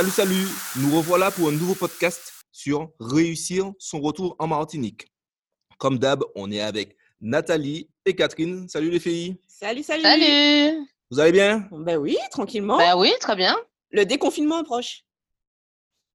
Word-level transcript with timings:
Salut, 0.00 0.12
salut. 0.12 0.46
Nous 0.76 0.96
revoilà 0.96 1.30
pour 1.30 1.48
un 1.48 1.52
nouveau 1.52 1.74
podcast 1.74 2.32
sur 2.52 2.88
réussir 3.00 3.70
son 3.78 4.00
retour 4.00 4.34
en 4.38 4.46
Martinique. 4.46 5.12
Comme 5.76 5.98
d'hab, 5.98 6.24
on 6.34 6.50
est 6.50 6.62
avec 6.62 6.96
Nathalie 7.20 7.90
et 8.06 8.16
Catherine. 8.16 8.66
Salut 8.66 8.88
les 8.88 8.98
filles. 8.98 9.36
Salut, 9.46 9.82
salut. 9.82 10.02
Salut. 10.02 10.88
Vous 11.10 11.20
allez 11.20 11.32
bien? 11.32 11.68
Ben 11.70 11.98
oui, 11.98 12.16
tranquillement. 12.30 12.78
Ben 12.78 12.96
oui, 12.96 13.12
très 13.20 13.36
bien. 13.36 13.54
Le 13.90 14.06
déconfinement 14.06 14.60
approche. 14.60 15.04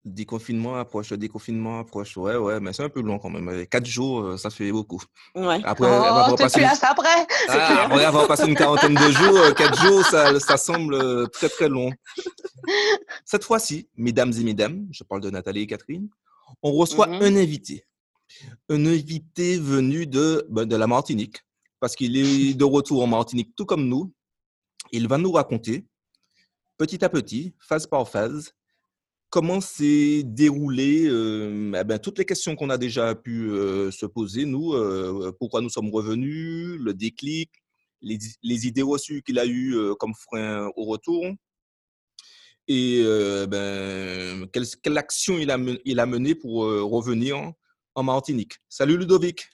Déconfinement 0.06 0.76
approche, 0.76 1.14
déconfinement 1.14 1.80
approche. 1.80 2.16
Ouais, 2.16 2.36
ouais, 2.36 2.60
mais 2.60 2.74
c'est 2.74 2.84
un 2.84 2.90
peu 2.90 3.02
long 3.02 3.18
quand 3.18 3.32
même. 3.32 3.66
Quatre 3.66 3.88
jours, 3.88 4.20
euh, 4.22 4.38
ça 4.38 4.52
fait 4.52 4.72
beaucoup. 4.72 5.02
Ouais. 5.34 5.60
Après, 5.64 5.88
oh, 5.90 6.36
t'es 6.36 6.44
passer 6.44 6.64
après. 6.64 7.26
Ah, 7.50 7.86
après 7.86 8.06
avoir 8.06 8.28
passé 8.28 8.48
une 8.48 8.54
quarantaine 8.56 8.94
de 8.94 9.12
jours, 9.12 9.36
euh, 9.36 9.52
quatre 9.54 9.82
jours, 9.82 10.04
ça, 10.06 10.40
ça 10.40 10.58
semble 10.58 10.94
euh, 10.94 11.26
très 11.26 11.50
très 11.50 11.68
long. 11.70 11.90
Cette 13.26 13.44
fois-ci, 13.44 13.90
mesdames 13.98 14.32
et 14.32 14.44
mesdames, 14.44 14.88
je 14.92 15.04
parle 15.04 15.22
de 15.22 15.32
Nathalie 15.32 15.62
et 15.62 15.68
Catherine, 15.68 16.08
on 16.62 16.72
reçoit 16.74 17.08
Mhm. 17.08 17.22
un 17.24 17.36
invité. 17.38 17.84
Un 18.70 18.86
invité 18.86 19.58
venu 19.58 20.06
de, 20.06 20.46
ben, 20.50 20.66
de 20.66 20.76
la 20.76 20.86
Martinique, 20.86 21.38
parce 21.80 21.96
qu'il 21.96 22.16
est 22.16 22.54
de 22.54 22.64
retour 22.64 23.04
en 23.04 23.08
Martinique 23.08 23.56
tout 23.56 23.66
comme 23.66 23.88
nous. 23.88 24.14
Il 24.92 25.08
va 25.08 25.18
nous 25.18 25.32
raconter, 25.32 25.84
petit 26.78 27.04
à 27.04 27.10
petit, 27.10 27.56
phase 27.60 27.88
par 27.88 28.08
phase, 28.08 28.54
comment 29.36 29.60
s'est 29.60 30.24
déroulé 30.24 31.08
euh, 31.10 31.74
eh 31.78 31.84
ben, 31.84 32.00
toutes 32.00 32.18
les 32.20 32.24
questions 32.24 32.56
qu'on 32.56 32.70
a 32.70 32.78
déjà 32.78 33.14
pu 33.16 33.50
euh, 33.50 33.92
se 33.92 34.06
poser, 34.06 34.46
nous, 34.46 34.72
euh, 34.72 35.34
pourquoi 35.38 35.60
nous 35.60 35.68
sommes 35.70 35.90
revenus, 35.90 36.80
le 36.80 36.94
déclic, 36.94 37.52
les, 38.02 38.18
les 38.44 38.66
idées 38.66 38.82
reçues 38.82 39.22
qu'il 39.24 39.38
a 39.38 39.46
eues 39.46 39.76
euh, 39.76 39.94
comme 39.96 40.14
frein 40.14 40.70
au 40.78 40.86
retour, 40.86 41.26
et 42.70 43.02
euh, 43.04 43.46
ben, 43.46 44.48
quelle, 44.54 44.64
quelle 44.82 44.98
action 44.98 45.38
il 45.38 45.52
a, 45.52 45.58
men- 45.58 45.80
il 45.84 46.00
a 46.00 46.06
menée 46.06 46.34
pour 46.34 46.64
euh, 46.64 46.82
revenir 46.84 47.52
en 47.94 48.04
Martinique. 48.04 48.54
Salut 48.70 48.98
Ludovic, 48.98 49.50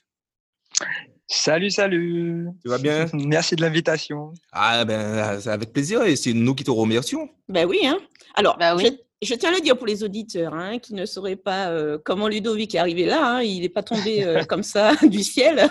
Salut, 1.26 1.70
salut. 1.70 2.46
tu 2.62 2.68
vas 2.68 2.78
bien? 2.78 3.06
Merci 3.14 3.56
de 3.56 3.62
l'invitation. 3.62 4.32
Ah 4.52 4.84
ben, 4.84 5.40
c'est 5.40 5.50
avec 5.50 5.72
plaisir 5.72 6.02
et 6.04 6.14
c'est 6.14 6.34
nous 6.34 6.54
qui 6.54 6.62
te 6.62 6.70
remercions. 6.70 7.28
Ben 7.48 7.66
oui, 7.66 7.80
hein. 7.84 7.98
Alors, 8.36 8.56
Ben 8.58 8.76
oui. 8.76 9.00
Je, 9.22 9.34
tiens 9.34 9.50
à 9.50 9.54
le 9.54 9.60
dire 9.60 9.76
pour 9.76 9.86
les 9.86 10.04
auditeurs 10.04 10.54
hein, 10.54 10.78
qui 10.78 10.94
ne 10.94 11.06
sauraient 11.06 11.36
pas 11.36 11.68
euh, 11.70 11.98
comment 12.04 12.28
Ludovic 12.28 12.74
est 12.74 12.78
arrivé 12.78 13.06
là. 13.06 13.36
hein, 13.36 13.42
il 13.42 13.60
n'est 13.62 13.68
pas 13.68 13.82
tombé 13.82 14.24
euh, 14.24 14.44
comme 14.48 14.62
ça 14.62 14.94
du 15.02 15.22
ciel. 15.22 15.70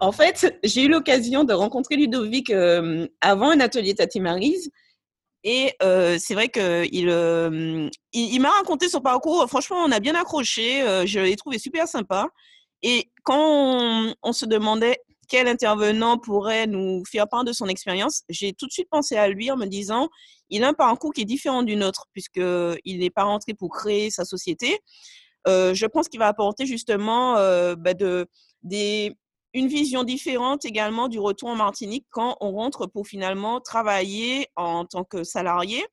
En 0.00 0.12
fait, 0.12 0.58
j'ai 0.64 0.84
eu 0.84 0.88
l'occasion 0.88 1.44
de 1.44 1.52
rencontrer 1.52 1.96
Ludovic 1.96 2.50
euh, 2.50 3.06
avant 3.20 3.50
un 3.50 3.60
atelier 3.60 3.94
Tati 3.94 4.20
Marise. 4.20 4.70
Et 5.44 5.74
c'est 5.80 6.34
vrai 6.34 6.48
qu'il 6.48 6.88
il, 6.92 7.88
il 8.12 8.40
m'a 8.40 8.50
raconté 8.50 8.88
son 8.88 9.00
parcours. 9.00 9.46
Franchement, 9.48 9.78
on 9.86 9.92
a 9.92 10.00
bien 10.00 10.14
accroché. 10.16 10.82
je 11.06 11.20
l'ai 11.20 11.36
trouvé 11.36 11.58
super 11.58 11.86
sympa. 11.86 12.28
Et 12.82 13.10
quand 13.22 13.38
on, 13.38 14.14
on 14.22 14.32
se 14.32 14.44
demandait 14.44 14.98
quel 15.28 15.46
intervenant 15.46 16.18
pourrait 16.18 16.66
nous 16.66 17.02
faire 17.04 17.28
part 17.28 17.44
de 17.44 17.52
son 17.52 17.66
expérience, 17.66 18.22
j'ai 18.28 18.52
tout 18.52 18.66
de 18.66 18.72
suite 18.72 18.88
pensé 18.90 19.16
à 19.16 19.28
lui 19.28 19.50
en 19.50 19.56
me 19.56 19.66
disant, 19.66 20.08
il 20.50 20.64
a 20.64 20.68
un 20.68 20.74
parcours 20.74 21.12
qui 21.12 21.22
est 21.22 21.26
différent 21.26 21.62
du 21.62 21.76
nôtre, 21.76 22.06
puisqu'il 22.12 22.98
n'est 22.98 23.10
pas 23.10 23.24
rentré 23.24 23.54
pour 23.54 23.70
créer 23.70 24.10
sa 24.10 24.24
société. 24.24 24.78
Euh, 25.46 25.74
je 25.74 25.86
pense 25.86 26.08
qu'il 26.08 26.18
va 26.18 26.26
apporter 26.26 26.66
justement 26.66 27.36
euh, 27.36 27.76
bah, 27.76 27.92
une 29.54 29.68
vision 29.68 30.04
différente 30.04 30.64
également 30.64 31.08
du 31.08 31.18
retour 31.18 31.50
en 31.50 31.56
Martinique 31.56 32.06
quand 32.10 32.36
on 32.40 32.52
rentre 32.52 32.86
pour 32.86 33.06
finalement 33.06 33.60
travailler 33.60 34.48
en 34.56 34.84
tant 34.84 35.04
que 35.04 35.24
salarié. 35.24 35.84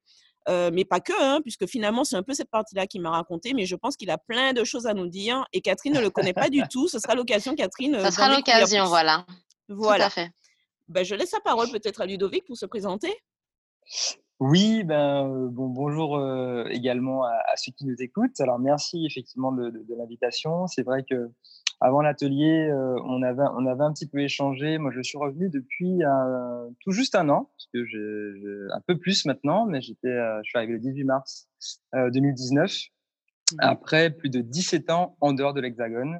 Euh, 0.48 0.70
mais 0.72 0.86
pas 0.86 1.00
que, 1.00 1.14
hein, 1.24 1.40
puisque 1.42 1.66
finalement, 1.66 2.04
c'est 2.04 2.16
un 2.16 2.22
peu 2.24 2.34
cette 2.36 2.52
partie-là 2.52 2.86
qu'il 2.86 3.02
m'a 3.02 3.10
raconté, 3.10 3.54
mais 3.56 3.66
je 3.66 3.76
pense 3.76 3.96
qu'il 3.98 4.12
a 4.12 4.18
plein 4.20 4.54
de 4.54 4.64
choses 4.64 4.86
à 4.86 4.94
nous 4.94 5.08
dire 5.08 5.44
et 5.54 5.62
Catherine 5.62 5.94
ne 5.94 6.00
le 6.02 6.10
connaît 6.12 6.34
pas 6.34 6.50
du 6.50 6.62
tout. 6.70 6.88
Ce 6.88 7.00
sera 7.00 7.16
l'occasion, 7.16 7.56
Catherine. 7.56 7.96
euh, 7.96 8.02
Ça 8.04 8.12
sera 8.12 8.30
d'en 8.30 8.36
découvrir 8.38 8.60
l'occasion, 8.60 8.86
voilà. 8.86 9.26
Voilà. 9.70 10.04
Tout 10.04 10.08
à 10.08 10.10
fait. 10.12 10.30
Ben, 10.88 11.04
je 11.04 11.16
laisse 11.16 11.32
la 11.32 11.40
parole 11.40 11.70
peut-être 11.72 12.00
à 12.02 12.06
Ludovic 12.06 12.46
pour 12.46 12.58
se 12.58 12.68
présenter. 12.68 13.12
Oui, 14.40 14.84
ben, 14.84 15.28
euh, 15.28 15.48
bon, 15.50 15.68
bonjour 15.68 16.18
euh, 16.18 16.66
également 16.70 17.24
à, 17.24 17.32
à 17.52 17.56
ceux 17.56 17.72
qui 17.72 17.86
nous 17.86 17.96
écoutent. 18.00 18.40
Alors, 18.42 18.60
merci 18.60 19.06
effectivement 19.10 19.52
de, 19.52 19.70
de- 19.70 19.84
de 19.84 19.96
l'invitation. 19.98 20.68
C'est 20.68 20.84
vrai 20.84 21.04
que 21.10 21.32
avant 21.86 22.02
l'atelier, 22.02 22.68
euh, 22.70 22.96
on, 23.06 23.22
avait, 23.22 23.44
on 23.58 23.66
avait 23.68 23.84
un 23.84 23.94
petit 23.94 24.08
peu 24.08 24.20
échangé. 24.20 24.78
Moi, 24.78 24.92
je 24.96 25.02
suis 25.02 25.18
revenu 25.18 25.50
depuis 25.50 26.04
un- 26.04 26.68
tout 26.82 26.92
juste 26.92 27.16
un 27.16 27.30
an, 27.30 27.50
parce 27.56 27.68
que 27.74 27.86
je- 27.86 28.68
un 28.74 28.82
peu 28.88 28.98
plus 28.98 29.26
maintenant, 29.26 29.66
mais 29.66 29.82
j'étais, 29.82 30.08
euh, 30.08 30.40
je 30.44 30.50
suis 30.50 30.58
arrivé 30.58 30.74
le 30.74 30.80
18 30.80 31.04
mars 31.04 31.48
euh, 31.94 32.10
2019, 32.12 32.72
après 33.60 34.10
plus 34.10 34.30
de 34.30 34.42
17 34.42 34.90
ans 34.90 35.16
en 35.22 35.34
dehors 35.34 35.54
de 35.54 35.62
l'Hexagone 35.62 36.20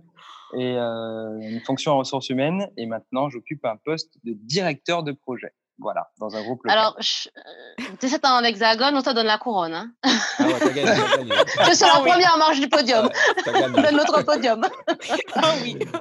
et 0.58 0.78
euh, 0.78 1.40
une 1.42 1.60
fonction 1.62 1.94
en 1.94 1.98
ressources 1.98 2.30
humaines. 2.30 2.68
Et 2.78 2.86
maintenant, 2.86 3.30
j'occupe 3.30 3.66
un 3.66 3.78
poste 3.78 4.14
de 4.24 4.34
directeur 4.34 5.02
de 5.04 5.12
projet. 5.12 5.52
Voilà, 5.78 6.10
dans 6.20 6.34
un 6.36 6.42
groupe 6.44 6.64
local. 6.64 6.78
Alors, 6.78 6.96
je- 7.00 7.28
euh, 7.38 7.84
17 8.00 8.24
ans 8.26 8.40
en 8.40 8.44
hexagone, 8.44 8.96
on 8.96 9.02
te 9.02 9.14
donne 9.14 9.26
la 9.28 9.38
couronne. 9.38 9.74
Hein. 9.74 9.92
Ah 10.04 10.44
ouais, 10.48 10.54
t'as 10.60 10.70
gagné, 10.70 10.92
t'as 10.92 11.18
gagné. 11.18 11.32
Je 11.70 11.74
suis 11.74 11.86
la 11.86 11.92
Ah 11.96 12.02
oui. 12.02 12.10
première 12.10 12.38
marche 12.38 12.60
du 12.60 12.70
podium, 12.70 13.08
de 13.08 13.96
notre 13.96 14.24
podium. 14.24 14.62
Ah 15.36 15.54
oui. 15.62 15.76
Non, 15.76 15.92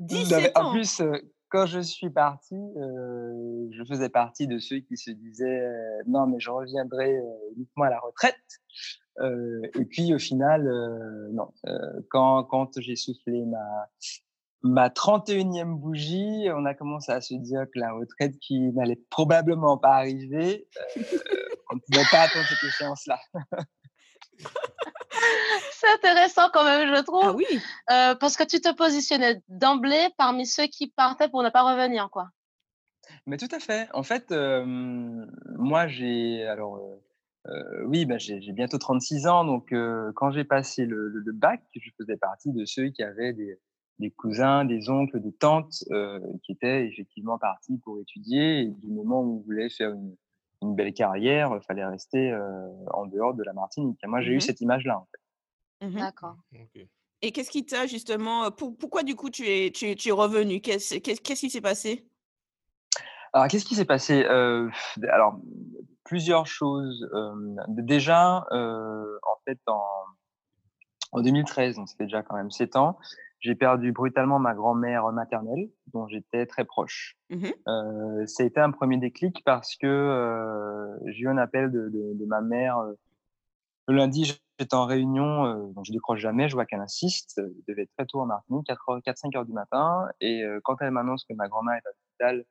mais 0.00 0.06
17 0.06 0.56
ans. 0.56 0.68
En 0.68 0.72
plus, 0.72 1.00
euh, 1.00 1.12
quand 1.48 1.66
je 1.66 1.80
suis 1.80 2.10
parti, 2.10 2.54
euh, 2.54 3.66
je 3.72 3.82
faisais 3.88 4.08
partie 4.08 4.46
de 4.46 4.58
ceux 4.60 4.78
qui 4.78 4.96
se 4.96 5.10
disaient 5.10 5.60
euh, 5.60 6.02
non, 6.06 6.26
mais 6.28 6.38
je 6.38 6.50
reviendrai 6.50 7.16
euh, 7.16 7.22
uniquement 7.56 7.84
à 7.86 7.90
la 7.90 7.98
retraite. 7.98 8.36
Euh, 9.18 9.60
et 9.78 9.84
puis 9.84 10.14
au 10.14 10.18
final, 10.18 10.66
euh, 10.68 11.28
non. 11.32 11.48
Euh, 11.66 11.76
quand 12.10 12.44
quand 12.44 12.78
j'ai 12.80 12.94
soufflé 12.96 13.44
ma 13.44 13.88
ma 14.62 14.88
31e 14.90 15.74
bougie, 15.74 16.46
on 16.54 16.64
a 16.66 16.74
commencé 16.74 17.10
à 17.12 17.20
se 17.20 17.34
dire 17.34 17.64
que 17.72 17.78
la 17.78 17.92
retraite 17.92 18.38
qui 18.40 18.58
n'allait 18.72 19.00
probablement 19.10 19.78
pas 19.78 19.94
arriver, 19.96 20.66
euh, 20.98 21.02
on 21.70 21.76
ne 21.76 21.80
pouvait 21.80 22.04
pas 22.10 22.22
attendre 22.22 22.46
cette 22.48 22.68
échéance-là. 22.68 23.18
C'est 25.72 25.88
intéressant 25.94 26.48
quand 26.52 26.64
même, 26.64 26.94
je 26.94 27.02
trouve, 27.02 27.22
Ah 27.24 27.32
oui. 27.32 27.44
euh, 27.90 28.14
parce 28.14 28.36
que 28.36 28.44
tu 28.44 28.60
te 28.60 28.72
positionnais 28.74 29.42
d'emblée 29.48 30.08
parmi 30.18 30.46
ceux 30.46 30.66
qui 30.66 30.88
partaient 30.88 31.28
pour 31.28 31.42
ne 31.42 31.48
pas 31.50 31.62
revenir, 31.62 32.10
quoi. 32.10 32.28
Mais 33.26 33.36
tout 33.38 33.48
à 33.50 33.58
fait. 33.60 33.88
En 33.94 34.02
fait, 34.02 34.30
euh, 34.30 34.64
moi, 34.66 35.86
j'ai 35.88 36.46
alors 36.46 36.78
euh, 37.48 37.84
oui, 37.86 38.04
bah, 38.04 38.18
j'ai 38.18 38.40
j'ai 38.40 38.52
bientôt 38.52 38.78
36 38.78 39.26
ans, 39.26 39.44
donc 39.44 39.72
euh, 39.72 40.12
quand 40.14 40.30
j'ai 40.30 40.44
passé 40.44 40.84
le, 40.84 41.08
le- 41.08 41.20
le 41.20 41.32
bac, 41.32 41.62
je 41.74 41.90
faisais 41.98 42.16
partie 42.16 42.52
de 42.52 42.64
ceux 42.66 42.88
qui 42.90 43.02
avaient 43.02 43.32
des, 43.32 43.58
des 44.00 44.10
cousins, 44.10 44.64
des 44.64 44.88
oncles, 44.90 45.20
des 45.20 45.32
tantes 45.32 45.84
euh, 45.92 46.18
qui 46.42 46.52
étaient 46.52 46.86
effectivement 46.86 47.38
partis 47.38 47.78
pour 47.78 48.00
étudier. 48.00 48.62
Et 48.62 48.66
du 48.66 48.88
moment 48.88 49.20
où 49.20 49.38
on 49.38 49.42
voulait 49.42 49.70
faire 49.70 49.90
une, 49.92 50.16
une 50.62 50.74
belle 50.74 50.92
carrière, 50.92 51.52
il 51.54 51.62
fallait 51.64 51.86
rester 51.86 52.32
euh, 52.32 52.68
en 52.92 53.06
dehors 53.06 53.34
de 53.34 53.42
la 53.44 53.52
Martinique. 53.52 53.98
Et 54.02 54.06
moi, 54.08 54.20
j'ai 54.20 54.32
eu 54.32 54.40
cette 54.40 54.60
image-là. 54.60 54.98
En 54.98 55.06
fait. 55.12 55.86
Mhm. 55.86 56.00
D'accord. 56.00 56.36
Et 57.22 57.32
qu'est-ce 57.32 57.50
qui 57.50 57.64
t'a 57.66 57.86
justement. 57.86 58.44
euh, 58.44 58.50
pour- 58.50 58.76
pourquoi 58.76 59.02
du 59.02 59.14
coup 59.14 59.28
tu 59.30 59.46
es, 59.46 59.70
tu 59.70 59.90
es, 59.90 59.94
tu 59.94 60.08
es 60.08 60.12
revenu 60.12 60.60
Qu'est-ce 60.60 60.98
qui 60.98 61.50
s'est 61.50 61.60
passé? 61.60 62.06
Alors, 63.32 63.46
qu'est-ce 63.48 63.64
qui 63.64 63.74
s'est 63.76 63.84
passé? 63.84 64.24
Euh, 64.24 64.68
Alors, 65.10 65.38
plusieurs 66.04 66.46
choses. 66.46 67.08
Euh, 67.14 67.56
déjà, 67.68 68.44
euh, 68.50 69.18
en 69.22 69.36
fait, 69.44 69.60
en, 69.66 69.84
en 71.12 71.22
2013, 71.22 71.76
donc 71.76 71.88
c'était 71.88 72.04
déjà 72.04 72.22
quand 72.22 72.34
même 72.36 72.50
7 72.50 72.74
ans, 72.76 72.98
j'ai 73.40 73.54
perdu 73.54 73.92
brutalement 73.92 74.38
ma 74.38 74.54
grand-mère 74.54 75.10
maternelle, 75.12 75.70
dont 75.92 76.06
j'étais 76.08 76.46
très 76.46 76.64
proche. 76.64 77.16
Mhm. 77.30 77.52
Euh, 77.68 78.26
ça 78.26 78.42
a 78.42 78.46
été 78.46 78.60
un 78.60 78.70
premier 78.70 78.98
déclic 78.98 79.42
parce 79.44 79.76
que 79.76 79.86
euh, 79.86 80.96
j'ai 81.06 81.22
eu 81.24 81.28
un 81.28 81.38
appel 81.38 81.70
de, 81.70 81.88
de, 81.88 82.12
de 82.14 82.26
ma 82.26 82.40
mère. 82.42 82.78
euh, 82.78 82.92
le 83.88 83.96
lundi, 83.96 84.24
j'étais 84.58 84.74
en 84.74 84.84
réunion, 84.84 85.46
euh, 85.46 85.72
donc 85.72 85.84
je 85.86 85.92
décroche 85.92 86.20
jamais, 86.20 86.48
je 86.48 86.54
vois 86.54 86.64
qu'elle 86.66 86.80
insiste. 86.80 87.38
euh, 87.38 87.48
Je 87.66 87.72
devais 87.72 87.82
être 87.82 87.92
très 87.96 88.06
tôt 88.06 88.20
en 88.20 88.26
Martinique, 88.26 88.68
4-5 88.68 89.36
heures 89.36 89.46
du 89.46 89.52
matin. 89.52 90.06
Et 90.20 90.44
euh, 90.44 90.60
quand 90.62 90.76
elle 90.80 90.92
m'annonce 90.92 91.24
que 91.24 91.34
ma 91.34 91.48
grand-mère 91.48 91.74
est 91.76 91.88
à 91.88 91.90
l'hôpital 92.30 92.44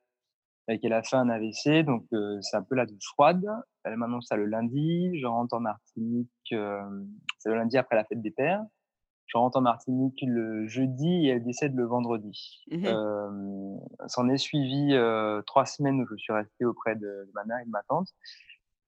et 0.67 0.79
qu'elle 0.79 0.93
a 0.93 1.01
fait 1.03 1.15
un 1.15 1.29
AVC, 1.29 1.83
donc 1.85 2.05
euh, 2.13 2.39
c'est 2.41 2.57
un 2.57 2.63
peu 2.63 2.75
la 2.75 2.85
douche 2.85 3.05
froide. 3.13 3.45
Elle 3.83 3.95
m'annonce 3.97 4.27
ça 4.27 4.35
le 4.35 4.45
lundi, 4.45 5.17
je 5.19 5.25
rentre 5.27 5.55
en 5.55 5.61
Martinique, 5.61 6.29
euh, 6.51 6.81
c'est 7.37 7.49
le 7.49 7.55
lundi 7.55 7.77
après 7.77 7.95
la 7.95 8.03
fête 8.03 8.21
des 8.21 8.31
pères. 8.31 8.63
Je 9.31 9.37
rentre 9.37 9.57
en 9.57 9.61
Martinique 9.61 10.19
le 10.25 10.67
jeudi 10.67 11.27
et 11.27 11.29
elle 11.29 11.43
décède 11.43 11.75
le 11.75 11.85
vendredi. 11.85 12.63
Mhm. 12.71 12.85
Euh, 12.85 13.77
S'en 14.07 14.27
est 14.27 14.37
suivi 14.37 14.93
euh, 14.93 15.41
trois 15.43 15.65
semaines 15.65 16.01
où 16.01 16.05
je 16.09 16.15
suis 16.15 16.33
resté 16.33 16.65
auprès 16.65 16.95
de, 16.95 17.01
de 17.01 17.31
ma 17.35 17.45
mère 17.45 17.59
et 17.59 17.65
de 17.65 17.69
ma 17.69 17.83
tante. 17.83 18.07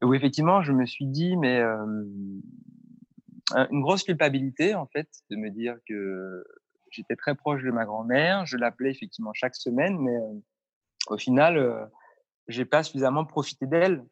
Et 0.02 0.06
où 0.06 0.16
effectivement, 0.16 0.64
je 0.64 0.74
me 0.74 0.86
suis 0.88 1.06
dit, 1.06 1.38
mais 1.38 1.60
euh, 1.60 1.86
un- 3.54 3.68
une 3.70 3.82
grosse 3.82 4.04
culpabilité 4.04 4.74
en 4.74 4.88
fait, 4.88 5.08
de 5.30 5.36
me 5.36 5.52
dire 5.52 5.78
que 5.88 6.44
j'étais 6.90 7.16
très 7.16 7.36
proche 7.36 7.62
de 7.64 7.70
ma 7.70 7.86
grand-mère. 7.86 8.48
Je 8.48 8.58
l'appelais 8.58 8.90
effectivement 8.90 9.34
chaque 9.34 9.56
semaine, 9.56 9.98
mais 10.00 10.16
euh, 10.18 10.34
au 11.10 11.18
final, 11.18 11.58
euh, 11.58 11.86
j'ai 12.48 12.66
pas 12.66 12.82
suffisamment 12.82 13.26
profité 13.26 13.68
d'elle 13.68 14.04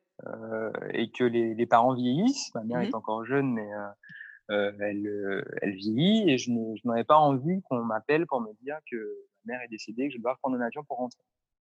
et 0.93 1.09
que 1.11 1.23
les, 1.23 1.55
les, 1.55 1.65
parents 1.65 1.93
vieillissent. 1.95 2.53
Ma 2.53 2.63
mère 2.65 2.79
Mmh 2.79 2.83
est 2.83 2.93
encore 2.93 3.23
jeune, 3.25 3.53
mais 3.53 3.67
elle, 4.49 5.43
elle 5.61 5.75
vieillit 5.75 6.29
et 6.29 6.37
je 6.37 6.51
n'aurais 6.51 7.03
pas 7.03 7.17
envie 7.17 7.61
qu'on 7.69 7.79
m'appelle 7.83 8.25
pour 8.27 8.41
me 8.41 8.49
dire 8.63 8.77
que 8.91 8.97
ma 9.45 9.53
mère 9.53 9.61
est 9.63 9.67
décédée, 9.69 10.07
que 10.09 10.15
je 10.15 10.21
dois 10.21 10.35
prendre 10.41 10.57
un 10.57 10.61
avion 10.61 10.83
pour 10.83 10.97
rentrer. 10.97 11.21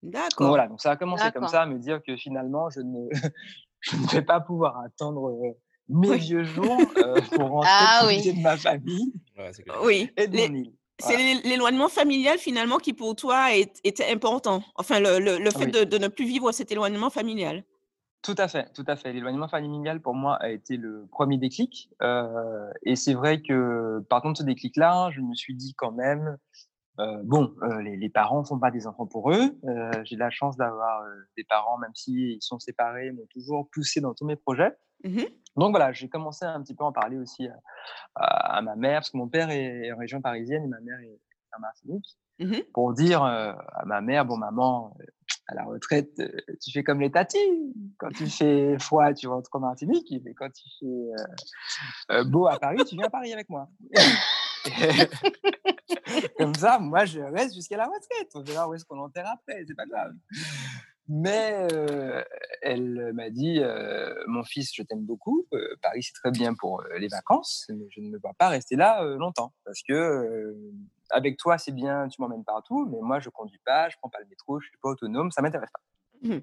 D'accord. 0.03 0.49
voilà, 0.49 0.69
donc 0.69 0.81
ça 0.81 0.93
a 0.93 0.97
commencé 0.97 1.25
comme 1.33 1.49
ça, 1.49 1.63
à 1.63 1.67
me 1.67 1.79
dire 1.79 2.01
que 2.07 2.17
finalement, 2.17 2.71
je 2.71 2.81
ne, 2.81 3.09
je 3.81 3.97
ne 3.97 4.07
vais 4.13 4.23
pas 4.23 4.41
pouvoir 4.41 4.79
attendre 4.81 5.57
mes 5.89 6.09
Oui. 6.11 6.19
vieux 6.19 6.45
jours 6.45 6.79
euh, 6.99 7.21
pour 7.33 7.49
rentrer 7.49 7.71
Ah 7.73 8.05
oui. 8.07 8.23
de 8.33 8.41
ma 8.41 8.57
famille 8.57 9.13
Ouais, 9.37 9.53
c'est 9.53 9.63
clair. 9.65 9.77
Oui. 9.83 10.09
et 10.17 10.29
de 10.29 10.37
Les- 10.37 10.49
mon 10.49 10.55
île. 10.57 10.73
C'est 11.01 11.15
Voilà. 11.15 11.41
l'éloignement 11.45 11.89
familial 11.89 12.39
finalement 12.39 12.79
qui 12.79 12.93
pour 12.93 13.15
toi 13.15 13.55
est- 13.57 13.81
était 13.85 14.11
important. 14.11 14.63
Enfin, 14.75 14.99
le, 14.99 15.21
le- 15.21 15.39
le 15.39 15.51
fait 15.53 15.67
Oui. 15.67 15.71
de, 15.71 15.85
de 15.85 15.99
ne 15.99 16.09
plus 16.09 16.25
vivre 16.27 16.51
cet 16.51 16.73
éloignement 16.73 17.09
familial. 17.09 17.65
Tout 18.23 18.35
à 18.37 18.49
fait, 18.49 18.73
tout 18.73 18.85
à 18.87 18.97
fait. 18.97 19.13
L'éloignement 19.13 19.49
familial, 19.49 20.01
pour 20.01 20.15
moi, 20.15 20.37
a 20.37 20.51
été 20.51 20.77
le 20.77 21.07
premier 21.11 21.39
déclic. 21.39 21.89
Euh, 22.03 22.71
et 22.83 22.97
c'est 22.97 23.15
vrai 23.15 23.43
que, 23.43 24.05
par 24.11 24.23
contre, 24.23 24.41
ce 24.41 24.45
déclic-là, 24.45 25.11
je 25.13 25.21
me 25.21 25.35
suis 25.35 25.55
dit 25.55 25.75
quand 25.77 25.93
même, 25.93 26.37
euh, 26.99 27.23
bon, 27.23 27.55
euh, 27.63 27.81
les, 27.81 27.97
les 27.97 28.09
parents 28.09 28.43
font 28.45 28.59
pas 28.59 28.73
des 28.73 28.89
enfants 28.89 29.07
pour 29.07 29.31
eux. 29.33 29.57
J'ai 30.05 30.17
la 30.17 30.31
chance 30.31 30.57
d'avoir 30.57 31.05
des 31.37 31.45
parents, 31.45 31.79
même 31.79 31.95
s'ils 31.95 32.43
sont 32.43 32.59
séparés, 32.59 33.13
m'ont 33.13 33.27
toujours 33.31 33.69
poussé 33.71 34.01
dans 34.01 34.15
tous 34.15 34.27
mes 34.27 34.37
projets. 34.37 34.77
Mhm. 35.05 35.25
Donc 35.57 35.71
voilà, 35.71 35.93
j'ai 35.93 36.09
commencé 36.09 36.45
un 36.45 36.61
petit 36.61 36.75
peu 36.75 36.83
à 36.85 36.89
en 36.89 36.93
parler 36.93 37.19
aussi 37.19 37.49
à, 38.17 38.61
ma 38.63 38.75
mère, 38.75 38.99
parce 38.99 39.11
que 39.11 39.17
mon 39.17 39.29
père 39.29 39.51
est 39.51 39.93
en 39.93 39.97
région 39.97 40.21
parisienne 40.21 40.65
et 40.65 40.69
ma 40.69 40.81
mère 40.81 40.99
est 41.01 41.21
à 41.53 41.59
Martinique, 41.61 42.19
Mhm. 42.41 42.63
pour 42.75 42.93
dire 42.95 43.23
à 43.23 43.85
ma 43.87 44.01
mère, 44.01 44.25
bon 44.25 44.37
maman, 44.37 44.97
à 45.49 45.55
la 45.55 45.65
retraite, 45.65 46.13
euh, 46.21 46.29
tu 46.63 46.71
fais 46.73 46.85
comme 46.85 47.01
les 47.01 47.11
tatis. 47.11 47.39
Quand 47.97 48.11
il 48.21 48.31
fait 48.31 48.79
froid, 48.79 49.15
tu 49.15 49.27
rentres 49.29 49.49
en 49.55 49.61
Martinique, 49.61 50.13
mais 50.23 50.35
quand 50.35 50.51
il 50.65 50.71
fait 50.79 50.87
euh, 50.87 51.17
euh, 52.13 52.25
beau 52.25 52.47
à 52.47 52.59
Paris, 52.59 52.85
tu 52.87 52.97
viens 52.97 53.07
à 53.07 53.11
Paris 53.11 53.33
avec 53.33 53.49
moi. 53.49 53.69
comme 56.39 56.55
ça, 56.55 56.79
moi, 56.79 57.07
je 57.07 57.21
reste 57.21 57.55
jusqu'à 57.55 57.79
la 57.79 57.87
retraite. 57.87 58.29
On 58.35 58.43
verra 58.43 58.69
où 58.69 58.75
est-ce 58.75 58.85
qu'on 58.85 58.97
l'enterre 58.97 59.31
après, 59.33 59.65
c'est 59.67 59.75
pas 59.75 59.87
grave. 59.87 60.13
Mais 61.09 61.67
euh, 61.73 62.23
elle 62.61 63.13
m'a 63.15 63.31
dit, 63.31 63.61
euh, 63.61 64.13
mon 64.27 64.45
fils, 64.45 64.73
je 64.75 64.83
t'aime 64.83 65.05
beaucoup. 65.07 65.47
euh, 65.55 65.75
Paris, 65.81 66.03
c'est 66.03 66.13
très 66.13 66.31
bien 66.31 66.55
pour 66.55 66.83
euh, 66.83 66.99
les 66.99 67.09
vacances, 67.09 67.65
mais 67.71 67.87
je 67.91 68.01
ne 68.01 68.11
me 68.11 68.19
vois 68.19 68.35
pas 68.39 68.49
rester 68.49 68.77
là 68.77 69.03
euh, 69.03 69.17
longtemps. 69.17 69.55
Parce 69.65 69.83
que 69.83 69.95
euh, 69.95 70.55
avec 71.11 71.39
toi, 71.39 71.57
c'est 71.57 71.73
bien, 71.73 72.09
tu 72.09 72.21
m'emmènes 72.21 72.45
partout, 72.45 72.87
mais 72.93 72.99
moi, 73.01 73.21
je 73.21 73.31
conduis 73.31 73.61
pas, 73.65 73.89
je 73.89 73.97
prends 73.97 74.11
pas 74.11 74.21
le 74.21 74.27
métro, 74.27 74.61
je 74.61 74.69
suis 74.69 74.77
pas 74.83 74.91
autonome, 74.91 75.31
ça 75.31 75.41
m'intéresse 75.41 75.71
pas. 75.73 76.29
Mhm. 76.29 76.43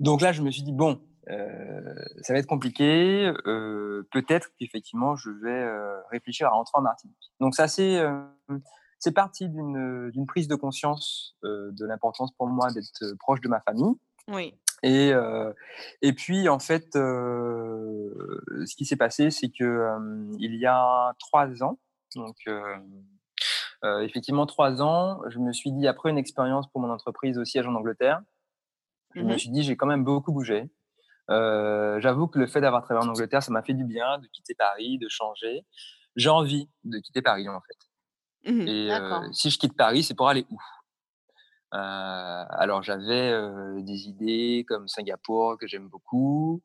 Donc 0.00 0.20
là, 0.20 0.32
je 0.32 0.42
me 0.42 0.50
suis 0.50 0.62
dit, 0.62 0.72
bon, 0.72 1.00
euh, 1.28 1.94
ça 2.22 2.32
va 2.32 2.40
être 2.40 2.46
compliqué. 2.46 3.32
euh, 3.46 4.02
Peut-être 4.10 4.48
qu'effectivement, 4.58 5.14
je 5.14 5.30
vais 5.30 5.50
euh, 5.50 6.00
réfléchir 6.10 6.48
à 6.48 6.50
rentrer 6.50 6.72
en 6.74 6.82
Martinique. 6.82 7.30
Donc 7.38 7.54
ça, 7.54 7.68
c'est 7.68 7.98
euh, 7.98 8.20
c'est 9.00 9.12
parti 9.12 9.48
d'une 9.48 10.26
prise 10.28 10.46
de 10.46 10.54
conscience 10.54 11.34
euh, 11.44 11.72
de 11.72 11.84
l'importance 11.86 12.30
pour 12.38 12.46
moi 12.46 12.70
d'être 12.70 13.02
euh, 13.02 13.16
proche 13.18 13.40
de 13.40 13.48
ma 13.48 13.60
famille. 13.60 13.94
Oui. 14.28 14.54
Et, 14.82 15.12
euh, 15.12 15.52
et 16.00 16.12
puis, 16.12 16.48
en 16.48 16.58
fait, 16.58 16.94
euh, 16.96 18.40
ce 18.66 18.74
qui 18.76 18.84
s'est 18.84 18.96
passé, 18.96 19.30
c'est 19.30 19.50
que 19.50 19.64
euh, 19.64 20.32
il 20.38 20.54
y 20.54 20.66
a 20.66 21.12
trois 21.18 21.62
ans, 21.62 21.78
donc 22.14 22.36
euh, 22.46 22.76
euh, 23.84 24.00
effectivement 24.00 24.46
trois 24.46 24.80
ans, 24.82 25.20
je 25.28 25.38
me 25.38 25.52
suis 25.52 25.72
dit, 25.72 25.86
après 25.86 26.10
une 26.10 26.18
expérience 26.18 26.66
pour 26.70 26.80
mon 26.80 26.90
entreprise 26.90 27.36
au 27.38 27.44
siège 27.44 27.66
en 27.66 27.74
Angleterre, 27.74 28.22
je 29.14 29.22
me 29.22 29.32
Mhm. 29.32 29.38
suis 29.38 29.50
dit, 29.50 29.62
j'ai 29.62 29.76
quand 29.76 29.86
même 29.86 30.04
beaucoup 30.04 30.32
bougé. 30.32 30.70
Euh, 31.30 32.00
J'avoue 32.00 32.26
que 32.28 32.38
le 32.38 32.46
fait 32.46 32.60
d'avoir 32.60 32.82
travaillé 32.82 33.06
en 33.06 33.10
Angleterre, 33.10 33.42
ça 33.42 33.52
m'a 33.52 33.62
fait 33.62 33.74
du 33.74 33.84
bien 33.84 34.18
de 34.18 34.26
quitter 34.28 34.54
Paris, 34.54 34.98
de 34.98 35.08
changer. 35.08 35.66
J'ai 36.16 36.28
envie 36.30 36.68
de 36.84 36.98
quitter 36.98 37.22
Paris, 37.22 37.48
en 37.48 37.60
fait. 37.60 37.76
Mhm. 38.44 38.68
Et 38.68 38.92
euh, 38.92 39.32
si 39.32 39.50
je 39.50 39.58
quitte 39.58 39.76
Paris, 39.76 40.02
c'est 40.02 40.14
pour 40.14 40.28
aller 40.28 40.46
où? 40.50 40.58
Euh, 41.72 42.44
Alors 42.50 42.82
j'avais 42.82 43.30
euh, 43.30 43.80
des 43.82 44.08
idées 44.08 44.64
comme 44.66 44.88
Singapour 44.88 45.56
que 45.58 45.66
j'aime 45.66 45.88
beaucoup. 45.88 46.62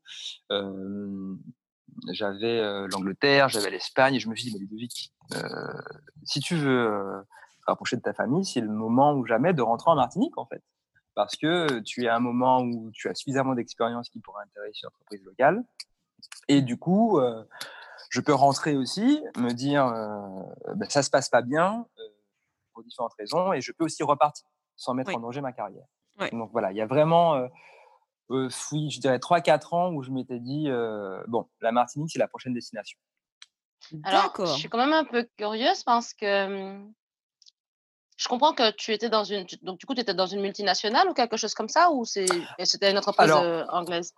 J'avais 2.11 2.87
l'Angleterre, 2.87 3.49
j'avais 3.49 3.69
l'Espagne. 3.69 4.15
Et 4.15 4.19
je 4.19 4.29
me 4.29 4.35
suis 4.35 4.49
dit, 4.49 4.53
mais 4.53 4.59
Ludovic, 4.59 5.13
si 6.23 6.39
tu 6.39 6.55
veux 6.55 7.23
te 7.61 7.65
rapprocher 7.67 7.95
de 7.95 8.01
ta 8.01 8.13
famille, 8.13 8.45
c'est 8.45 8.61
le 8.61 8.69
moment 8.69 9.13
ou 9.13 9.25
jamais 9.25 9.53
de 9.53 9.61
rentrer 9.61 9.91
en 9.91 9.95
Martinique, 9.95 10.37
en 10.37 10.45
fait. 10.45 10.61
Parce 11.13 11.37
que 11.37 11.79
tu 11.79 12.03
es 12.03 12.07
à 12.09 12.17
un 12.17 12.19
moment 12.19 12.61
où 12.61 12.91
tu 12.91 13.07
as 13.07 13.15
suffisamment 13.15 13.55
d'expérience 13.55 14.09
qui 14.09 14.19
pourrait 14.19 14.43
intéresser 14.43 14.81
une 14.83 14.87
entreprise 14.87 15.23
locale. 15.23 15.63
Et 16.49 16.61
du 16.61 16.77
coup, 16.77 17.21
je 18.15 18.21
peux 18.21 18.33
rentrer 18.33 18.77
aussi, 18.77 19.21
me 19.37 19.51
dire, 19.51 19.85
euh, 19.87 20.73
ben, 20.75 20.89
ça 20.89 21.03
se 21.03 21.09
passe 21.09 21.27
pas 21.27 21.41
bien 21.41 21.85
euh, 21.99 22.01
pour 22.71 22.81
différentes 22.81 23.13
raisons, 23.19 23.51
et 23.51 23.59
je 23.59 23.73
peux 23.73 23.83
aussi 23.83 24.03
repartir 24.03 24.47
sans 24.77 24.93
mettre 24.93 25.09
Oui. 25.09 25.17
en 25.17 25.19
danger 25.19 25.41
ma 25.41 25.51
carrière. 25.51 25.85
Donc 26.31 26.49
voilà, 26.53 26.71
il 26.71 26.77
y 26.77 26.81
a 26.81 26.85
vraiment, 26.85 27.35
euh, 27.35 27.47
euh, 28.31 28.49
oui, 28.71 28.89
je 28.89 29.01
dirais 29.01 29.19
3-4 29.19 29.75
ans 29.75 29.91
où 29.91 30.01
je 30.01 30.11
m'étais 30.11 30.39
dit, 30.39 30.69
euh, 30.69 31.21
bon, 31.27 31.49
la 31.59 31.73
Martinique, 31.73 32.09
c'est 32.13 32.19
la 32.19 32.29
prochaine 32.29 32.53
destination. 32.53 32.97
Alors, 34.03 34.33
je 34.39 34.45
suis 34.45 34.69
quand 34.69 34.77
même 34.77 34.93
un 34.93 35.03
peu 35.03 35.27
curieuse 35.35 35.83
parce 35.83 36.13
que 36.13 36.45
hum, 36.45 36.93
je 38.17 38.27
comprends 38.27 38.53
que 38.53 38.71
tu 38.71 38.91
étais 38.93 39.09
dans 39.09 39.23
une. 39.23 39.45
tu- 39.45 39.57
Donc, 39.61 39.79
du 39.79 39.85
coup, 39.85 39.93
tu 39.93 40.01
étais 40.01 40.13
dans 40.13 40.25
une 40.25 40.41
multinationale 40.41 41.07
ou 41.09 41.13
quelque 41.13 41.37
chose 41.37 41.53
comme 41.53 41.67
ça 41.69 41.91
ou 41.91 42.05
c'était 42.05 42.91
une 42.91 42.97
entreprise 42.97 43.29
Alors, 43.29 43.43
euh, 43.43 43.63
anglaise? 43.69 44.13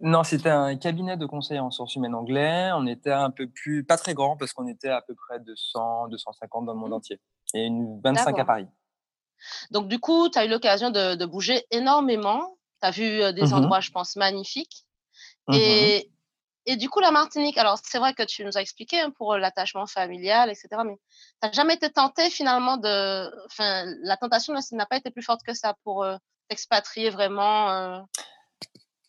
Non, 0.00 0.24
c'était 0.24 0.50
un 0.50 0.76
cabinet 0.76 1.16
de 1.16 1.26
conseil 1.26 1.58
en 1.58 1.66
ressources 1.66 1.94
humaines 1.96 2.14
anglais. 2.14 2.70
On 2.74 2.86
était 2.86 3.12
un 3.12 3.30
peu 3.30 3.48
plus, 3.48 3.84
pas 3.84 3.96
très 3.96 4.14
grand 4.14 4.36
parce 4.36 4.52
qu'on 4.52 4.66
était 4.66 4.88
à 4.88 5.02
peu 5.02 5.14
près 5.14 5.40
200, 5.40 6.08
250 6.08 6.64
dans 6.66 6.72
le 6.72 6.78
monde 6.78 6.90
Mm. 6.90 6.94
entier 6.94 7.20
et 7.54 7.64
une 7.64 8.00
25 8.02 8.38
à. 8.38 8.44
Paris. 8.44 8.66
Donc, 9.70 9.88
du 9.88 9.98
coup, 9.98 10.28
tu 10.30 10.38
as 10.38 10.46
eu 10.46 10.48
l'occasion 10.48 10.90
de, 10.90 11.14
de 11.14 11.26
bouger 11.26 11.64
énormément. 11.70 12.56
Tu 12.80 12.88
as 12.88 12.90
vu 12.90 13.32
des 13.34 13.42
Mhm. 13.42 13.52
endroits, 13.54 13.80
je 13.80 13.90
pense, 13.90 14.16
magnifiques. 14.16 14.86
Et, 15.52 16.10
et 16.66 16.76
du 16.76 16.88
coup, 16.88 17.00
la 17.00 17.10
Martinique, 17.10 17.58
alors 17.58 17.78
c'est 17.82 17.98
vrai 17.98 18.14
que 18.14 18.22
tu 18.22 18.44
nous 18.44 18.56
as 18.56 18.60
expliqué 18.60 19.00
hein, 19.00 19.10
pour 19.10 19.34
euh, 19.34 19.38
l'attachement 19.38 19.86
familial, 19.86 20.48
etc. 20.48 20.68
Mais 20.84 20.96
tu 20.96 21.00
n'as 21.42 21.52
jamais 21.52 21.74
été 21.74 21.90
tenté 21.90 22.30
finalement 22.30 22.76
de. 22.78 23.44
Enfin, 23.46 23.84
la 24.02 24.16
tentation 24.16 24.54
n'a 24.72 24.86
pas 24.86 24.96
été 24.96 25.10
plus 25.10 25.22
forte 25.22 25.42
que 25.42 25.52
ça 25.52 25.74
pour 25.84 26.04
euh, 26.04 26.16
t'expatrier 26.48 27.10
vraiment. 27.10 27.70
euh, 27.70 28.00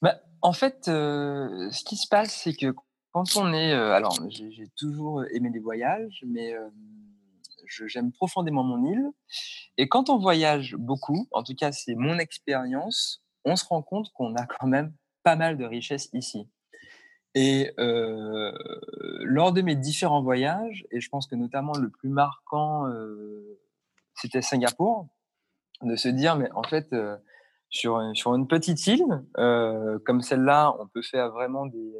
Bah, 0.01 0.19
en 0.41 0.51
fait, 0.51 0.87
euh, 0.89 1.69
ce 1.71 1.83
qui 1.85 1.95
se 1.95 2.07
passe, 2.09 2.33
c'est 2.33 2.53
que 2.53 2.73
quand 3.13 3.37
on 3.37 3.53
est, 3.53 3.71
alors 3.71 4.19
j'ai 4.29 4.67
toujours 4.75 5.23
aimé 5.31 5.49
les 5.53 5.61
voyages, 5.61 6.21
mais 6.27 6.53
j'aime 7.85 8.11
profondément 8.11 8.63
mon 8.63 8.91
île. 8.91 9.09
Et 9.77 9.87
quand 9.87 10.09
on 10.09 10.17
voyage 10.17 10.75
beaucoup, 10.77 11.29
en 11.31 11.41
tout 11.41 11.55
cas 11.55 11.71
c'est 11.71 11.95
mon 11.95 12.19
expérience, 12.19 13.23
on 13.45 13.55
se 13.55 13.63
rend 13.63 13.81
compte 13.81 14.11
qu'on 14.11 14.35
a 14.35 14.45
quand 14.45 14.67
même 14.67 14.93
pas 15.23 15.37
mal 15.37 15.57
de 15.57 15.63
richesses 15.63 16.09
ici. 16.11 16.49
Et 17.37 17.71
euh, 17.79 18.51
lors 19.21 19.51
de 19.51 19.61
mes 19.61 19.75
différents 19.75 20.23
voyages, 20.23 20.85
et 20.91 21.01
je 21.01 21.09
pense 21.09 21.27
que 21.27 21.35
notamment 21.35 21.73
le 21.77 21.89
plus 21.89 22.09
marquant, 22.09 22.87
euh, 22.87 23.59
c'était 24.15 24.41
Singapour, 24.41 25.07
de 25.81 25.95
se 25.97 26.07
dire, 26.07 26.37
mais 26.37 26.49
en 26.53 26.63
fait, 26.63 26.93
euh, 26.93 27.17
sur, 27.69 27.99
une- 27.99 28.15
sur 28.15 28.33
une 28.35 28.47
petite 28.47 28.87
île 28.87 29.03
euh, 29.37 29.99
comme 30.05 30.21
celle-là, 30.21 30.73
on 30.79 30.87
peut 30.87 31.01
faire 31.01 31.29
vraiment 31.31 31.65
des, 31.65 31.93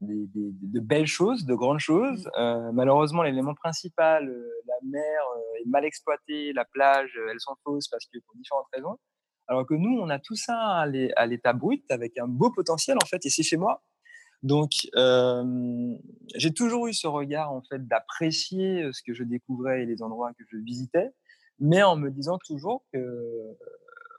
des, 0.00 0.26
des- 0.28 0.52
de 0.62 0.80
belles 0.80 1.06
choses, 1.06 1.44
de 1.44 1.54
grandes 1.54 1.80
choses. 1.80 2.30
Euh, 2.38 2.72
malheureusement, 2.72 3.22
l'élément 3.22 3.54
principal, 3.54 4.26
euh, 4.30 4.50
la 4.66 4.74
mer 4.84 5.20
euh, 5.36 5.60
est 5.60 5.68
mal 5.68 5.84
exploitée, 5.84 6.54
la 6.54 6.64
plage, 6.64 7.12
euh, 7.18 7.28
elles 7.30 7.40
sont 7.40 7.54
fausses 7.64 7.88
parce 7.88 8.06
que 8.06 8.18
pour 8.26 8.34
différentes 8.36 8.66
raisons. 8.72 8.96
Alors 9.46 9.66
que 9.66 9.74
nous, 9.74 9.98
on 10.00 10.08
a 10.08 10.18
tout 10.18 10.36
ça 10.36 10.56
à 10.58 10.86
l'é- 10.86 11.12
à 11.16 11.26
l'état 11.26 11.52
brut 11.52 11.84
avec 11.90 12.16
un 12.18 12.26
beau 12.26 12.50
potentiel 12.50 12.96
en 13.02 13.06
fait, 13.06 13.26
et 13.26 13.28
c'est 13.28 13.42
chez 13.42 13.58
moi. 13.58 13.82
Donc, 14.44 14.72
euh, 14.94 15.96
j'ai 16.36 16.52
toujours 16.52 16.86
eu 16.86 16.94
ce 16.94 17.06
regard 17.06 17.50
en 17.50 17.62
fait 17.62 17.88
d'apprécier 17.88 18.88
ce 18.92 19.02
que 19.02 19.14
je 19.14 19.24
découvrais 19.24 19.82
et 19.82 19.86
les 19.86 20.02
endroits 20.02 20.32
que 20.34 20.44
je 20.52 20.58
visitais, 20.58 21.10
mais 21.58 21.82
en 21.82 21.96
me 21.96 22.10
disant 22.10 22.38
toujours 22.38 22.84
que 22.92 23.56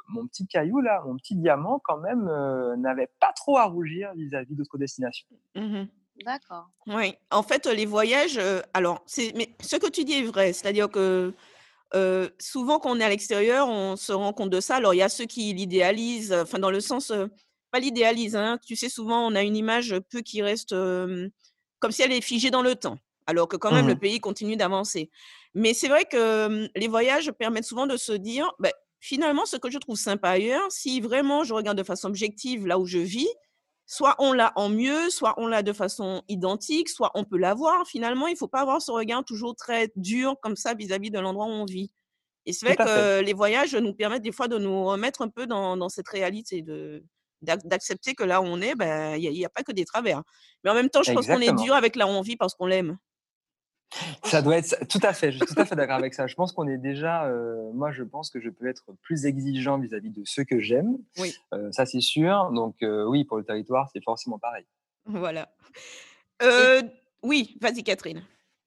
mon 0.09 0.27
petit 0.27 0.47
caillou 0.47 0.81
là, 0.81 1.03
mon 1.05 1.15
petit 1.17 1.35
diamant 1.35 1.79
quand 1.83 1.97
même 1.99 2.27
euh, 2.27 2.75
n'avait 2.75 3.09
pas 3.19 3.33
trop 3.35 3.57
à 3.57 3.65
rougir 3.65 4.11
vis-à-vis 4.15 4.55
d'autres 4.55 4.77
destinations. 4.77 5.27
Mhm. 5.55 5.87
D'accord. 6.25 6.69
Oui, 6.87 7.13
en 7.29 7.43
fait, 7.43 7.65
les 7.67 7.85
voyages, 7.85 8.37
euh, 8.37 8.61
alors, 8.73 9.03
c'est, 9.05 9.33
mais 9.35 9.49
ce 9.61 9.75
que 9.75 9.89
tu 9.89 10.05
dis 10.05 10.13
est 10.13 10.23
vrai, 10.23 10.53
c'est-à-dire 10.53 10.89
que 10.89 11.33
euh, 11.93 12.29
souvent 12.39 12.79
quand 12.79 12.91
on 12.91 12.99
est 12.99 13.03
à 13.03 13.09
l'extérieur, 13.09 13.69
on 13.69 13.95
se 13.95 14.11
rend 14.11 14.33
compte 14.33 14.49
de 14.49 14.59
ça. 14.59 14.75
Alors, 14.75 14.93
il 14.93 14.97
y 14.97 15.01
a 15.03 15.09
ceux 15.09 15.25
qui 15.25 15.53
l'idéalisent, 15.53 16.31
euh, 16.31 16.43
enfin, 16.43 16.59
dans 16.59 16.71
le 16.71 16.79
sens, 16.79 17.11
euh, 17.11 17.27
pas 17.75 17.79
l'idéalisent, 17.81 18.37
hein, 18.37 18.57
tu 18.65 18.75
sais, 18.77 18.87
souvent 18.89 19.27
on 19.27 19.35
a 19.35 19.43
une 19.43 19.57
image 19.57 19.95
peu 20.09 20.21
qui 20.21 20.41
reste 20.41 20.71
euh, 20.71 21.27
comme 21.79 21.91
si 21.91 22.01
elle 22.03 22.13
est 22.13 22.21
figée 22.21 22.49
dans 22.51 22.61
le 22.61 22.75
temps, 22.75 22.97
alors 23.27 23.49
que 23.49 23.57
quand 23.57 23.71
même 23.71 23.87
le 23.87 23.95
Mhm. 23.95 23.99
pays 23.99 24.19
continue 24.21 24.55
d'avancer. 24.55 25.11
Mais 25.53 25.73
c'est 25.73 25.89
vrai 25.89 26.05
que 26.05 26.17
euh, 26.17 26.67
les 26.75 26.87
voyages 26.87 27.31
permettent 27.33 27.65
souvent 27.65 27.85
de 27.87 27.97
se 27.97 28.13
dire, 28.13 28.53
ben, 28.59 28.71
finalement, 29.01 29.45
ce 29.45 29.57
que 29.57 29.69
je 29.69 29.77
trouve 29.77 29.97
sympa 29.97 30.29
ailleurs, 30.29 30.71
si 30.71 31.01
vraiment 31.01 31.43
je 31.43 31.53
regarde 31.53 31.77
de 31.77 31.83
façon 31.83 32.07
objective 32.07 32.65
là 32.65 32.79
où 32.79 32.85
je 32.85 32.99
vis, 32.99 33.27
soit 33.87 34.15
on 34.19 34.31
l'a 34.33 34.53
en 34.55 34.69
mieux, 34.69 35.09
soit 35.09 35.33
on 35.37 35.47
l'a 35.47 35.61
de 35.63 35.73
façon 35.73 36.23
identique, 36.29 36.89
soit 36.89 37.11
on 37.15 37.25
peut 37.25 37.37
l'avoir. 37.37 37.85
Finalement, 37.87 38.27
il 38.27 38.33
ne 38.33 38.37
faut 38.37 38.47
pas 38.47 38.61
avoir 38.61 38.81
ce 38.81 38.91
regard 38.91 39.23
toujours 39.25 39.55
très 39.55 39.91
dur 39.97 40.35
comme 40.41 40.55
ça 40.55 40.73
vis-à-vis 40.73 41.11
de 41.11 41.19
l'endroit 41.19 41.45
où 41.45 41.49
on 41.49 41.65
vit. 41.65 41.91
Et 42.45 42.53
c'est 42.53 42.65
vrai 42.65 42.77
que 42.77 43.21
les 43.21 43.33
voyages 43.33 43.75
nous 43.75 43.93
permettent 43.93 44.21
des 44.23 44.31
fois 44.31 44.47
de 44.47 44.57
nous 44.57 44.85
remettre 44.85 45.21
un 45.23 45.29
peu 45.29 45.47
dans, 45.47 45.89
cette 45.89 46.07
réalité, 46.09 46.61
de, 46.61 47.03
d'accepter 47.45 48.15
que 48.15 48.23
là 48.23 48.41
où 48.41 48.45
on 48.45 48.61
est, 48.61 48.75
ben, 48.75 49.15
il 49.15 49.31
n'y 49.31 49.45
a, 49.45 49.49
pas 49.49 49.63
que 49.63 49.71
des 49.71 49.85
travers. 49.85 50.21
Mais 50.63 50.71
en 50.71 50.73
même 50.73 50.89
temps, 50.89 51.03
je 51.03 51.11
pense 51.13 51.27
qu'on 51.27 51.41
est 51.41 51.53
dur 51.53 51.73
avec 51.73 51.95
là 51.95 52.07
où 52.07 52.09
on 52.09 52.21
vit 52.21 52.35
parce 52.35 52.53
qu'on 52.55 52.67
l'aime. 52.67 52.97
Ça 54.23 54.41
doit 54.41 54.57
être 54.57 54.87
tout 54.87 54.99
à 55.03 55.13
fait. 55.13 55.31
Je 55.31 55.37
suis 55.37 55.45
tout 55.45 55.59
à 55.59 55.65
fait 55.65 55.75
d'accord 55.75 55.97
avec 55.97 56.13
ça. 56.13 56.27
Je 56.27 56.35
pense 56.35 56.51
qu'on 56.51 56.67
est 56.67 56.77
déjà. 56.77 57.25
Euh, 57.25 57.71
moi, 57.73 57.91
je 57.91 58.03
pense 58.03 58.29
que 58.29 58.41
je 58.41 58.49
peux 58.49 58.67
être 58.67 58.83
plus 59.01 59.25
exigeant 59.25 59.79
vis-à-vis 59.79 60.09
de 60.09 60.23
ceux 60.25 60.43
que 60.43 60.59
j'aime. 60.59 60.97
Oui. 61.17 61.33
Euh, 61.53 61.71
ça, 61.71 61.85
c'est 61.85 62.01
sûr. 62.01 62.51
Donc, 62.51 62.75
euh, 62.81 63.05
oui, 63.05 63.23
pour 63.23 63.37
le 63.37 63.43
territoire, 63.43 63.89
c'est 63.93 64.03
forcément 64.03 64.39
pareil. 64.39 64.65
Voilà. 65.05 65.49
oui, 67.23 67.57
vas-y, 67.61 67.83
Catherine. 67.83 68.23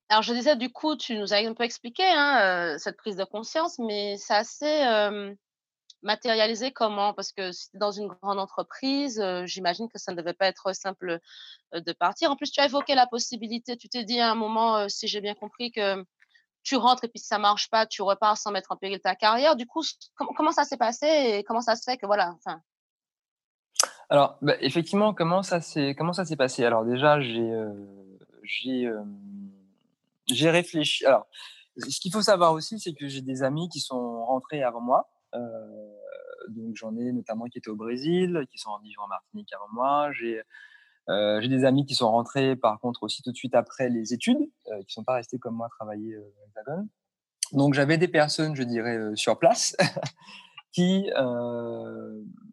Alors, 0.08 0.22
je 0.22 0.32
disais, 0.32 0.56
du 0.56 0.70
coup, 0.70 0.96
tu 0.96 1.18
nous 1.18 1.34
as 1.34 1.38
un 1.38 1.52
peu 1.52 1.64
expliqué 1.64 2.04
hein, 2.04 2.76
cette 2.78 2.96
prise 2.96 3.16
de 3.16 3.24
conscience, 3.24 3.78
mais 3.78 4.16
c'est 4.16 4.34
assez 4.34 4.84
matérialisé 6.02 6.72
comment? 6.72 7.12
Parce 7.14 7.32
que 7.32 7.50
dans 7.74 7.90
une 7.90 8.08
grande 8.08 8.38
entreprise, 8.38 9.22
j'imagine 9.44 9.88
que 9.88 9.98
ça 9.98 10.12
ne 10.12 10.16
devait 10.16 10.32
pas 10.32 10.46
être 10.46 10.72
simple 10.72 11.18
de 11.72 11.92
partir. 11.92 12.30
En 12.30 12.36
plus, 12.36 12.50
tu 12.50 12.60
as 12.60 12.66
évoqué 12.66 12.94
la 12.94 13.06
possibilité, 13.06 13.76
tu 13.76 13.88
t'es 13.88 14.04
dit 14.04 14.20
à 14.20 14.30
un 14.30 14.34
moment, 14.34 14.88
si 14.88 15.08
j'ai 15.08 15.20
bien 15.20 15.34
compris, 15.34 15.72
que 15.72 16.04
tu 16.62 16.76
rentres 16.76 17.04
et 17.04 17.08
puis 17.08 17.18
si 17.18 17.26
ça 17.26 17.38
marche 17.38 17.70
pas, 17.70 17.86
tu 17.86 18.02
repars 18.02 18.36
sans 18.36 18.50
mettre 18.50 18.72
en 18.72 18.76
péril 18.76 19.00
ta 19.00 19.14
carrière. 19.14 19.56
Du 19.56 19.66
coup, 19.66 19.82
comment 20.36 20.52
ça 20.52 20.64
s'est 20.64 20.76
passé 20.76 21.06
et 21.06 21.44
comment 21.44 21.60
ça 21.60 21.76
se 21.76 21.82
fait 21.82 21.96
que 21.96 22.06
voilà. 22.06 22.36
Alors, 24.10 24.38
bah, 24.42 24.54
effectivement, 24.60 25.14
comment 25.14 25.42
ça 25.42 25.60
s'est 25.60 25.94
passé? 26.36 26.64
Alors 26.64 26.84
déjà, 26.84 27.20
j'ai 27.20 27.52
j'ai 28.42 28.90
j'ai 30.26 30.50
réfléchi. 30.50 31.04
Alors, 31.06 31.26
ce 31.76 32.00
qu'il 32.00 32.12
faut 32.12 32.22
savoir 32.22 32.52
aussi, 32.52 32.78
c'est 32.78 32.92
que 32.92 33.08
j'ai 33.08 33.22
des 33.22 33.42
amis 33.42 33.68
qui 33.68 33.80
sont 33.80 34.24
rentrés 34.24 34.62
avant 34.62 34.80
moi. 34.80 35.08
Euh, 35.34 35.87
donc 36.48 36.76
j'en 36.76 36.96
ai 36.96 37.12
notamment 37.12 37.46
qui 37.46 37.58
étaient 37.58 37.70
au 37.70 37.76
Brésil, 37.76 38.44
qui 38.50 38.58
sont 38.58 38.70
vivre 38.82 39.02
en 39.02 39.08
Martinique 39.08 39.52
avant 39.52 39.68
moi. 39.72 40.10
J'ai 40.12 40.42
euh, 41.08 41.46
des 41.46 41.64
amis 41.64 41.86
qui 41.86 41.94
sont 41.94 42.10
rentrés 42.10 42.54
par 42.54 42.78
contre 42.80 43.02
aussi 43.02 43.22
tout 43.22 43.32
de 43.32 43.36
suite 43.36 43.54
après 43.54 43.88
les 43.88 44.12
études, 44.12 44.40
euh, 44.68 44.82
qui 44.86 44.92
sont 44.92 45.04
pas 45.04 45.14
restés 45.14 45.38
comme 45.38 45.54
moi 45.54 45.68
travailler 45.70 46.14
euh, 46.14 46.34
Hexagone. 46.46 46.88
Donc 47.52 47.72
j'avais 47.72 47.96
des 47.96 48.08
personnes, 48.08 48.54
je 48.54 48.62
dirais, 48.62 48.98
sur 49.14 49.38
place 49.38 49.74
qui 50.72 51.08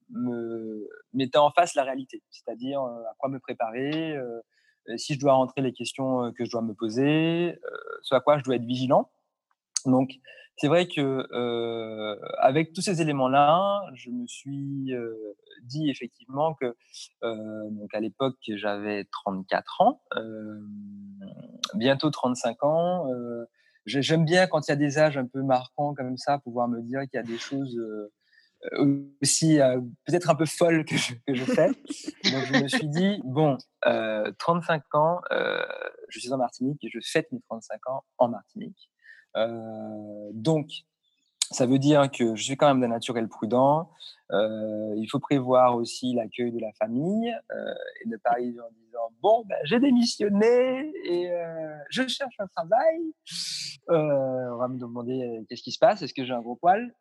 me 0.09 0.87
mettaient 1.11 1.37
en 1.37 1.51
face 1.51 1.75
la 1.75 1.83
réalité, 1.83 2.23
c'est-à-dire 2.29 2.79
à 2.79 3.13
quoi 3.17 3.29
me 3.29 3.39
préparer, 3.39 4.15
si 4.95 5.15
je 5.15 5.19
dois 5.19 5.33
rentrer 5.33 5.61
les 5.61 5.73
questions 5.73 6.31
que 6.31 6.45
je 6.45 6.51
dois 6.51 6.61
me 6.61 6.73
poser, 6.73 7.59
ce 8.03 8.15
à 8.15 8.21
quoi 8.21 8.37
je 8.37 8.43
dois 8.45 8.55
être 8.55 8.63
vigilant. 8.63 9.11
Donc 9.85 10.19
c'est 10.57 10.67
vrai 10.67 10.87
que 10.87 11.27
euh, 11.33 12.15
avec 12.39 12.71
tous 12.71 12.81
ces 12.81 13.01
éléments-là, 13.01 13.81
je 13.93 14.09
me 14.09 14.25
suis 14.25 14.93
euh, 14.93 15.13
dit 15.63 15.89
effectivement 15.89 16.53
que 16.53 16.75
euh, 17.23 17.69
donc 17.71 17.93
à 17.93 17.99
l'époque 17.99 18.37
j'avais 18.47 19.05
34 19.11 19.81
ans, 19.81 20.01
bientôt 21.73 22.09
35 22.09 22.63
ans. 22.63 23.05
J'aime 23.85 24.25
bien 24.25 24.47
quand 24.47 24.67
il 24.67 24.71
y 24.71 24.73
a 24.73 24.77
des 24.77 24.97
âges 24.97 25.17
un 25.17 25.27
peu 25.27 25.43
marquants 25.43 25.93
comme 25.93 26.17
ça, 26.17 26.39
pouvoir 26.39 26.67
me 26.67 26.81
dire 26.81 27.01
qu'il 27.01 27.15
y 27.15 27.17
a 27.17 27.23
des 27.23 27.37
choses 27.37 27.77
aussi 29.21 29.59
peut-être 30.05 30.29
un 30.29 30.35
peu 30.35 30.45
folles 30.45 30.85
que 30.85 30.95
je, 30.95 31.13
que 31.27 31.35
je 31.35 31.43
fais. 31.43 31.67
Donc 31.67 32.45
je 32.45 32.63
me 32.63 32.67
suis 32.69 32.87
dit 32.87 33.21
bon, 33.25 33.57
35 33.81 34.95
ans, 34.95 35.19
je 36.07 36.19
suis 36.19 36.31
en 36.31 36.37
Martinique 36.37 36.81
et 36.81 36.89
je 36.89 36.99
fête 37.03 37.29
mes 37.33 37.41
35 37.41 37.89
ans 37.89 38.05
en 38.17 38.29
Martinique. 38.29 38.89
Euh, 39.37 40.29
donc, 40.33 40.69
ça 41.51 41.65
veut 41.65 41.79
dire 41.79 42.09
que 42.11 42.35
je 42.35 42.43
suis 42.43 42.57
quand 42.57 42.67
même 42.67 42.81
d'un 42.81 42.87
naturel 42.87 43.27
prudent. 43.27 43.89
Euh, 44.31 44.95
il 44.97 45.07
faut 45.07 45.19
prévoir 45.19 45.75
aussi 45.75 46.13
l'accueil 46.15 46.51
de 46.51 46.59
la 46.59 46.71
famille 46.73 47.31
euh, 47.51 47.73
et 48.03 48.09
ne 48.09 48.17
pas 48.17 48.31
arriver 48.31 48.59
en 48.59 48.71
disant 48.83 49.11
bon 49.21 49.43
ben, 49.47 49.57
j'ai 49.65 49.79
démissionné 49.79 50.91
et 51.03 51.29
je 51.91 52.07
cherche 52.07 52.33
un 52.39 52.47
travail. 52.47 53.13
on 53.87 54.57
va 54.57 54.67
me 54.67 54.79
demander 54.79 55.45
qu'est-ce 55.47 55.61
qui 55.61 55.71
se 55.71 55.77
passe, 55.77 56.01
est-ce 56.01 56.15
que 56.15 56.25
j'ai 56.25 56.33
un 56.33 56.41
gros 56.41 56.55
poil? 56.55 56.91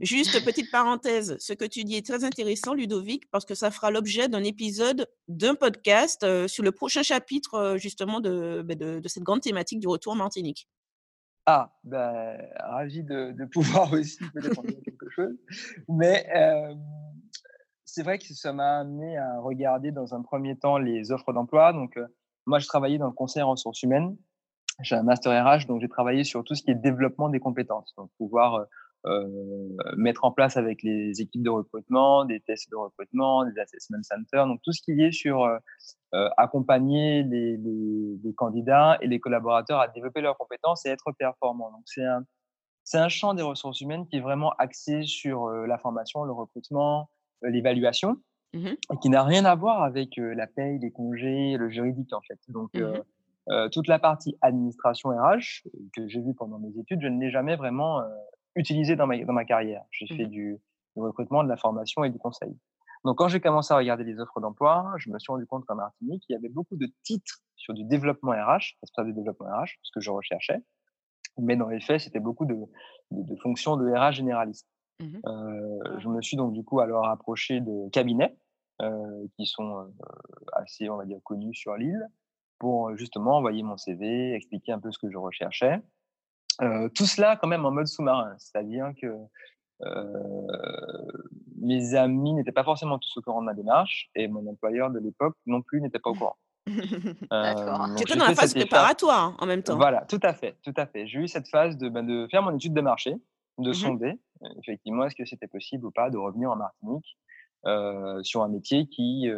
Juste 0.00 0.42
petite 0.46 0.70
parenthèse, 0.70 1.36
ce 1.38 1.52
que 1.52 1.66
tu 1.66 1.84
dis 1.84 1.96
est 1.96 2.06
très 2.06 2.24
intéressant 2.24 2.72
Ludovic 2.72 3.30
parce 3.30 3.44
que 3.44 3.54
ça 3.54 3.70
fera 3.70 3.90
l'objet 3.90 4.28
d'un 4.28 4.42
épisode 4.42 5.06
d'un 5.28 5.54
podcast 5.54 6.46
sur 6.46 6.64
le 6.64 6.72
prochain 6.72 7.02
chapitre 7.02 7.76
justement 7.76 8.20
de, 8.20 8.62
ben, 8.64 8.78
de, 8.78 8.98
de 9.00 9.08
cette 9.08 9.24
grande 9.24 9.42
thématique 9.42 9.80
du 9.80 9.88
retour 9.88 10.14
en 10.14 10.16
Martinique. 10.16 10.66
Ah, 11.46 11.72
ben, 11.84 12.38
ravi 12.58 13.02
de, 13.02 13.44
pouvoir 13.46 13.92
aussi 13.92 14.18
peut-être 14.30 14.62
dire 14.62 14.80
quelque 14.84 15.08
chose. 15.10 15.36
Mais 15.88 16.26
c'est 17.84 18.02
vrai 18.02 18.18
que 18.18 18.32
ça 18.34 18.52
m'a 18.52 18.78
amené 18.78 19.16
à 19.16 19.40
regarder 19.40 19.90
dans 19.90 20.14
un 20.14 20.22
premier 20.22 20.56
temps 20.56 20.78
les 20.78 21.10
offres 21.12 21.32
d'emploi. 21.32 21.72
Donc, 21.72 21.98
moi, 22.46 22.58
je 22.58 22.66
travaillais 22.66 22.98
dans 22.98 23.06
le 23.06 23.12
conseil 23.12 23.42
en 23.42 23.50
ressources 23.50 23.82
humaines. 23.82 24.16
J'ai 24.82 24.94
un 24.94 25.02
master 25.02 25.44
RH, 25.44 25.66
donc 25.66 25.80
j'ai 25.80 25.88
travaillé 25.88 26.24
sur 26.24 26.44
tout 26.44 26.54
ce 26.54 26.62
qui 26.62 26.70
est 26.70 26.74
développement 26.74 27.28
des 27.28 27.40
compétences. 27.40 27.92
Donc, 27.96 28.10
pouvoir 28.16 28.66
mettre 29.96 30.24
en 30.24 30.32
place 30.32 30.56
avec 30.56 30.82
les 30.82 31.20
équipes 31.20 31.42
de 31.42 31.50
recrutement, 31.50 32.24
des 32.24 32.40
tests 32.40 32.70
de 32.70 32.76
recrutement, 32.76 33.44
des 33.44 33.58
assessment 33.58 34.02
centers, 34.02 34.46
donc 34.46 34.60
tout 34.62 34.72
ce 34.72 34.82
qui 34.82 35.00
est 35.00 35.12
sur 35.12 35.44
euh, 35.44 35.58
euh, 36.14 36.28
accompagner 36.36 37.22
les, 37.22 37.56
les, 37.56 38.18
les, 38.22 38.34
candidats 38.34 38.98
et 39.00 39.06
les 39.06 39.20
collaborateurs 39.20 39.80
à 39.80 39.88
développer 39.88 40.20
leurs 40.20 40.36
compétences 40.36 40.84
et 40.84 40.90
être 40.90 41.12
performants. 41.12 41.70
Donc 41.70 41.82
c'est 41.86 42.04
un, 42.04 42.24
c'est 42.84 42.98
un 42.98 43.08
champ 43.08 43.34
des 43.34 43.42
ressources 43.42 43.80
humaines 43.80 44.06
qui 44.06 44.16
est 44.16 44.20
vraiment 44.20 44.52
axé 44.58 45.02
sur 45.02 45.48
la 45.48 45.78
formation, 45.78 46.24
le 46.24 46.32
recrutement, 46.32 47.10
l'évaluation, 47.42 48.16
mmh 48.52 48.66
et 48.66 48.96
qui 49.00 49.08
n'a 49.08 49.22
rien 49.22 49.44
à 49.44 49.54
voir 49.54 49.82
avec 49.82 50.16
la 50.16 50.46
paye, 50.46 50.78
les 50.80 50.90
congés, 50.90 51.56
le 51.56 51.70
juridique 51.70 52.12
en 52.12 52.20
fait. 52.20 52.38
Donc 52.48 52.74
mmh 52.74 53.02
toute 53.72 53.88
la 53.88 53.98
partie 53.98 54.36
administration 54.42 55.08
RH 55.08 55.66
que 55.96 56.06
j'ai 56.06 56.20
vu 56.20 56.34
pendant 56.34 56.60
mes 56.60 56.78
études, 56.78 57.00
je 57.02 57.08
ne 57.08 57.20
l'ai 57.20 57.30
jamais 57.30 57.56
vraiment 57.56 58.00
utilisé 58.56 58.96
dans 58.96 59.06
ma, 59.06 59.18
dans 59.24 59.32
ma 59.32 59.44
carrière. 59.44 59.84
J'ai 59.90 60.06
mmh 60.06 60.16
fait 60.16 60.26
du, 60.26 60.58
recrutement, 60.96 61.44
de 61.44 61.48
la 61.48 61.56
formation 61.56 62.04
et 62.04 62.10
du 62.10 62.18
conseil. 62.18 62.56
Donc, 63.04 63.16
quand 63.18 63.28
j'ai 63.28 63.40
commencé 63.40 63.72
à 63.72 63.76
regarder 63.76 64.04
les 64.04 64.18
offres 64.20 64.40
d'emploi, 64.40 64.92
je 64.98 65.10
me 65.10 65.18
suis 65.18 65.32
rendu 65.32 65.46
compte 65.46 65.64
qu'en 65.64 65.76
Martinique, 65.76 66.24
il 66.28 66.32
y 66.32 66.36
avait 66.36 66.50
beaucoup 66.50 66.76
de 66.76 66.86
titres 67.02 67.40
sur 67.56 67.72
du 67.72 67.84
développement 67.84 68.32
RH, 68.32 68.76
responsable 68.82 69.10
de 69.10 69.16
développement 69.16 69.46
RH, 69.46 69.78
ce 69.82 69.90
que 69.92 70.00
je 70.00 70.10
recherchais. 70.10 70.62
Mais 71.38 71.56
dans 71.56 71.68
les 71.68 71.80
faits, 71.80 72.00
c'était 72.00 72.20
beaucoup 72.20 72.44
de, 72.44 72.56
de, 73.10 73.36
fonctions 73.36 73.76
de 73.76 73.90
RH 73.90 74.12
généralistes. 74.12 74.68
Mmh 75.00 75.20
euh, 75.24 75.98
je 75.98 76.08
me 76.08 76.20
suis 76.20 76.36
donc 76.36 76.52
du 76.52 76.62
coup 76.62 76.80
alors 76.80 77.06
approché 77.06 77.60
de 77.60 77.88
cabinets 77.88 78.36
euh, 78.82 79.26
qui 79.34 79.46
sont 79.46 79.78
euh, 79.78 79.86
assez, 80.52 80.90
on 80.90 80.96
va 80.96 81.06
dire, 81.06 81.18
connus 81.24 81.54
sur 81.54 81.74
l'île 81.74 82.06
pour 82.58 82.94
justement 82.96 83.38
envoyer 83.38 83.62
mon 83.62 83.78
CV, 83.78 84.34
expliquer 84.34 84.72
un 84.72 84.78
peu 84.78 84.92
ce 84.92 84.98
que 84.98 85.10
je 85.10 85.16
recherchais. 85.16 85.80
Euh, 86.62 86.88
tout 86.94 87.06
cela 87.06 87.36
quand 87.36 87.48
même 87.48 87.64
en 87.64 87.70
mode 87.70 87.86
sous-marin, 87.86 88.34
c'est-à-dire 88.38 88.92
que 89.00 89.06
euh, 89.82 91.12
mes 91.58 91.94
amis 91.94 92.34
n'étaient 92.34 92.52
pas 92.52 92.64
forcément 92.64 92.98
tous 92.98 93.16
au 93.16 93.22
courant 93.22 93.40
de 93.40 93.46
ma 93.46 93.54
démarche 93.54 94.10
et 94.14 94.28
mon 94.28 94.46
employeur 94.46 94.90
de 94.90 94.98
l'époque 94.98 95.36
non 95.46 95.62
plus 95.62 95.80
n'était 95.80 95.98
pas 95.98 96.10
au 96.10 96.14
courant. 96.14 96.36
D'accord. 97.30 97.86
Euh, 97.86 97.94
tu 97.96 98.02
étais 98.02 98.16
dans 98.16 98.26
la 98.26 98.34
phase 98.34 98.52
préparatoire 98.52 99.34
en 99.38 99.46
même 99.46 99.62
temps. 99.62 99.76
Voilà, 99.76 100.02
tout 100.02 100.20
à 100.22 100.34
fait, 100.34 100.56
tout 100.62 100.74
à 100.76 100.86
fait. 100.86 101.06
J'ai 101.06 101.20
eu 101.20 101.28
cette 101.28 101.48
phase 101.48 101.78
de, 101.78 101.88
ben, 101.88 102.06
de 102.06 102.28
faire 102.30 102.42
mon 102.42 102.54
étude 102.54 102.74
de 102.74 102.80
marché, 102.82 103.14
de 103.58 103.70
mmh 103.70 103.74
sonder 103.74 104.20
effectivement 104.62 105.04
est-ce 105.04 105.16
que 105.16 105.24
c'était 105.24 105.46
possible 105.46 105.84
ou 105.86 105.90
pas 105.90 106.08
de 106.08 106.16
revenir 106.16 106.50
en 106.50 106.56
Martinique 106.56 107.18
sur 108.22 108.42
un 108.42 108.48
métier 108.48 108.86
qui 108.86 109.28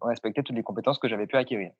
respectait 0.00 0.42
toutes 0.42 0.56
les 0.56 0.62
compétences 0.62 0.98
que 0.98 1.08
j'avais 1.08 1.26
pu 1.26 1.36
acquérir. 1.36 1.72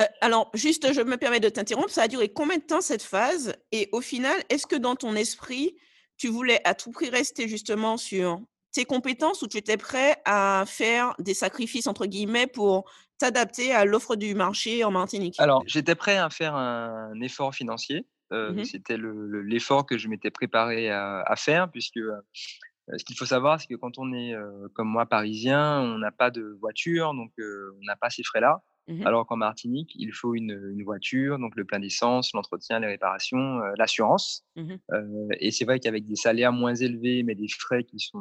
Euh, 0.00 0.04
alors, 0.20 0.50
juste, 0.54 0.92
je 0.92 1.00
me 1.00 1.16
permets 1.16 1.40
de 1.40 1.48
t'interrompre. 1.48 1.90
Ça 1.90 2.02
a 2.02 2.08
duré 2.08 2.28
combien 2.28 2.56
de 2.56 2.62
temps 2.62 2.80
cette 2.80 3.02
phase? 3.02 3.54
Et 3.72 3.88
au 3.92 4.00
final, 4.00 4.38
est-ce 4.48 4.66
que 4.66 4.76
dans 4.76 4.96
ton 4.96 5.14
esprit, 5.14 5.76
tu 6.16 6.28
voulais 6.28 6.60
à 6.64 6.74
tout 6.74 6.90
prix 6.90 7.10
rester 7.10 7.48
justement 7.48 7.96
sur 7.96 8.40
tes 8.72 8.84
compétences 8.84 9.42
ou 9.42 9.48
tu 9.48 9.56
étais 9.56 9.76
prêt 9.76 10.16
à 10.24 10.64
faire 10.66 11.14
des 11.18 11.34
sacrifices, 11.34 11.86
entre 11.86 12.06
guillemets, 12.06 12.46
pour 12.46 12.90
t'adapter 13.18 13.72
à 13.72 13.84
l'offre 13.84 14.16
du 14.16 14.34
marché 14.34 14.84
en 14.84 14.90
Martinique? 14.90 15.34
Alors, 15.38 15.62
j'étais 15.66 15.94
prêt 15.94 16.16
à 16.16 16.30
faire 16.30 16.54
un 16.54 17.20
effort 17.20 17.54
financier. 17.54 18.06
Euh, 18.32 18.52
mmh 18.52 18.64
c'était 18.64 18.96
l'effort 18.96 19.84
que 19.84 19.98
je 19.98 20.06
m'étais 20.06 20.30
préparé 20.30 20.88
à, 20.88 21.34
faire, 21.36 21.68
puisque 21.68 21.96
euh, 21.96 22.20
ce 22.96 23.04
qu'il 23.04 23.16
faut 23.16 23.26
savoir, 23.26 23.60
c'est 23.60 23.66
que 23.66 23.74
quand 23.74 23.98
on 23.98 24.12
est 24.12 24.34
comme 24.72 24.88
moi 24.88 25.04
parisien, 25.04 25.80
on 25.80 25.98
n'a 25.98 26.12
pas 26.12 26.30
de 26.30 26.56
voiture, 26.60 27.12
donc 27.12 27.32
on 27.38 27.84
n'a 27.84 27.96
pas 27.96 28.08
ces 28.08 28.22
frais-là. 28.22 28.62
Mmh 28.90 29.06
Alors 29.06 29.24
qu'en 29.24 29.36
Martinique, 29.36 29.92
il 29.94 30.12
faut 30.12 30.34
une, 30.34 30.82
voiture, 30.82 31.38
donc 31.38 31.54
le 31.54 31.64
plein 31.64 31.78
d'essence, 31.78 32.32
l'entretien, 32.34 32.80
les 32.80 32.88
réparations, 32.88 33.60
euh, 33.60 33.72
l'assurance. 33.76 34.44
Mmh 34.56 34.74
euh, 34.92 35.28
et 35.38 35.52
c'est 35.52 35.64
vrai 35.64 35.78
qu'avec 35.78 36.06
des 36.06 36.16
salaires 36.16 36.52
moins 36.52 36.74
élevés, 36.74 37.22
mais 37.22 37.36
des 37.36 37.46
frais 37.48 37.84
qui 37.84 38.00
sont 38.00 38.18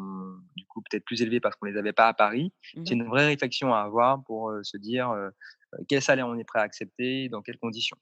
du 0.55 0.65
coup 0.65 0.81
peut-être 0.81 1.03
plus 1.03 1.21
élevés 1.23 1.39
parce 1.39 1.55
qu'on 1.55 1.65
ne 1.65 1.71
les 1.71 1.77
avait 1.77 1.93
pas 1.93 2.07
à 2.07 2.13
Paris, 2.13 2.53
mmh 2.75 2.85
c'est 2.85 2.93
une 2.93 3.05
vraie 3.05 3.25
réflexion 3.25 3.73
à 3.73 3.79
avoir 3.79 4.23
pour 4.23 4.53
se 4.61 4.77
dire 4.77 5.11
quel 5.87 6.01
salaire 6.01 6.27
on 6.27 6.37
est 6.37 6.43
prêt 6.43 6.59
à 6.59 6.63
accepter, 6.63 7.29
dans 7.29 7.41
quelles 7.41 7.57
conditions. 7.57 7.97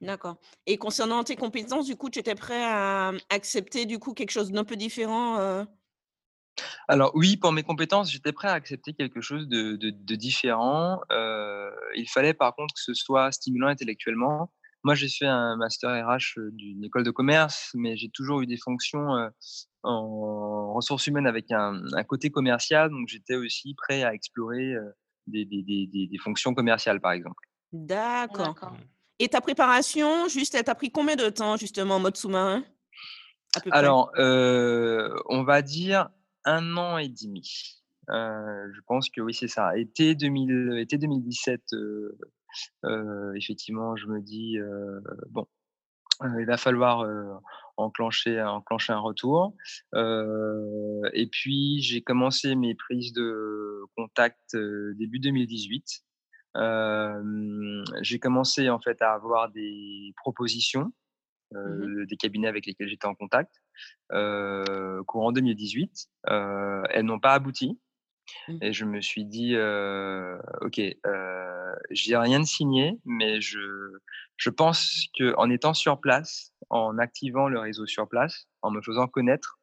D'accord. 0.00 0.36
Et 0.66 0.78
concernant 0.78 1.24
tes 1.24 1.34
compétences, 1.34 1.86
du 1.86 1.96
coup, 1.96 2.10
tu 2.10 2.20
étais 2.20 2.36
prêt 2.36 2.62
à 2.62 3.12
accepter 3.30 3.84
du 3.86 3.98
coup 3.98 4.14
quelque 4.14 4.30
chose 4.30 4.52
d'un 4.52 4.64
peu 4.64 4.76
différent 4.76 5.66
alors 6.88 7.12
oui, 7.14 7.36
pour 7.36 7.52
mes 7.52 7.62
compétences, 7.62 8.10
j'étais 8.10 8.32
prêt 8.32 8.48
à 8.48 8.52
accepter 8.52 8.94
quelque 8.94 9.20
chose 9.20 9.48
de, 9.48 10.14
différent. 10.14 11.00
Euh, 11.12 11.70
il 11.96 12.08
fallait 12.08 12.34
par 12.34 12.54
contre 12.54 12.74
que 12.74 12.80
ce 12.80 12.94
soit 12.94 13.30
stimulant 13.32 13.68
intellectuellement. 13.68 14.52
Moi, 14.84 14.94
j'ai 14.94 15.08
fait 15.08 15.26
un 15.26 15.56
master 15.56 15.90
RH 15.90 16.38
euh, 16.38 16.50
d'une 16.52 16.84
école 16.84 17.02
de 17.02 17.10
commerce, 17.10 17.72
mais 17.74 17.96
j'ai 17.96 18.10
toujours 18.10 18.40
eu 18.42 18.46
des 18.46 18.56
fonctions 18.56 19.16
euh, 19.16 19.28
en 19.82 20.72
ressources 20.72 21.06
humaines 21.08 21.26
avec 21.26 21.50
un, 21.50 21.82
côté 22.04 22.30
commercial, 22.30 22.90
donc 22.90 23.08
j'étais 23.08 23.34
aussi 23.34 23.74
prêt 23.74 24.02
à 24.04 24.14
explorer 24.14 24.74
des, 25.26 26.08
fonctions 26.22 26.54
commerciales, 26.54 27.00
par 27.00 27.12
exemple. 27.12 27.44
D'accord. 27.72 28.54
Et 29.18 29.28
ta 29.28 29.40
préparation, 29.40 30.28
juste, 30.28 30.54
elle 30.54 30.64
t'a 30.64 30.74
pris 30.74 30.90
combien 30.90 31.16
de 31.16 31.28
temps 31.28 31.56
justement 31.56 31.96
en 31.96 32.00
mode 32.00 32.16
sous-marin 32.16 32.64
Alors, 33.70 34.12
on 34.16 35.42
va 35.44 35.62
dire 35.62 36.08
un 36.48 36.76
an 36.76 36.98
et 36.98 37.08
demi. 37.08 37.78
Euh, 38.10 38.68
je 38.74 38.80
pense 38.86 39.10
que 39.10 39.20
oui, 39.20 39.34
c'est 39.34 39.48
ça. 39.48 39.76
Été, 39.76 40.14
2000, 40.14 40.78
été 40.78 40.96
2017, 40.96 41.60
euh, 41.74 42.18
euh, 42.84 43.32
effectivement, 43.34 43.96
je 43.96 44.06
me 44.06 44.20
dis, 44.20 44.56
bon, 45.30 45.46
il 46.38 46.46
va 46.46 46.56
falloir 46.56 47.06
enclencher, 47.76 48.42
enclencher 48.42 48.92
un 48.92 49.00
retour. 49.00 49.54
et 49.94 51.28
puis, 51.30 51.82
j'ai 51.82 52.00
commencé 52.00 52.54
mes 52.54 52.74
prises 52.74 53.12
de 53.12 53.84
contact 53.96 54.56
début 54.96 55.20
2018. 55.20 56.02
j'ai 58.00 58.18
commencé 58.18 58.70
en 58.70 58.80
fait 58.80 59.02
à 59.02 59.12
avoir 59.12 59.50
des 59.50 60.14
propositions 60.16 60.92
Mmh 61.52 62.04
des 62.06 62.16
cabinets 62.16 62.48
avec 62.48 62.66
lesquels 62.66 62.88
j'étais 62.88 63.06
en 63.06 63.14
contact 63.14 63.52
courant 65.06 65.32
2018. 65.32 66.08
elles 66.26 67.04
n'ont 67.04 67.20
pas 67.20 67.32
abouti. 67.32 67.78
Mmh. 68.46 68.58
Et 68.60 68.72
je 68.74 68.84
me 68.84 69.00
suis 69.00 69.24
dit, 69.24 69.56
OK, 70.60 70.80
j'ai 71.90 72.16
rien 72.16 72.40
de 72.40 72.44
signé, 72.44 72.98
mais 73.04 73.40
je, 73.40 73.58
je 74.36 74.50
pense 74.50 75.06
qu'en 75.18 75.50
étant 75.50 75.74
sur 75.74 76.00
place, 76.00 76.52
en 76.70 76.98
activant 76.98 77.48
le 77.48 77.58
réseau 77.58 77.86
sur 77.86 78.08
place, 78.08 78.46
en 78.62 78.70
me 78.70 78.80
faisant 78.80 79.06
connaître, 79.06 79.58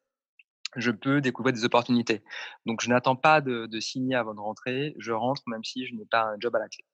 je 0.76 0.90
peux 0.90 1.20
découvrir 1.20 1.54
des 1.54 1.64
opportunités. 1.64 2.22
Donc, 2.66 2.82
je 2.82 2.88
n'attends 2.88 3.16
pas 3.16 3.40
de, 3.40 3.66
de, 3.66 3.80
signer 3.80 4.14
avant 4.14 4.34
de 4.34 4.40
rentrer. 4.40 4.94
Je 4.98 5.12
rentre 5.12 5.42
même 5.46 5.64
si 5.64 5.86
je 5.86 5.94
n'ai 5.94 6.04
pas 6.04 6.24
un 6.24 6.36
job 6.38 6.54
à 6.54 6.58
la 6.58 6.68
clé. 6.68 6.84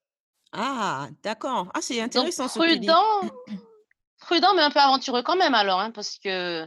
Ah, 0.53 1.09
d'accord. 1.23 1.71
Ah, 1.75 1.81
c'est 1.81 2.01
intéressant. 2.01 2.45
Donc, 2.45 2.69
prudent, 2.69 3.21
prudent, 4.33 4.55
mais 4.55 4.63
un 4.63 4.71
peu 4.71 4.81
aventureux 4.81 5.23
quand 5.23 5.37
même 5.37 5.53
alors, 5.53 5.79
hein, 5.79 5.91
parce 5.91 6.19
que 6.19 6.67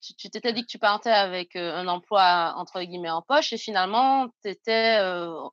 tu 0.00 0.28
t'étais 0.28 0.52
dit 0.52 0.62
que 0.62 0.66
tu 0.66 0.78
partais 0.78 1.10
avec 1.10 1.54
un 1.54 1.86
emploi 1.86 2.52
entre 2.56 2.82
guillemets 2.82 3.10
en 3.10 3.22
poche 3.22 3.52
et 3.52 3.58
finalement, 3.58 4.28
étais, 4.44 5.00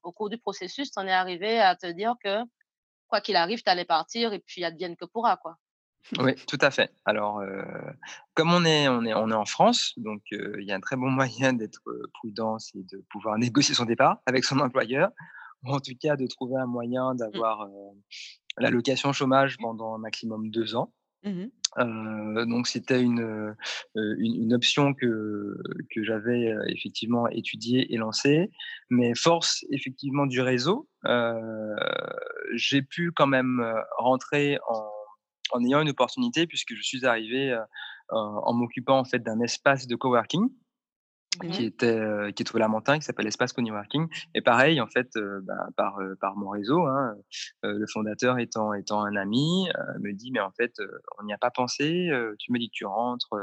au 0.03 0.11
cours 0.11 0.29
du 0.29 0.39
processus, 0.39 0.89
tu 0.89 0.99
en 0.99 1.05
es 1.05 1.11
arrivé 1.11 1.59
à 1.59 1.75
te 1.75 1.85
dire 1.85 2.15
que 2.23 2.39
quoi 3.07 3.21
qu'il 3.21 3.35
arrive, 3.35 3.61
tu 3.61 3.69
allais 3.69 3.85
partir 3.85 4.33
et 4.33 4.39
puis 4.39 4.63
advienne 4.63 4.95
que 4.95 5.05
pourra. 5.05 5.37
Quoi. 5.37 5.57
Oui, 6.17 6.33
tout 6.47 6.57
à 6.59 6.71
fait. 6.71 6.91
Alors, 7.05 7.41
comme 8.33 8.51
on 8.51 8.65
est, 8.65 8.87
on, 8.87 9.05
est, 9.05 9.13
on 9.13 9.29
est 9.29 9.35
en 9.35 9.45
France, 9.45 9.93
donc 9.97 10.21
il 10.31 10.63
y 10.63 10.71
a 10.71 10.75
un 10.75 10.81
très 10.81 10.95
bon 10.95 11.11
moyen 11.21 11.53
d'être 11.53 11.83
prudent, 12.15 12.57
c'est 12.57 12.83
de 12.91 13.05
pouvoir 13.11 13.37
négocier 13.37 13.75
son 13.75 13.85
départ 13.85 14.17
avec 14.25 14.43
son 14.43 14.59
employeur, 14.59 15.11
ou 15.63 15.71
en 15.71 15.79
tout 15.79 15.93
cas 15.99 16.15
de 16.15 16.25
trouver 16.25 16.57
un 16.57 16.67
moyen 16.67 17.13
mmh. 17.13 17.17
d'avoir 17.17 17.67
l'allocation 18.57 19.13
chômage 19.13 19.57
pendant 19.57 19.93
un 19.93 19.99
maximum 19.99 20.49
deux 20.49 20.75
ans. 20.75 20.91
Mmh 21.23 21.45
donc 22.45 22.67
c'était 22.67 23.01
une, 23.01 23.55
une, 23.95 24.53
option 24.53 24.93
que, 24.93 25.57
que 25.89 26.03
j'avais 26.03 26.53
effectivement 26.67 27.27
étudiée 27.29 27.91
et 27.91 27.97
lancée. 27.97 28.51
Mais 28.91 29.15
force 29.15 29.65
effectivement 29.71 30.27
du 30.27 30.39
réseau, 30.39 30.87
j'ai 32.53 32.83
pu 32.83 33.11
quand 33.11 33.25
même 33.25 33.65
rentrer 33.97 34.59
en, 34.67 35.65
ayant 35.65 35.81
une 35.81 35.89
opportunité 35.89 36.45
puisque 36.45 36.75
je 36.75 36.83
suis 36.83 37.07
arrivé 37.07 37.57
en 38.09 38.53
m'occupant 38.53 38.99
en 38.99 39.05
fait 39.05 39.23
d'un 39.23 39.39
espace 39.39 39.87
de 39.87 39.95
coworking 39.95 40.49
qui 41.51 41.65
était 41.65 41.99
qui 42.35 42.43
est 42.43 42.55
au 42.55 42.57
Lamentin, 42.57 42.99
qui 42.99 43.05
s'appelle 43.05 43.27
Espace 43.27 43.53
Coworking. 43.53 44.07
Et 44.35 44.41
pareil, 44.41 44.79
en 44.81 44.87
fait, 44.87 45.09
bah, 45.43 45.67
par 45.75 45.99
par 46.19 46.35
mon 46.35 46.49
réseau, 46.49 46.85
hein, 46.85 47.15
le 47.63 47.85
fondateur 47.87 48.39
étant 48.39 48.73
étant 48.73 49.03
un 49.03 49.15
ami, 49.15 49.67
me 49.99 50.11
dit 50.13 50.31
mais 50.31 50.39
en 50.39 50.51
fait, 50.51 50.73
on 51.19 51.25
n'y 51.25 51.33
a 51.33 51.37
pas 51.37 51.51
pensé. 51.51 52.09
tu 52.39 52.51
me 52.51 52.59
dis 52.59 52.67
que 52.69 52.75
tu 52.75 52.85
rentres, 52.85 53.35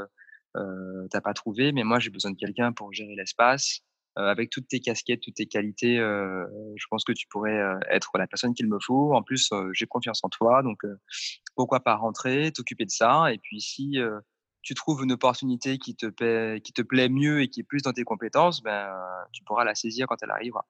t'as 1.10 1.20
pas 1.20 1.34
trouvé, 1.34 1.72
mais 1.72 1.84
moi 1.84 1.98
j'ai 1.98 2.10
besoin 2.10 2.30
de 2.30 2.36
quelqu'un 2.36 2.72
pour 2.72 2.92
gérer 2.92 3.14
l'espace. 3.14 3.82
avec 4.16 4.50
toutes 4.50 4.68
tes 4.68 4.80
casquettes, 4.80 5.20
toutes 5.20 5.34
tes 5.34 5.46
qualités, 5.46 5.96
je 5.96 6.84
pense 6.90 7.04
que 7.04 7.12
tu 7.12 7.26
pourrais 7.28 7.60
être 7.90 8.10
la 8.18 8.26
personne 8.26 8.54
qu'il 8.54 8.68
me 8.68 8.78
faut. 8.80 9.14
En 9.14 9.22
plus, 9.22 9.50
j'ai 9.72 9.86
confiance 9.86 10.20
en 10.24 10.28
toi, 10.28 10.62
donc 10.62 10.80
pourquoi 11.54 11.80
pas 11.80 11.94
rentrer, 11.94 12.52
t'occuper 12.52 12.84
de 12.84 12.90
ça. 12.90 13.32
Et 13.32 13.38
puis 13.38 13.60
si 13.60 13.98
tu 14.62 14.74
trouves 14.74 15.02
une 15.02 15.12
opportunité 15.12 15.78
qui 15.78 15.94
te, 15.94 16.06
plaît, 16.06 16.60
qui 16.62 16.72
te 16.72 16.82
plaît 16.82 17.08
mieux 17.08 17.40
et 17.42 17.48
qui 17.48 17.60
est 17.60 17.64
plus 17.64 17.82
dans 17.82 17.92
tes 17.92 18.04
compétences, 18.04 18.62
ben, 18.62 18.92
tu 19.32 19.42
pourras 19.44 19.64
la 19.64 19.74
saisir 19.74 20.06
quand 20.06 20.16
elle 20.22 20.30
arrivera. 20.30 20.66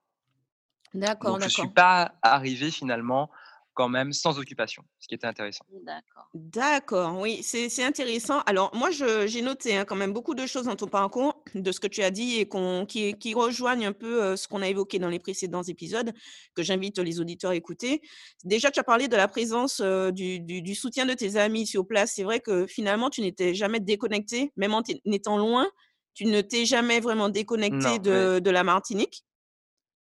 D'accord, 0.94 1.33
d'accord. 1.33 1.40
Je 1.40 1.44
ne 1.44 1.50
suis 1.50 1.68
pas 1.68 2.14
arrivé 2.22 2.70
finalement 2.70 3.31
quand 3.80 3.88
même 3.88 4.12
sans 4.12 4.38
occupation, 4.38 4.84
ce 4.98 5.08
qui 5.08 5.14
était 5.14 5.26
intéressant. 5.26 5.64
D'accord. 5.86 6.28
D'accord, 6.34 7.18
oui, 7.18 7.40
c'est 7.42 7.82
intéressant. 7.82 8.40
Alors, 8.40 8.70
moi, 8.74 8.90
j'ai 8.90 9.40
noté 9.40 9.74
hein, 9.74 9.86
quand 9.86 9.96
même 9.96 10.12
beaucoup 10.12 10.34
de 10.34 10.44
choses 10.44 10.66
dans 10.66 10.76
ton 10.76 10.86
parcours, 10.86 11.42
de 11.54 11.72
ce 11.72 11.80
que 11.80 11.86
tu 11.86 12.02
as 12.02 12.10
dit 12.10 12.40
et 12.40 12.48
qui, 12.86 13.14
qui, 13.14 13.32
rejoignent 13.32 13.86
un 13.86 13.94
peu 13.94 14.22
euh, 14.22 14.36
ce 14.36 14.48
qu'on 14.48 14.60
a 14.60 14.68
évoqué 14.68 14.98
dans 14.98 15.08
les 15.08 15.18
précédents 15.18 15.62
épisodes, 15.62 16.12
que 16.54 16.62
j'invite 16.62 16.98
les 16.98 17.20
auditeurs 17.20 17.52
à 17.52 17.56
écouter. 17.56 18.02
Déjà, 18.44 18.70
tu 18.70 18.78
as 18.80 18.84
parlé 18.84 19.08
de 19.08 19.16
la 19.16 19.28
présence 19.28 19.80
euh, 19.82 20.10
du, 20.10 20.40
du, 20.40 20.74
soutien 20.74 21.06
de 21.06 21.14
tes 21.14 21.36
amis 21.36 21.66
sur 21.66 21.86
place. 21.86 22.12
C'est 22.16 22.24
vrai 22.24 22.40
que 22.40 22.66
finalement, 22.66 23.08
tu 23.08 23.22
n'étais 23.22 23.54
jamais 23.54 23.80
déconnecté, 23.80 24.52
même 24.58 24.74
en 24.74 24.82
étant 25.06 25.38
loin, 25.38 25.70
tu 26.12 26.26
ne 26.26 26.42
t'es 26.42 26.66
jamais 26.66 27.00
vraiment 27.00 27.30
déconnecté 27.30 27.98
de, 27.98 28.40
de 28.40 28.50
la 28.50 28.62
Martinique? 28.62 29.24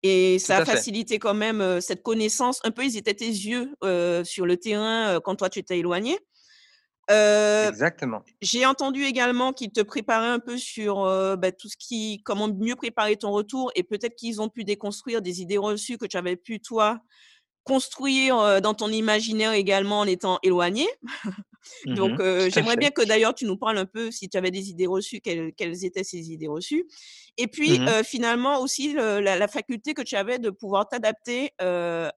Et 0.04 0.40
ça 0.40 0.58
a 0.58 0.66
facilité 0.66 1.20
quand 1.20 1.34
même 1.34 1.82
cette 1.82 2.04
connaissance. 2.04 2.60
Un 2.64 2.72
peu, 2.72 2.86
ils 2.86 2.98
étaient 2.98 3.14
tes 3.14 3.26
yeux 3.26 3.74
sur 4.24 4.46
le 4.46 4.58
terrain 4.58 5.20
quand 5.24 5.36
toi, 5.36 5.50
tu 5.50 5.64
t'es 5.64 5.80
éloigné. 5.80 6.20
Exactement. 7.10 8.24
J'ai 8.42 8.66
entendu 8.66 9.04
également 9.04 9.54
qu'ils 9.54 9.72
te 9.72 9.82
préparaient 9.82 10.28
un 10.28 10.40
peu 10.40 10.58
sur 10.58 11.04
bah, 11.38 11.52
tout 11.52 11.70
ce 11.70 11.78
qui, 11.78 12.22
comment 12.24 12.48
mieux 12.48 12.76
préparer 12.76 13.16
ton 13.16 13.32
retour 13.32 13.72
et 13.76 13.84
peut-être 13.84 14.16
qu'ils 14.16 14.42
ont 14.42 14.50
pu 14.50 14.64
déconstruire 14.64 15.22
des 15.22 15.42
idées 15.42 15.58
reçues 15.58 15.98
que 15.98 16.06
tu 16.06 16.18
avais 16.18 16.36
pu, 16.36 16.60
toi, 16.60 17.00
construire 17.64 18.62
dans 18.62 18.74
ton 18.74 18.90
imaginaire 18.90 19.54
également 19.54 20.00
en 20.02 20.06
étant 20.06 20.40
éloigné. 20.44 20.88
Mmh 21.88 21.96
Donc, 21.96 22.22
j'aimerais 22.50 22.76
bien 22.76 22.92
que 22.92 23.02
d'ailleurs 23.02 23.34
tu 23.34 23.46
nous 23.46 23.56
parles 23.56 23.78
un 23.78 23.86
peu, 23.86 24.12
si 24.12 24.28
tu 24.28 24.38
avais 24.38 24.52
des 24.52 24.70
idées 24.70 24.88
reçues, 24.88 25.22
quelles, 25.22 25.86
étaient 25.86 26.04
ces 26.04 26.32
idées 26.32 26.50
reçues. 26.50 26.86
Et 27.38 27.48
puis, 27.48 27.80
mmh 27.80 28.04
finalement, 28.04 28.60
aussi, 28.60 28.94
la, 28.94 29.48
faculté 29.48 29.94
que 29.94 30.02
tu 30.02 30.16
avais 30.16 30.38
de 30.38 30.50
pouvoir 30.50 30.90
t'adapter 30.90 31.52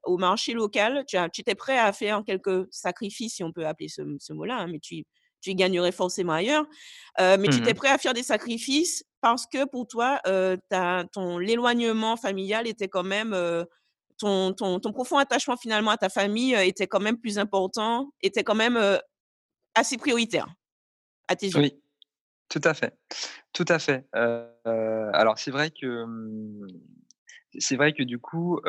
au 0.05 0.19
marché 0.19 0.53
local. 0.55 1.05
Tu, 1.07 1.17
étais 1.41 1.55
prêt 1.55 1.79
à 1.79 1.93
faire 1.93 2.23
quelques 2.27 2.67
sacrifices, 2.73 3.35
si 3.35 3.45
on 3.45 3.53
peut 3.53 3.67
appeler 3.67 3.89
ce, 3.89 4.33
mot-là, 4.33 4.59
hein, 4.59 4.67
mais 4.67 4.81
tu, 4.81 5.05
tu 5.41 5.51
y 5.51 5.55
gagnerais 5.55 5.93
forcément 5.93 6.33
ailleurs. 6.33 6.67
mais 7.19 7.49
tu 7.49 7.59
étais 7.59 7.73
mmh 7.73 7.75
prêt 7.75 7.89
à 7.91 7.99
faire 7.99 8.15
des 8.15 8.25
sacrifices 8.25 9.05
parce 9.21 9.47
que 9.47 9.65
pour 9.67 9.87
toi, 9.87 10.21
ton 11.13 11.39
l'éloignement 11.39 12.17
familial 12.17 12.67
était 12.67 12.89
quand 12.89 13.05
même 13.05 13.37
ton, 14.19 14.53
ton, 14.53 14.81
ton, 14.81 14.93
profond 14.93 15.17
attachement 15.19 15.57
finalement 15.57 15.93
à 15.93 15.97
ta 15.97 16.09
famille 16.11 16.55
était 16.55 16.87
quand 16.87 17.01
même 17.01 17.17
plus 17.17 17.39
important, 17.39 18.13
était 18.23 18.45
quand 18.45 18.55
même 18.55 18.79
assez 19.75 19.97
prioritaire 19.97 20.49
à 21.29 21.37
tes 21.37 21.49
yeux. 21.49 21.59
Oui, 21.59 21.81
tout 22.49 22.61
à 22.65 22.75
fait. 22.75 22.97
Tout 23.53 23.67
à 23.69 23.79
fait. 23.79 24.07
alors 24.15 25.39
c'est 25.39 25.51
vrai 25.51 25.71
que 25.71 26.07
c'est 27.59 27.77
vrai 27.77 27.93
que 27.93 28.03
du 28.03 28.19
coup, 28.19 28.61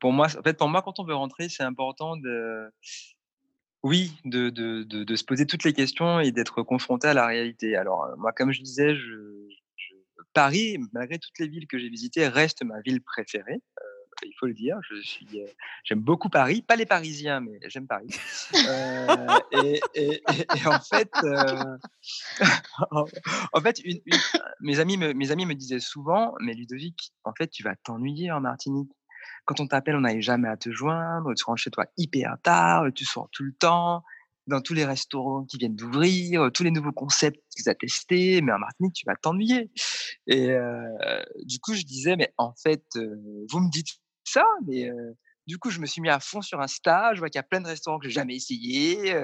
pour 0.00 0.12
moi, 0.12 0.26
en 0.26 0.42
fait, 0.42 0.56
pour 0.56 0.68
moi, 0.68 0.82
quand 0.82 0.98
on 0.98 1.04
veut 1.04 1.14
rentrer, 1.14 1.48
c'est 1.48 1.62
important 1.62 2.16
de, 2.16 2.70
oui, 3.82 4.12
de, 4.24 4.50
de, 4.50 4.82
de, 4.82 5.16
se 5.16 5.24
poser 5.24 5.46
toutes 5.46 5.64
les 5.64 5.72
questions 5.72 6.20
et 6.20 6.32
d'être 6.32 6.62
confronté 6.62 7.08
à 7.08 7.14
la 7.14 7.26
réalité. 7.26 7.76
Alors 7.76 8.06
moi, 8.18 8.32
comme 8.32 8.52
je 8.52 8.62
disais, 8.62 8.94
je, 8.94 9.40
Paris, 10.34 10.78
malgré 10.92 11.18
toutes 11.18 11.38
les 11.38 11.48
villes 11.48 11.66
que 11.66 11.78
j'ai 11.78 11.88
visitées, 11.88 12.28
reste 12.28 12.62
ma 12.62 12.80
ville 12.82 13.02
préférée 13.02 13.60
il 14.26 14.34
faut 14.38 14.46
le 14.46 14.54
dire. 14.54 14.78
Je 14.88 15.00
suis, 15.00 15.26
j'aime 15.84 16.00
beaucoup 16.00 16.28
Paris, 16.28 16.62
pas 16.62 16.76
les 16.76 16.86
Parisiens, 16.86 17.40
mais 17.40 17.58
j'aime 17.68 17.86
Paris. 17.86 18.08
et, 19.52 19.80
et, 19.94 20.22
en 20.66 20.80
fait, 20.80 21.10
en 22.90 23.60
fait, 23.60 23.80
mes 24.60 24.80
amis 24.80 24.96
me, 24.96 25.12
mes 25.12 25.30
amis 25.30 25.46
me 25.46 25.54
disaient 25.54 25.80
souvent, 25.80 26.34
mais 26.40 26.54
Ludovic, 26.54 27.12
en 27.24 27.32
fait, 27.36 27.48
tu 27.48 27.62
vas 27.62 27.76
t'ennuyer 27.76 28.30
en 28.30 28.40
Martinique. 28.40 28.90
Quand 29.44 29.60
on 29.60 29.66
t'appelle, 29.66 29.96
on 29.96 30.00
n'arrive 30.00 30.20
jamais 30.20 30.48
à 30.48 30.56
te 30.56 30.70
joindre. 30.70 31.34
Tu 31.34 31.44
rentres 31.44 31.60
chez 31.60 31.70
toi 31.70 31.86
hyper 31.96 32.36
tard, 32.42 32.86
tu 32.94 33.04
sors 33.04 33.28
tout 33.30 33.42
le 33.42 33.52
temps 33.52 34.02
dans 34.46 34.60
tous 34.60 34.74
les 34.74 34.84
restaurants 34.84 35.44
qui 35.44 35.58
viennent 35.58 35.76
d'ouvrir, 35.76 36.50
tous 36.52 36.64
les 36.64 36.70
nouveaux 36.70 36.92
concepts 36.92 37.40
qu'ils 37.54 37.70
ont 37.70 37.74
testés, 37.74 38.40
mais 38.42 38.52
en 38.52 38.58
Martinique, 38.58 38.94
tu 38.94 39.06
vas 39.06 39.14
t'ennuyer. 39.14 39.70
Et 40.26 40.48
du 41.44 41.58
coup, 41.60 41.74
je 41.74 41.82
disais, 41.82 42.16
mais 42.16 42.34
en 42.36 42.52
fait, 42.54 42.84
vous 42.94 43.60
me 43.60 43.70
dites 43.70 44.00
ça, 44.30 44.44
mais 44.66 44.90
du 45.46 45.58
coup, 45.58 45.70
je 45.70 45.80
me 45.80 45.86
suis 45.86 46.00
mis 46.00 46.08
à 46.08 46.20
fond 46.20 46.42
sur 46.42 46.60
Insta. 46.60 47.12
Je 47.14 47.18
vois 47.18 47.28
qu'il 47.28 47.38
y 47.38 47.40
a 47.40 47.44
plein 47.44 47.60
de 47.60 47.66
restaurants 47.66 47.98
que 47.98 48.06
j'ai 48.06 48.12
jamais 48.12 48.36
essayé. 48.36 49.14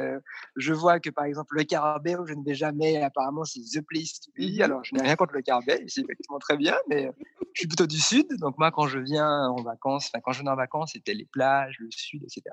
je 0.57 0.73
vois 0.73 0.99
que, 1.01 1.11
par 1.11 1.25
exemple, 1.25 1.55
le 1.57 1.65
Carabé, 1.65 2.17
où 2.17 2.27
je 2.27 2.35
ne 2.35 2.45
vais 2.45 2.55
jamais, 2.55 3.01
apparemment, 3.03 3.45
c'est 3.45 3.61
The 3.61 3.85
Place 3.87 4.21
to 4.21 4.31
Be. 4.37 4.59
Mmh 4.59 4.63
Alors, 4.63 4.85
je 4.85 4.95
n'ai 4.95 5.03
rien 5.03 5.17
contre 5.17 5.35
le 5.35 5.43
Carabé, 5.43 5.85
c'est 5.87 6.03
effectivement 6.03 6.39
très 6.39 6.57
bien, 6.57 6.77
mais 6.89 7.11
je 7.55 7.61
suis 7.61 7.69
plutôt 7.69 7.87
du 7.87 7.99
Sud. 7.99 8.27
Donc, 8.41 8.59
moi, 8.59 8.71
quand 8.71 8.87
je 8.89 8.99
viens 8.99 9.49
en 9.49 9.63
vacances, 9.63 10.11
enfin, 10.13 10.21
quand 10.25 10.33
je 10.33 10.43
viens 10.43 10.53
en 10.53 10.57
vacances, 10.57 10.93
c'était 10.95 11.15
les 11.15 11.27
plages, 11.27 11.77
le 11.79 11.89
Sud, 11.91 12.23
etc 12.25 12.51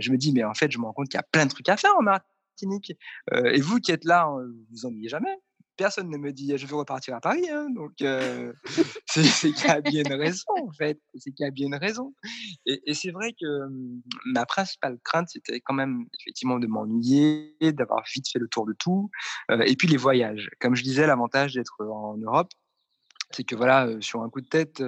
je 0.00 0.12
me 0.12 0.16
dis, 0.16 0.32
mais 0.32 0.44
en 0.44 0.54
fait, 0.54 0.70
je 0.70 0.78
me 0.78 0.84
rends 0.84 0.92
compte 0.92 1.08
qu'il 1.08 1.18
y 1.18 1.20
a 1.20 1.26
plein 1.30 1.46
de 1.46 1.50
trucs 1.50 1.68
à 1.68 1.76
faire 1.76 1.96
en 1.96 2.02
Martinique. 2.02 2.92
Euh, 3.32 3.52
et 3.52 3.60
vous 3.60 3.78
qui 3.78 3.92
êtes 3.92 4.04
là, 4.04 4.28
vous 4.28 4.66
vous 4.70 4.86
ennuyez 4.86 5.08
jamais. 5.08 5.36
Personne 5.78 6.10
ne 6.10 6.18
me 6.18 6.32
dit, 6.32 6.52
je 6.58 6.66
veux 6.66 6.76
repartir 6.76 7.14
à 7.14 7.20
Paris. 7.20 7.48
Hein, 7.50 7.68
donc, 7.70 7.92
euh, 8.02 8.52
c'est 9.06 9.52
qu'il 9.52 9.66
y 9.66 9.70
a 9.70 9.80
bien 9.80 10.02
une 10.04 10.12
raison, 10.12 10.52
en 10.60 10.72
fait. 10.72 11.00
C'est 11.14 11.30
qu'il 11.30 11.44
y 11.44 11.48
a 11.48 11.50
bien 11.50 11.68
une 11.68 11.76
raison. 11.76 12.12
Et, 12.66 12.92
c'est 12.92 13.12
vrai 13.12 13.32
que 13.40 13.46
hum, 13.46 14.02
ma 14.26 14.44
principale 14.44 14.98
crainte, 15.04 15.28
c'était 15.30 15.60
quand 15.60 15.74
même 15.74 16.04
effectivement 16.20 16.58
de 16.58 16.66
m'ennuyer, 16.66 17.56
d'avoir 17.62 18.02
vite 18.12 18.28
fait 18.30 18.38
le 18.38 18.48
tour 18.48 18.66
de 18.66 18.74
tout. 18.74 19.10
Euh, 19.50 19.60
et 19.60 19.76
puis 19.76 19.88
les 19.88 19.96
voyages. 19.96 20.50
Comme 20.60 20.74
je 20.74 20.82
disais, 20.82 21.06
l'avantage 21.06 21.54
d'être 21.54 21.80
en 21.80 22.18
Europe, 22.18 22.50
c'est 23.30 23.44
que 23.44 23.54
voilà, 23.54 23.88
sur 24.00 24.22
un 24.22 24.30
coup 24.30 24.40
de 24.40 24.48
tête, 24.48 24.82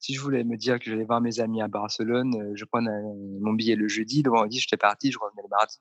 si 0.00 0.14
je 0.14 0.20
voulais 0.20 0.44
me 0.44 0.56
dire 0.56 0.78
que 0.78 0.90
j'allais 0.90 1.04
voir 1.04 1.20
mes 1.20 1.40
amis 1.40 1.60
à 1.60 1.68
Barcelone, 1.68 2.34
euh, 2.34 2.52
je 2.54 2.64
prenais 2.64 2.90
mon 3.40 3.52
billet 3.52 3.74
le 3.74 3.88
jeudi, 3.88 4.22
le 4.22 4.30
vendredi 4.30 4.60
j'étais 4.60 4.76
parti, 4.76 5.10
je 5.10 5.18
revenais 5.18 5.42
le 5.42 5.48
mardi. 5.48 5.78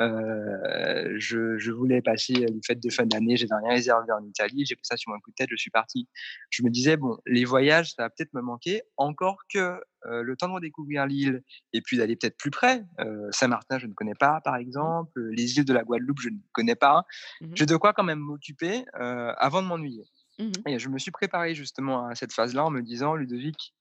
Euh, 0.00 1.14
je, 1.18 1.58
je, 1.58 1.70
voulais 1.70 2.00
passer 2.00 2.32
les 2.32 2.60
fêtes 2.66 2.82
de 2.82 2.90
fin 2.90 3.04
d'année, 3.04 3.36
j'avais 3.36 3.54
rien 3.62 3.74
réservé 3.74 4.10
en 4.12 4.24
Italie, 4.24 4.64
j'ai 4.66 4.74
pris 4.74 4.84
ça 4.84 4.96
sur 4.96 5.12
mon 5.12 5.20
coup 5.20 5.30
de 5.30 5.34
tête, 5.34 5.48
je 5.50 5.56
suis 5.56 5.70
parti. 5.70 6.08
Je 6.48 6.62
me 6.62 6.70
disais 6.70 6.96
bon, 6.96 7.18
les 7.26 7.44
voyages 7.44 7.92
ça 7.94 8.04
va 8.04 8.10
peut-être 8.10 8.32
me 8.32 8.40
manquer, 8.40 8.82
encore 8.96 9.42
que 9.52 9.78
euh, 10.06 10.22
le 10.22 10.36
temps 10.36 10.48
de 10.48 10.54
redécouvrir 10.54 11.06
l'île 11.06 11.42
et 11.74 11.82
puis 11.82 11.98
d'aller 11.98 12.16
peut-être 12.16 12.38
plus 12.38 12.50
près. 12.50 12.84
Euh, 13.00 13.28
Saint-Martin 13.32 13.78
je 13.78 13.86
ne 13.86 13.92
connais 13.92 14.14
pas 14.14 14.40
par 14.42 14.56
exemple, 14.56 15.20
les 15.30 15.58
îles 15.58 15.64
de 15.64 15.74
la 15.74 15.84
Guadeloupe 15.84 16.20
je 16.20 16.30
ne 16.30 16.38
connais 16.52 16.74
pas. 16.74 17.04
Mmh 17.40 17.52
J'ai 17.54 17.66
de 17.66 17.76
quoi 17.76 17.92
quand 17.92 18.04
même 18.04 18.18
m'occuper 18.18 18.84
euh, 18.98 19.32
avant 19.36 19.62
de 19.62 19.66
m'ennuyer. 19.66 20.04
Mmh 20.40 20.52
et 20.66 20.78
je 20.78 20.88
me 20.88 20.98
suis 20.98 21.10
préparé 21.10 21.54
justement 21.54 22.06
à 22.06 22.14
cette 22.14 22.32
phase-là 22.32 22.64
en 22.64 22.70
me 22.70 22.82
disant, 22.82 23.14
Ludovic, 23.14 23.74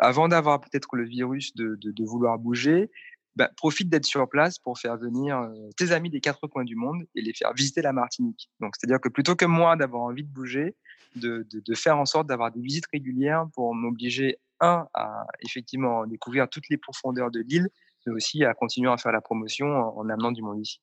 avant 0.00 0.28
d'avoir 0.28 0.60
peut-être 0.60 0.94
le 0.96 1.04
virus 1.04 1.54
de, 1.54 1.78
de, 1.80 2.04
vouloir 2.04 2.38
bouger, 2.38 2.90
bah, 3.36 3.50
profite 3.56 3.88
d'être 3.88 4.04
sur 4.04 4.28
place 4.28 4.58
pour 4.58 4.78
faire 4.78 4.98
venir 4.98 5.50
tes 5.76 5.92
amis 5.92 6.10
des 6.10 6.20
quatre 6.20 6.46
coins 6.46 6.64
du 6.64 6.76
monde 6.76 7.04
et 7.14 7.22
les 7.22 7.32
faire 7.32 7.54
visiter 7.54 7.80
la 7.80 7.92
Martinique. 7.92 8.50
Donc, 8.60 8.74
c'est-à-dire 8.76 9.00
que 9.00 9.08
plutôt 9.08 9.34
que 9.34 9.46
moi 9.46 9.76
d'avoir 9.76 10.02
envie 10.02 10.24
de 10.24 10.28
bouger, 10.28 10.76
de, 11.16 11.46
de 11.50 11.74
faire 11.74 11.96
en 11.96 12.04
sorte 12.04 12.26
d'avoir 12.26 12.52
des 12.52 12.60
visites 12.60 12.86
régulières 12.92 13.46
pour 13.54 13.74
m'obliger, 13.74 14.38
un, 14.60 14.86
à 14.94 15.26
effectivement 15.40 16.06
découvrir 16.06 16.48
toutes 16.48 16.68
les 16.68 16.76
profondeurs 16.76 17.30
de 17.30 17.40
l'île, 17.40 17.68
mais 18.06 18.12
aussi 18.12 18.44
à 18.44 18.54
continuer 18.54 18.90
à 18.90 18.96
faire 18.96 19.12
la 19.12 19.20
promotion 19.20 19.66
en, 19.66 20.08
amenant 20.08 20.32
du 20.32 20.42
monde 20.42 20.60
ici. 20.60 20.80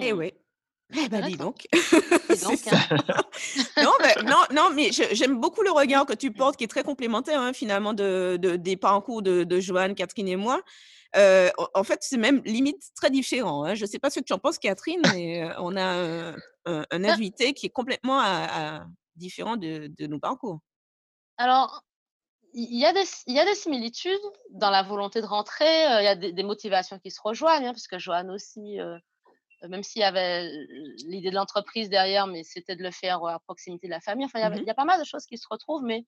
Et 0.00 0.12
oui, 0.12 0.32
eh 0.96 1.08
ben, 1.08 1.26
dis 1.26 1.36
donc. 1.36 1.66
Hein. 2.30 2.86
non, 3.82 3.92
non, 4.24 4.42
non, 4.52 4.70
mais 4.74 4.90
j'aime 4.92 5.40
beaucoup 5.40 5.62
le 5.62 5.70
regard 5.70 6.06
que 6.06 6.12
tu 6.12 6.30
portes, 6.30 6.56
qui 6.56 6.64
est 6.64 6.68
très 6.68 6.82
complémentaire 6.82 7.40
hein, 7.40 7.52
finalement 7.52 7.94
de, 7.94 8.36
des 8.36 8.76
parcours 8.76 9.22
de, 9.22 9.44
de 9.44 9.60
Joanne, 9.60 9.94
Catherine 9.94 10.28
et 10.28 10.36
moi. 10.36 10.62
Euh, 11.16 11.50
en 11.74 11.84
fait, 11.84 12.00
c'est 12.02 12.18
même 12.18 12.42
limite 12.44 12.82
très 12.94 13.10
différent. 13.10 13.64
Hein. 13.64 13.74
Je 13.74 13.84
ne 13.84 13.88
sais 13.88 13.98
pas 13.98 14.10
ce 14.10 14.20
que 14.20 14.24
tu 14.24 14.32
en 14.32 14.38
penses, 14.38 14.58
Catherine, 14.58 15.00
mais 15.14 15.42
euh, 15.42 15.54
on 15.58 15.74
a 15.76 15.82
un, 15.82 16.36
un, 16.66 16.82
bah 16.90 17.12
invité 17.12 17.54
qui 17.54 17.66
est 17.66 17.70
complètement 17.70 18.20
à, 18.20 18.84
différent 19.16 19.56
de, 19.56 19.90
de, 19.98 20.06
nos 20.06 20.18
parcours. 20.18 20.60
Alors, 21.38 21.82
il 22.52 22.78
y, 22.78 22.84
a 22.84 22.92
des, 22.92 23.04
il 23.26 23.34
y 23.34 23.40
a 23.40 23.44
des 23.44 23.54
similitudes 23.54 24.20
dans 24.50 24.70
la 24.70 24.82
volonté 24.82 25.20
de 25.20 25.26
rentrer. 25.26 25.64
Euh, 25.64 26.00
il 26.02 26.04
y 26.04 26.08
a 26.08 26.14
des, 26.14 26.42
motivations 26.42 26.98
qui 26.98 27.10
se 27.10 27.20
rejoignent, 27.22 27.72
parce 27.72 27.88
que 27.88 27.98
Joanne 27.98 28.30
aussi 28.30 28.78
même 29.62 29.82
s'il 29.82 30.00
y 30.00 30.04
avait 30.04 30.48
l'idée 31.06 31.30
de 31.30 31.34
l'entreprise 31.34 31.88
derrière, 31.88 32.26
mais 32.26 32.44
c'était 32.44 32.76
de 32.76 32.82
le 32.82 32.90
faire 32.90 33.24
à 33.24 33.38
proximité 33.40 33.86
de 33.86 33.92
la 33.92 34.00
famille. 34.00 34.26
Enfin, 34.26 34.38
il 34.38 34.58
y, 34.58 34.62
mmh 34.62 34.66
y 34.66 34.70
a 34.70 34.74
pas 34.74 34.84
mal 34.84 35.00
de 35.00 35.04
choses 35.04 35.26
qui 35.26 35.38
se 35.38 35.46
retrouvent, 35.50 35.82
mais 35.82 36.04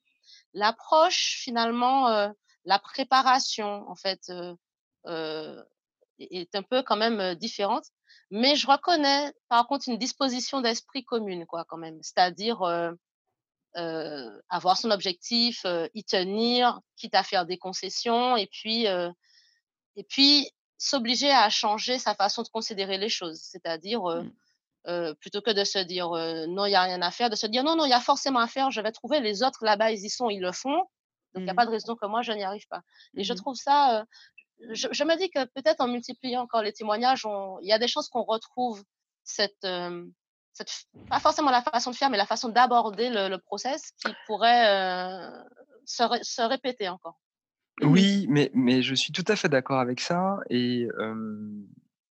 l'approche, 0.54 1.40
finalement, 1.42 2.32
la 2.64 2.78
préparation, 2.78 3.88
en 3.88 3.96
fait, 3.96 4.30
est 6.18 6.54
un 6.54 6.62
peu 6.62 6.82
quand 6.82 6.96
même 6.96 7.34
différente. 7.34 7.86
Mais 8.30 8.54
je 8.54 8.66
reconnais, 8.66 9.32
par 9.48 9.66
contre, 9.66 9.88
une 9.88 9.98
disposition 9.98 10.60
d'esprit 10.60 11.04
commune, 11.04 11.46
quoi, 11.46 11.64
quand 11.64 11.78
même. 11.78 11.98
C'est-à-dire 12.02 12.62
avoir 13.74 14.76
son 14.76 14.90
objectif, 14.90 15.64
y 15.94 16.04
tenir, 16.04 16.80
quitte 16.96 17.14
à 17.14 17.24
faire 17.24 17.46
des 17.46 17.58
concessions, 17.58 18.36
et 18.36 18.46
puis, 18.46 18.86
et 18.86 20.04
puis 20.08 20.50
s'obliger 20.80 21.30
à 21.30 21.50
changer 21.50 21.98
sa 21.98 22.14
façon 22.14 22.42
de 22.42 22.48
considérer 22.48 22.96
les 22.96 23.10
choses. 23.10 23.38
C'est-à-dire, 23.42 24.02
mmh. 24.02 25.14
plutôt 25.20 25.42
que 25.42 25.50
de 25.50 25.62
se 25.62 25.78
dire 25.78 26.08
non, 26.48 26.64
il 26.64 26.70
n'y 26.70 26.74
a 26.74 26.82
rien 26.82 27.02
à 27.02 27.10
faire, 27.10 27.28
de 27.28 27.36
se 27.36 27.46
dire 27.46 27.62
non, 27.62 27.76
non, 27.76 27.84
il 27.84 27.90
y 27.90 27.94
a 27.94 28.00
forcément 28.00 28.40
à 28.40 28.46
faire, 28.46 28.70
je 28.70 28.80
vais 28.80 28.90
trouver 28.90 29.20
les 29.20 29.42
autres 29.42 29.62
là-bas, 29.62 29.92
ils 29.92 30.04
y 30.04 30.10
sont, 30.10 30.30
ils 30.30 30.40
le 30.40 30.52
font. 30.52 30.78
Donc, 31.34 31.42
il 31.42 31.44
n'y 31.44 31.50
a 31.50 31.52
mmh. 31.52 31.56
pas 31.56 31.66
de 31.66 31.70
raison 31.70 31.94
que 31.94 32.06
moi, 32.06 32.22
je 32.22 32.32
n'y 32.32 32.42
arrive 32.42 32.66
pas. 32.68 32.80
Et 33.14 33.22
je 33.24 33.32
mmh 33.32 33.36
trouve 33.36 33.56
ça, 33.56 34.04
je, 34.70 35.04
me 35.04 35.16
dis 35.16 35.30
que 35.30 35.44
peut-être 35.44 35.80
en 35.80 35.86
multipliant 35.86 36.42
encore 36.42 36.62
les 36.62 36.72
témoignages, 36.72 37.26
il 37.62 37.68
y 37.68 37.72
a 37.72 37.78
des 37.78 37.86
chances 37.86 38.08
qu'on 38.08 38.22
retrouve 38.22 38.82
cette, 39.22 39.66
cette, 40.54 40.70
pas 41.10 41.20
forcément 41.20 41.50
la 41.50 41.62
façon 41.62 41.90
de 41.90 41.96
faire, 41.96 42.08
mais 42.08 42.16
la 42.16 42.26
façon 42.26 42.48
d'aborder 42.48 43.10
le, 43.10 43.36
process 43.36 43.92
qui 44.02 44.12
pourrait 44.26 45.30
se, 45.84 46.04
se 46.22 46.42
répéter 46.42 46.88
encore. 46.88 47.20
Oui, 47.82 48.26
mais, 48.30 48.50
mais 48.54 48.82
je 48.82 48.94
suis 48.94 49.12
tout 49.12 49.24
à 49.28 49.36
fait 49.36 49.48
d'accord 49.48 49.80
avec 49.80 50.00
ça. 50.00 50.38
Et 50.50 50.88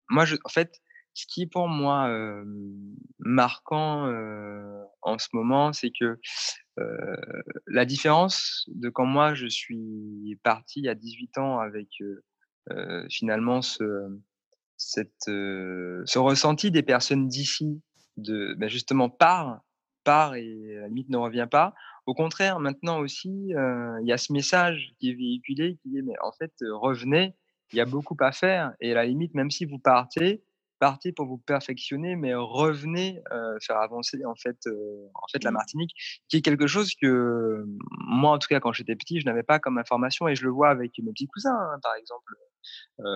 moi, 0.09 0.25
je, 0.25 0.35
en 0.43 0.49
fait, 0.49 0.81
ce 1.13 1.25
qui 1.27 1.43
est 1.43 1.51
pour 1.51 1.67
moi 1.67 2.09
marquant 3.19 4.07
en 5.01 5.17
ce 5.17 5.27
moment, 5.33 5.73
c'est 5.73 5.91
que 5.91 6.19
la 7.67 7.85
différence 7.85 8.65
de 8.67 8.89
quand 8.89 9.05
moi 9.05 9.33
je 9.33 9.47
suis 9.47 10.39
parti 10.43 10.87
à 10.87 10.95
18 10.95 11.37
ans 11.37 11.59
avec 11.59 11.89
finalement 13.09 13.61
ce, 13.61 14.07
cette, 14.77 15.25
ce 15.25 16.17
ressenti 16.17 16.71
des 16.71 16.83
personnes 16.83 17.27
d'ici, 17.27 17.81
de 18.17 18.55
ben 18.57 18.69
justement 18.69 19.09
part, 19.09 19.61
part 20.03 20.35
et 20.35 20.77
à 20.77 20.81
la 20.81 20.87
limite 20.87 21.09
ne 21.09 21.17
revient 21.17 21.47
pas, 21.49 21.73
au 22.09 22.15
contraire, 22.15 22.59
maintenant 22.59 22.99
aussi, 22.99 23.51
il 23.51 24.03
y 24.07 24.11
a 24.11 24.17
ce 24.17 24.33
message 24.33 24.93
qui 24.99 25.11
est 25.11 25.13
véhiculé 25.13 25.77
qui 25.83 25.89
dit, 25.89 26.01
mais 26.01 26.15
en 26.23 26.31
fait, 26.31 26.51
revenez, 26.61 27.35
il 27.71 27.77
y 27.77 27.81
a 27.81 27.85
beaucoup 27.85 28.17
à 28.19 28.31
faire. 28.31 28.73
Et 28.81 28.93
à 28.93 28.95
la 28.95 29.05
limite, 29.05 29.35
même 29.35 29.51
si 29.51 29.65
vous 29.65 29.77
partez, 29.77 30.43
partez 30.79 31.11
pour 31.11 31.27
vous 31.27 31.37
perfectionner, 31.37 32.15
mais 32.15 32.33
revenez 32.33 33.21
faire 33.61 33.77
avancer 33.77 34.25
en 34.25 34.33
fait, 34.33 34.57
en 35.13 35.27
fait 35.31 35.43
la 35.43 35.51
mmh. 35.51 35.53
Martinique, 35.53 35.91
qui 36.29 36.37
est 36.37 36.41
quelque 36.41 36.65
chose 36.65 36.95
que 36.99 37.63
moi, 38.07 38.31
en 38.31 38.39
tout 38.39 38.47
cas, 38.47 38.59
quand 38.59 38.73
j'étais 38.73 38.95
petit, 38.95 39.19
je 39.19 39.25
n'avais 39.27 39.43
pas 39.43 39.59
comme 39.59 39.77
information 39.77 40.27
et 40.27 40.33
je 40.33 40.45
le 40.45 40.49
vois 40.49 40.69
avec 40.69 40.97
mes 40.97 41.11
petits 41.11 41.27
cousins, 41.27 41.55
hein, 41.55 41.79
par 41.83 41.93
exemple. 41.93 42.33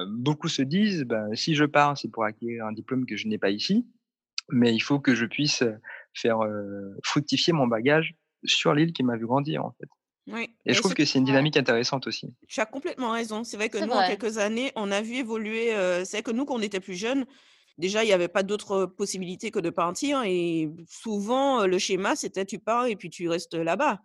beaucoup 0.10 0.50
se 0.50 0.62
disent, 0.62 1.04
ben, 1.04 1.34
si 1.34 1.56
je 1.56 1.66
pars, 1.66 1.98
c'est 1.98 2.10
pour 2.10 2.26
acquérir 2.26 2.68
un 2.68 2.74
diplôme 2.74 3.08
que 3.08 3.18
je 3.18 3.28
n'ai 3.28 3.40
pas 3.40 3.50
ici, 3.50 3.88
mais 4.50 4.76
il 4.76 4.82
faut 4.82 5.00
que 5.00 5.16
je 5.16 5.26
puisse 5.26 5.64
faire 6.14 6.42
fructifier 7.04 7.54
mon 7.54 7.66
bagage 7.66 8.14
sur 8.46 8.74
l'île 8.74 8.94
qui 8.94 9.04
m'a 9.04 9.18
vu 9.18 9.26
grandir 9.26 9.66
en 9.66 9.72
fait. 9.72 9.88
Oui. 10.28 10.50
Et, 10.66 10.74
je 10.74 10.80
trouve 10.80 10.94
que 10.94 11.04
c'est 11.04 11.20
une 11.20 11.26
dynamique 11.26 11.58
intéressante 11.58 12.08
aussi. 12.08 12.34
Tu 12.48 12.62
as 12.62 12.66
complètement 12.66 13.12
raison. 13.12 13.44
C'est 13.44 13.58
vrai 13.58 13.70
que 13.70 13.78
nous, 13.78 13.92
en 13.92 14.08
quelques 14.08 14.38
années, 14.38 14.72
on 14.76 14.92
a 14.92 15.02
vu 15.02 15.16
évoluer. 15.16 15.74
Euh, 15.74 16.06
c'est 16.06 16.18
vrai 16.18 16.24
que 16.24 16.32
nous, 16.32 16.46
quand 16.46 16.56
on 16.56 16.62
était 16.62 16.80
plus 16.80 16.96
jeunes, 16.96 17.26
déjà, 17.78 18.04
il 18.04 18.08
n'y 18.08 18.14
avait 18.14 18.30
pas 18.30 18.44
d'autre 18.44 18.86
possibilité 18.86 19.52
que 19.52 19.60
de 19.60 19.70
partir. 19.70 20.24
Et 20.26 20.72
souvent, 20.88 21.62
euh, 21.62 21.68
le 21.68 21.78
schéma, 21.78 22.16
c'était 22.16 22.46
tu 22.46 22.60
pars 22.60 22.86
et 22.86 22.96
puis 22.96 23.10
tu 23.10 23.28
restes 23.28 23.56
là-bas. 23.56 24.00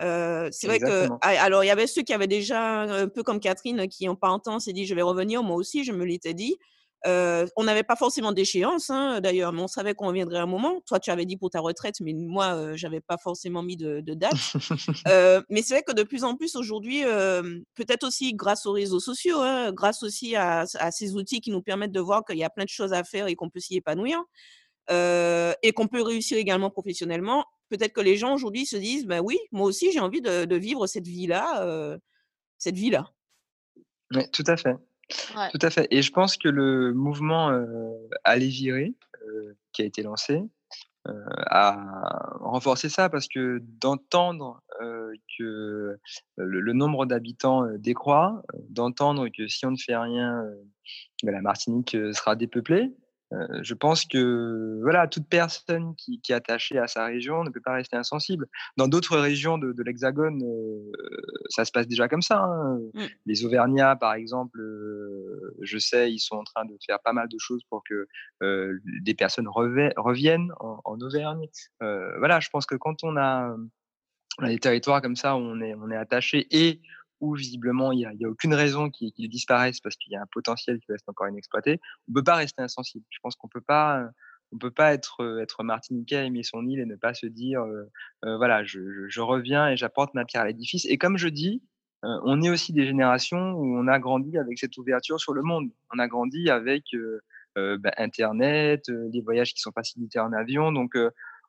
Euh, 0.00 0.48
c'est 0.50 0.66
vrai 0.66 0.78
que. 0.78 1.08
Alors, 1.22 1.62
il 1.62 1.66
y 1.66 1.70
avait 1.70 1.86
ceux 1.86 2.02
qui 2.02 2.14
avaient 2.14 2.26
déjà, 2.26 2.82
un 2.82 3.08
peu 3.08 3.22
comme 3.22 3.38
Catherine, 3.38 3.86
qui 3.88 4.08
en 4.08 4.16
partant 4.16 4.60
s'est 4.60 4.72
dit 4.72 4.86
je 4.86 4.94
vais 4.94 5.02
revenir. 5.02 5.42
Moi 5.42 5.56
aussi, 5.56 5.84
je 5.84 5.92
me 5.92 6.04
l'étais 6.04 6.34
dit. 6.34 6.56
On 7.04 7.64
n'avait 7.64 7.82
pas 7.82 7.96
forcément 7.96 8.32
d'échéance, 8.32 8.90
hein, 8.90 9.20
d'ailleurs, 9.20 9.52
mais 9.52 9.62
on 9.62 9.68
savait 9.68 9.94
qu'on 9.94 10.08
reviendrait 10.08 10.38
un 10.38 10.46
moment. 10.46 10.80
Toi, 10.86 11.00
tu 11.00 11.10
avais 11.10 11.24
dit 11.24 11.36
pour 11.36 11.50
ta 11.50 11.60
retraite, 11.60 11.96
mais 12.00 12.12
moi, 12.12 12.76
je 12.76 12.86
n'avais 12.86 13.00
pas 13.00 13.16
forcément 13.16 13.62
mis 13.62 13.76
de, 13.76 14.00
date. 14.14 14.32
mais 15.50 15.62
c'est 15.62 15.74
vrai 15.74 15.82
que 15.82 15.92
de 15.92 16.02
plus 16.02 16.24
en 16.24 16.36
plus 16.36 16.56
aujourd'hui, 16.56 17.02
peut-être 17.74 18.04
aussi 18.04 18.34
grâce 18.34 18.66
aux 18.66 18.72
réseaux 18.72 19.00
sociaux, 19.00 19.40
hein, 19.40 19.72
grâce 19.72 20.02
aussi 20.02 20.36
à, 20.36 20.66
ces 20.66 21.14
outils 21.14 21.40
qui 21.40 21.50
nous 21.50 21.62
permettent 21.62 21.92
de 21.92 22.00
voir 22.00 22.24
qu'il 22.24 22.38
y 22.38 22.44
a 22.44 22.50
plein 22.50 22.64
de 22.64 22.70
choses 22.70 22.92
à 22.92 23.04
faire 23.04 23.26
et 23.26 23.34
qu'on 23.34 23.50
peut 23.50 23.60
s'y 23.60 23.76
épanouir, 23.76 24.22
et 24.90 25.72
qu'on 25.74 25.86
peut 25.86 26.02
réussir 26.02 26.38
également 26.38 26.70
professionnellement, 26.70 27.44
peut-être 27.68 27.92
que 27.92 28.00
les 28.00 28.16
gens 28.16 28.34
aujourd'hui 28.34 28.66
se 28.66 28.76
disent, 28.76 29.06
ben 29.06 29.20
oui, 29.20 29.38
moi 29.52 29.66
aussi, 29.66 29.92
j'ai 29.92 30.00
envie 30.00 30.20
de, 30.20 30.56
vivre 30.56 30.86
cette 30.86 31.06
vie-là, 31.06 31.98
cette 32.58 32.76
vie-là. 32.76 33.10
Oui, 34.12 34.28
tout 34.32 34.44
à 34.46 34.56
fait. 34.56 34.76
Tout 35.52 35.58
à 35.62 35.70
fait. 35.70 35.86
Et 35.90 36.02
je 36.02 36.12
pense 36.12 36.36
que 36.36 36.48
le 36.48 36.92
mouvement 36.92 37.50
euh, 37.50 37.92
Aller 38.24 38.48
virer, 38.48 38.94
qui 39.72 39.82
a 39.82 39.84
été 39.84 40.02
lancé, 40.02 40.40
a 41.06 42.36
renforcé 42.40 42.88
ça 42.88 43.08
parce 43.08 43.28
que 43.28 43.62
d'entendre 43.80 44.62
que 45.38 45.98
le, 46.36 46.72
nombre 46.72 47.06
d'habitants 47.06 47.66
décroît, 47.78 48.42
d'entendre 48.68 49.28
que 49.28 49.46
si 49.46 49.66
on 49.66 49.72
ne 49.72 49.76
fait 49.76 49.96
rien, 49.96 50.42
ben, 51.22 51.32
la 51.32 51.42
Martinique 51.42 51.96
sera 52.12 52.36
dépeuplée, 52.36 52.92
euh, 53.32 53.60
je 53.62 53.74
pense 53.74 54.04
que 54.04 54.80
voilà, 54.82 55.06
toute 55.06 55.28
personne 55.28 55.94
qui, 55.96 56.20
est 56.28 56.32
attachée 56.32 56.78
à 56.78 56.88
sa 56.88 57.04
région 57.04 57.44
ne 57.44 57.50
peut 57.50 57.60
pas 57.60 57.74
rester 57.74 57.96
insensible. 57.96 58.46
Dans 58.76 58.88
d'autres 58.88 59.18
régions 59.18 59.56
de, 59.56 59.74
l'Hexagone, 59.82 60.42
euh, 60.42 60.92
ça 61.48 61.64
se 61.64 61.70
passe 61.70 61.86
déjà 61.86 62.08
comme 62.08 62.22
ça. 62.22 62.42
Hein. 62.42 62.80
Mmh. 62.94 63.04
Les 63.26 63.44
Auvergnats, 63.44 63.96
par 63.96 64.14
exemple, 64.14 64.60
euh, 64.60 64.69
je 65.60 65.78
sais, 65.78 66.12
ils 66.12 66.18
sont 66.18 66.36
en 66.36 66.44
train 66.44 66.64
de 66.64 66.76
faire 66.84 67.00
pas 67.00 67.12
mal 67.12 67.28
de 67.28 67.38
choses 67.38 67.62
pour 67.68 67.82
que 67.84 68.06
des 69.02 69.14
personnes 69.14 69.48
reviennent 69.48 70.52
en, 70.60 71.00
Auvergne. 71.00 71.46
voilà, 71.80 72.40
je 72.40 72.48
pense 72.50 72.66
que 72.66 72.74
quand 72.74 73.04
on 73.04 73.16
a, 73.16 73.54
des 74.42 74.58
territoires 74.58 75.02
comme 75.02 75.16
ça, 75.16 75.36
on 75.36 75.60
est, 75.60 75.74
on 75.74 75.90
est 75.90 75.96
attaché 75.96 76.46
et 76.50 76.80
où 77.20 77.34
visiblement 77.34 77.92
il 77.92 77.98
n'y 77.98 78.06
a, 78.06 78.10
a, 78.10 78.30
aucune 78.30 78.54
raison 78.54 78.90
qu'ils 78.90 79.28
disparaissent 79.28 79.80
parce 79.80 79.96
qu'il 79.96 80.12
y 80.12 80.16
a 80.16 80.22
un 80.22 80.28
potentiel 80.32 80.78
qui 80.80 80.92
reste 80.92 81.08
encore 81.08 81.28
inexploité, 81.28 81.78
on 82.08 82.12
ne 82.12 82.14
peut 82.14 82.24
pas 82.24 82.36
rester 82.36 82.62
insensible. 82.62 83.04
Je 83.10 83.18
pense 83.22 83.36
qu'on 83.36 83.48
peut 83.48 83.60
pas, 83.60 84.08
on 84.52 84.58
peut 84.58 84.70
pas 84.70 84.92
être, 84.92 85.40
être 85.40 85.62
martiniquais, 85.62 86.26
aimer 86.26 86.42
son 86.42 86.66
île 86.66 86.80
et 86.80 86.86
ne 86.86 86.96
pas 86.96 87.14
se 87.14 87.26
dire, 87.26 87.64
voilà, 88.22 88.64
je, 88.64 89.20
reviens 89.20 89.68
et 89.68 89.76
j'apporte 89.76 90.14
ma 90.14 90.24
pierre 90.24 90.42
à 90.42 90.46
l'édifice. 90.46 90.86
Et 90.86 90.98
comme 90.98 91.18
je 91.18 91.28
dis, 91.28 91.62
on 92.02 92.40
est 92.42 92.48
aussi 92.48 92.72
des 92.72 92.86
générations 92.86 93.52
où 93.52 93.78
on 93.78 93.86
a 93.86 93.98
grandi 93.98 94.38
avec 94.38 94.58
cette 94.58 94.76
ouverture 94.78 95.20
sur 95.20 95.34
le 95.34 95.42
monde. 95.42 95.68
On 95.94 95.98
a 95.98 96.08
grandi 96.08 96.50
avec 96.50 96.84
bah, 97.56 97.92
Internet, 97.98 98.84
les 98.88 99.20
voyages 99.20 99.52
qui 99.52 99.60
sont 99.60 99.72
facilités 99.72 100.18
en 100.18 100.32
avion. 100.32 100.72
Donc, 100.72 100.96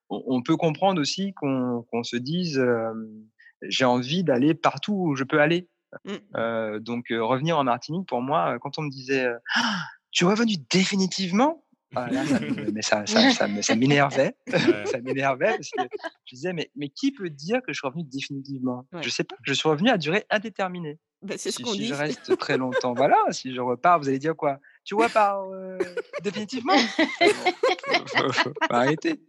on, 0.10 0.44
peut 0.44 0.58
comprendre 0.58 1.00
aussi 1.00 1.34
qu'on 1.34 2.04
se 2.04 2.18
dise 2.18 2.62
j'ai 3.62 3.86
envie 3.86 4.24
d'aller 4.24 4.54
partout 4.54 4.94
où 4.94 5.16
je 5.16 5.24
peux 5.24 5.40
aller. 5.40 5.70
Mmh. 6.06 6.80
donc 6.80 7.08
revenir 7.10 7.58
en 7.58 7.64
Martinique, 7.64 8.08
pour 8.08 8.22
moi, 8.22 8.58
quand 8.60 8.78
on 8.78 8.82
me 8.82 8.90
disait 8.90 9.28
«Ah, 9.56 9.80
tu 10.12 10.26
es 10.26 10.28
revenu 10.28 10.56
définitivement? 10.70 11.64
Ah, 11.96 12.10
ça, 12.26 12.40
mais 12.74 12.82
ça, 12.82 13.06
ça, 13.06 13.76
m'énervait. 13.76 14.36
ça 14.86 15.00
m'énervait 15.02 15.58
parce 15.58 15.70
que 15.72 15.98
je 16.26 16.36
disais, 16.36 16.54
mais, 16.54 16.72
mais 16.76 16.90
qui 16.90 17.12
peut 17.12 17.30
dire 17.30 17.60
que 17.62 17.74
je 17.74 17.80
suis 17.80 17.88
revenu 17.88 18.04
définitivement? 18.04 18.86
Je 19.02 19.10
sais 19.10 19.24
pas, 19.24 19.36
je 19.44 19.54
suis 19.54 19.68
revenu 19.68 19.90
à 19.90 19.98
durée 19.98 20.26
indéterminée. 20.30 21.00
Bah, 21.22 21.36
c'est 21.38 21.52
ce 21.52 21.62
qu'on 21.62 21.74
dit. 21.74 21.80
Si 21.80 21.88
je 21.88 21.94
reste 21.94 22.38
très 22.38 22.58
longtemps, 22.58 22.94
voilà, 22.94 23.18
si 23.32 23.54
je 23.54 23.62
repars, 23.62 24.00
vous 24.00 24.08
allez 24.08 24.20
dire 24.20 24.36
quoi? 24.36 24.60
Tu 24.86 24.96
repars 24.96 25.44
définitivement? 26.24 26.78
Faut, 28.08 28.52
arrêter. 28.70 29.22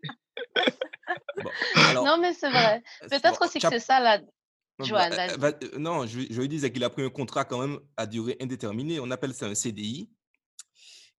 non, 1.94 2.18
mais 2.18 2.32
c'est 2.32 2.50
vrai. 2.50 2.82
Peut-être 3.10 3.44
aussi 3.44 3.58
que 3.58 3.68
c'est 3.68 3.80
ça 3.80 4.00
la. 4.00 4.20
Joanne, 4.80 5.12
bah, 5.38 5.52
euh, 5.62 5.78
non, 5.78 6.06
je, 6.06 6.20
je 6.28 6.40
lui 6.40 6.48
disais 6.48 6.72
qu'il 6.72 6.82
a 6.82 6.90
pris 6.90 7.04
un 7.04 7.10
contrat 7.10 7.44
quand 7.44 7.60
même 7.60 7.78
à 7.96 8.06
durée 8.06 8.36
indéterminée. 8.40 8.98
On 9.00 9.10
appelle 9.10 9.34
ça 9.34 9.46
un 9.46 9.54
CDI. 9.54 10.10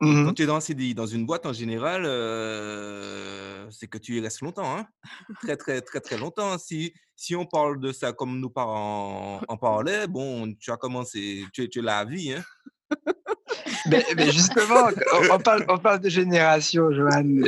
Mmh 0.02 0.24
quand 0.26 0.34
tu 0.34 0.42
es 0.42 0.46
dans 0.46 0.56
un 0.56 0.60
CDI, 0.60 0.94
dans 0.94 1.06
une 1.06 1.26
boîte 1.26 1.46
en 1.46 1.52
général, 1.52 2.02
euh, 2.04 3.70
c'est 3.70 3.86
que 3.86 3.98
tu 3.98 4.16
y 4.16 4.20
restes 4.20 4.40
longtemps. 4.40 4.76
Hein 4.76 4.86
très, 5.42 5.56
très, 5.56 5.80
très, 5.80 6.00
très 6.00 6.18
longtemps. 6.18 6.58
Si, 6.58 6.92
si 7.14 7.36
on 7.36 7.46
parle 7.46 7.78
de 7.78 7.92
ça 7.92 8.12
comme 8.12 8.40
nos 8.40 8.50
parents 8.50 9.40
en, 9.46 9.56
parlaient, 9.58 10.08
bon, 10.08 10.52
tu 10.58 10.72
as 10.72 10.76
commencé, 10.76 11.44
tu, 11.52 11.68
tu 11.68 11.78
es 11.78 11.82
la 11.82 12.04
vie. 12.04 12.32
Hein 12.32 12.42
mais, 13.86 14.30
justement, 14.30 14.88
on, 15.30 15.38
parle, 15.38 15.64
on 15.68 15.78
parle 15.78 16.00
de 16.00 16.08
génération, 16.08 16.90
Joanne. 16.92 17.44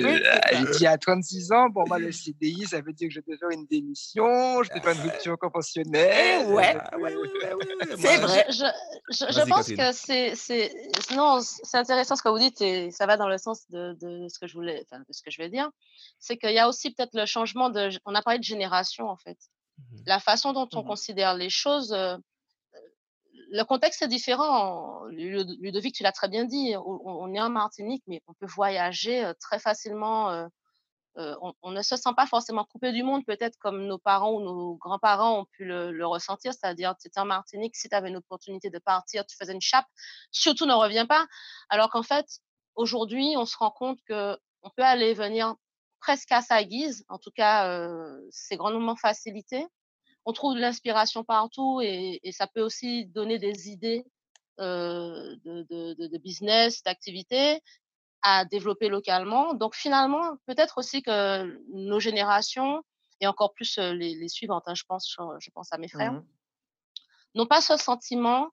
Elle 0.51 0.71
dit 0.73 0.87
à 0.87 0.99
36 0.99 1.53
ans, 1.53 1.71
pour 1.71 1.87
moi, 1.87 1.99
le 1.99 2.13
CDI, 2.13 2.67
ça 2.67 2.81
veut 2.81 2.93
dire 2.93 3.09
que 3.09 3.15
je 3.15 3.21
vais 3.27 3.37
faire 3.37 3.51
une 3.51 3.67
démission, 3.67 4.63
je 4.63 4.73
vais 4.73 4.81
faire 4.81 4.95
une 4.95 5.11
rupture 5.11 5.39
conventionnelle. 5.39 6.47
Ouais, 6.49 6.77
c'est 7.97 8.17
vrai. 8.19 8.47
Je, 8.49 8.65
je, 9.11 9.33
je 9.33 9.49
pense 9.49 9.69
que 9.69 9.93
c'est. 9.93 11.15
Non, 11.15 11.41
c'est 11.41 11.79
intéressant 11.79 12.17
ce 12.17 12.23
que 12.23 12.29
vous 12.29 12.39
dites 12.39 12.61
et 12.61 12.91
ça 12.91 13.07
va 13.07 13.17
dans 13.17 13.29
le 13.29 13.39
sens 13.39 13.69
de, 13.71 13.97
de 14.01 14.29
ce 14.29 14.39
que 14.39 14.47
je 14.47 14.55
voulais, 14.55 14.85
enfin, 14.85 15.01
de 15.01 15.13
ce 15.13 15.23
que 15.23 15.31
je 15.31 15.39
vais 15.39 15.49
dire. 15.49 15.71
C'est 16.19 16.37
qu'il 16.37 16.53
y 16.53 16.59
a 16.59 16.69
aussi 16.69 16.91
peut-être 16.93 17.15
le 17.15 17.27
changement 17.27 17.71
de. 17.71 17.91
On 18.05 18.15
a 18.15 18.23
parlé 18.23 18.39
de 18.39 18.45
génération, 18.45 19.09
en 19.09 19.17
fait. 19.17 19.39
Mmh 19.79 20.03
La 20.07 20.21
façon 20.21 20.53
dont 20.53 20.69
on 20.75 20.83
mmh 20.83 20.87
considère 20.87 21.35
les 21.35 21.51
choses. 21.51 21.95
Euh, 23.55 23.59
le 23.59 23.65
contexte 23.65 24.03
est 24.03 24.09
différent. 24.09 25.05
Ludovic, 25.07 25.95
tu 25.95 26.03
l'as 26.03 26.13
très 26.13 26.29
bien 26.29 26.45
dit. 26.45 26.75
On, 26.77 27.35
est 27.35 27.41
en 27.41 27.51
Martinique, 27.51 28.03
mais 28.07 28.23
on 28.27 28.35
peut 28.35 28.47
voyager 28.47 29.31
très 29.41 29.59
facilement. 29.59 30.49
on, 31.17 31.71
ne 31.71 31.83
se 31.83 31.97
sent 31.97 32.11
pas 32.17 32.27
forcément 32.27 32.65
coupé 32.65 32.93
du 32.93 33.03
monde, 33.03 33.25
peut-être 33.25 33.57
comme 33.59 33.87
nos 33.87 33.99
parents 33.99 34.33
ou 34.33 34.41
nos 34.41 34.77
grands-parents 34.77 35.41
ont 35.41 35.47
pu 35.53 35.65
le, 35.65 36.07
ressentir. 36.07 36.53
C'est-à-dire, 36.53 36.95
tu 37.01 37.09
étais 37.09 37.21
en 37.21 37.27
Martinique, 37.27 37.77
si 37.77 37.89
tu 37.89 37.95
avais 37.95 38.09
une 38.09 38.17
opportunité 38.17 38.71
de 38.71 38.79
partir, 38.79 39.25
tu 39.27 39.37
faisais 39.37 39.53
une 39.53 39.61
chape, 39.61 39.87
surtout 40.31 40.67
ne 40.67 40.75
reviens 40.75 41.07
pas. 41.07 41.27
Alors 41.69 41.91
qu'en 41.91 42.03
fait, 42.03 42.27
aujourd'hui, 42.75 43.35
on 43.37 43.47
se 43.47 43.57
rend 43.57 43.71
compte 43.71 43.99
qu'on 44.09 44.71
peut 44.77 44.83
aller 44.83 45.15
venir 45.15 45.55
presque 46.01 46.33
à 46.33 46.43
sa 46.43 46.63
guise. 46.65 47.05
En 47.09 47.19
tout 47.19 47.31
cas, 47.35 47.81
c'est 48.31 48.57
grandement 48.57 48.97
facilité 48.97 49.67
on 50.25 50.33
trouve 50.33 50.55
de 50.55 50.61
l'inspiration 50.61 51.25
partout 51.25 51.81
et, 51.83 52.21
ça 52.33 52.47
peut 52.47 52.63
aussi 52.63 53.07
donner 53.07 53.39
des 53.39 53.69
idées 53.69 54.05
de, 54.59 56.19
business, 56.19 56.83
d'activité 56.83 57.61
à 58.23 58.45
développer 58.45 58.89
localement. 58.89 59.55
Donc 59.55 59.75
finalement, 59.75 60.37
peut-être 60.47 60.79
aussi 60.79 61.03
que 61.03 61.61
nos 61.73 62.01
générations, 62.01 62.83
et 63.21 63.27
encore 63.27 63.53
plus 63.53 63.79
les, 63.79 64.29
suivantes, 64.29 64.65
hein, 64.67 64.75
je, 64.75 64.85
pense, 64.89 65.15
je, 65.41 65.51
pense 65.51 65.73
à 65.73 65.79
mes 65.79 65.89
frères, 65.89 66.13
mmh 66.13 66.25
n'ont 67.35 67.47
pas 67.47 67.61
ce 67.61 67.77
sentiment, 67.77 68.51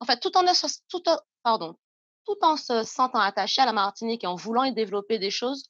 en 0.00 0.04
fait, 0.04 0.20
tout 0.20 0.36
en, 0.36 0.44
tout, 0.88 1.02
pardon, 1.42 1.76
tout 2.24 2.36
en 2.42 2.56
se 2.56 2.84
sentant 2.84 3.20
attachés 3.20 3.62
à 3.62 3.66
la 3.66 3.72
Martinique 3.72 4.24
et 4.24 4.26
en 4.26 4.34
voulant 4.34 4.64
y 4.64 4.74
développer 4.74 5.18
des 5.18 5.30
choses, 5.30 5.64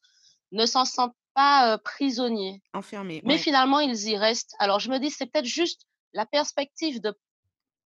ne 0.53 0.67
s'en 0.67 0.85
sentent 0.85 1.17
pas 1.35 1.79
prisonniers. 1.79 2.62
Enfermés. 2.73 3.23
Mais 3.25 3.38
finalement, 3.38 3.81
ils 3.81 4.09
y 4.09 4.17
restent. 4.17 4.55
Alors, 4.59 4.81
je 4.81 4.91
me 4.91 4.99
dis, 4.99 5.11
c'est 5.11 5.27
peut-être 5.27 5.47
juste 5.47 5.83
la 6.12 6.27
perspective 6.27 7.01
de 7.01 7.14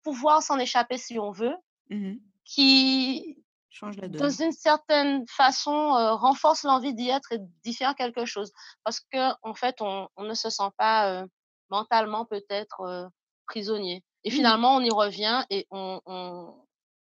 pouvoir 0.03 0.43
s'en 0.43 0.59
échapper 0.59 0.99
si 0.99 1.19
on 1.19 1.31
veut, 1.31 1.55
mmh 1.91 2.15
qui, 2.45 3.39
Change 3.71 3.97
la 3.97 4.09
dans 4.09 4.29
une 4.29 4.53
certaine 4.53 5.25
façon, 5.29 5.73
renforce 6.17 6.65
l'envie 6.65 6.93
d'y 6.93 7.09
être 7.09 7.33
et 7.33 7.39
d'y 7.65 7.73
faire 7.73 7.95
quelque 7.95 8.27
chose. 8.27 8.53
Parce 8.85 9.01
qu'en 9.01 9.35
en 9.43 9.55
fait, 9.55 9.81
on, 9.81 10.09
ne 10.19 10.35
se 10.35 10.51
sent 10.51 10.71
pas 10.77 11.25
mentalement 11.71 12.27
peut-être 12.27 13.09
prisonnier. 13.47 14.05
Et 14.25 14.31
finalement, 14.31 14.77
on 14.77 14.81
y 14.81 14.91
revient 14.91 15.45
et 15.51 15.67
on, 15.71 16.01
on 16.05 16.55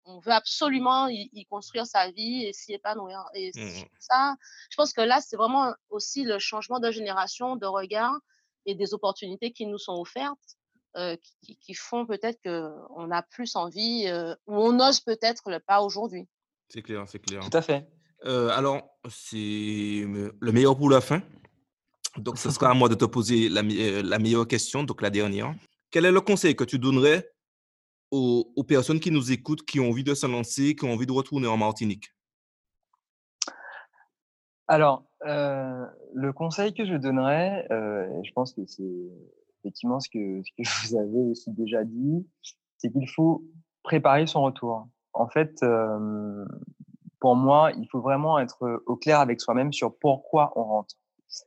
veut 0.06 0.32
absolument 0.32 1.08
y, 1.08 1.46
construire 1.48 1.86
sa 1.86 2.10
vie 2.10 2.44
et 2.44 2.52
s'y 2.52 2.72
épanouir. 2.72 3.24
Et 3.34 3.50
mmh 3.54 3.84
ça, 3.98 4.34
je 4.70 4.76
pense 4.76 4.92
que 4.92 5.00
là, 5.00 5.20
c'est 5.20 5.36
vraiment 5.36 5.74
aussi 5.90 6.24
le 6.24 6.38
changement 6.38 6.80
de 6.80 6.90
génération, 6.90 7.56
de 7.56 7.66
regard 7.66 8.14
et 8.66 8.74
des 8.74 8.94
opportunités 8.94 9.52
qui 9.52 9.66
nous 9.66 9.78
sont 9.78 9.94
offertes, 9.94 10.56
euh, 10.96 11.16
qui, 11.42 11.74
font 11.74 12.04
peut-être 12.04 12.38
qu'on 12.42 13.10
a 13.10 13.22
plus 13.22 13.56
envie 13.56 14.06
euh, 14.08 14.34
ou 14.46 14.56
on 14.56 14.78
ose 14.80 15.00
peut-être 15.00 15.50
le 15.50 15.58
pas 15.58 15.80
aujourd'hui. 15.80 16.28
C'est 16.68 16.82
clair, 16.82 17.04
c'est 17.06 17.18
clair. 17.18 17.40
Tout 17.40 17.56
à 17.56 17.62
fait. 17.62 17.86
Euh, 18.24 18.50
alors, 18.50 18.82
c'est 19.08 20.04
le 20.06 20.52
meilleur 20.52 20.76
pour 20.76 20.90
la 20.90 21.00
fin. 21.00 21.22
Donc, 22.18 22.38
ce 22.38 22.50
sera 22.50 22.70
à 22.70 22.74
moi 22.74 22.88
de 22.88 22.94
te 22.94 23.04
poser 23.04 23.48
la, 23.48 23.62
la 23.62 24.18
meilleure 24.18 24.46
question, 24.46 24.84
donc 24.84 25.00
la 25.00 25.10
dernière. 25.10 25.54
Quel 25.90 26.04
est 26.04 26.12
le 26.12 26.20
conseil 26.20 26.54
que 26.54 26.64
tu 26.64 26.78
donnerais 26.78 27.31
aux, 28.12 28.64
personnes 28.64 29.00
qui 29.00 29.10
nous 29.10 29.32
écoutent, 29.32 29.64
qui 29.64 29.80
ont 29.80 29.88
envie 29.88 30.04
de 30.04 30.14
se 30.14 30.26
lancer, 30.26 30.76
qui 30.76 30.84
ont 30.84 30.92
envie 30.92 31.06
de 31.06 31.12
retourner 31.12 31.46
en 31.46 31.56
Martinique? 31.56 32.14
Alors, 34.68 35.04
euh, 35.26 35.84
le 36.14 36.32
conseil 36.32 36.74
que 36.74 36.84
je 36.84 36.94
donnerais, 36.94 37.66
euh, 37.70 38.06
je 38.22 38.30
pense 38.32 38.52
que 38.52 38.64
c'est 38.66 38.82
effectivement 39.60 39.98
ce 39.98 40.08
que, 40.10 40.42
ce 40.44 40.50
que 40.56 40.62
vous 40.88 40.96
avez 40.96 41.30
aussi 41.30 41.50
déjà 41.52 41.84
dit, 41.84 42.26
c'est 42.78 42.92
qu'il 42.92 43.08
faut 43.08 43.44
préparer 43.82 44.26
son 44.26 44.42
retour. 44.42 44.88
En 45.14 45.28
fait, 45.28 45.62
euh, 45.62 46.44
pour 47.18 47.34
moi, 47.34 47.72
il 47.72 47.88
faut 47.90 48.00
vraiment 48.00 48.38
être 48.38 48.82
au 48.86 48.96
clair 48.96 49.20
avec 49.20 49.40
soi-même 49.40 49.72
sur 49.72 49.96
pourquoi 49.98 50.52
on 50.56 50.64
rentre. 50.64 50.96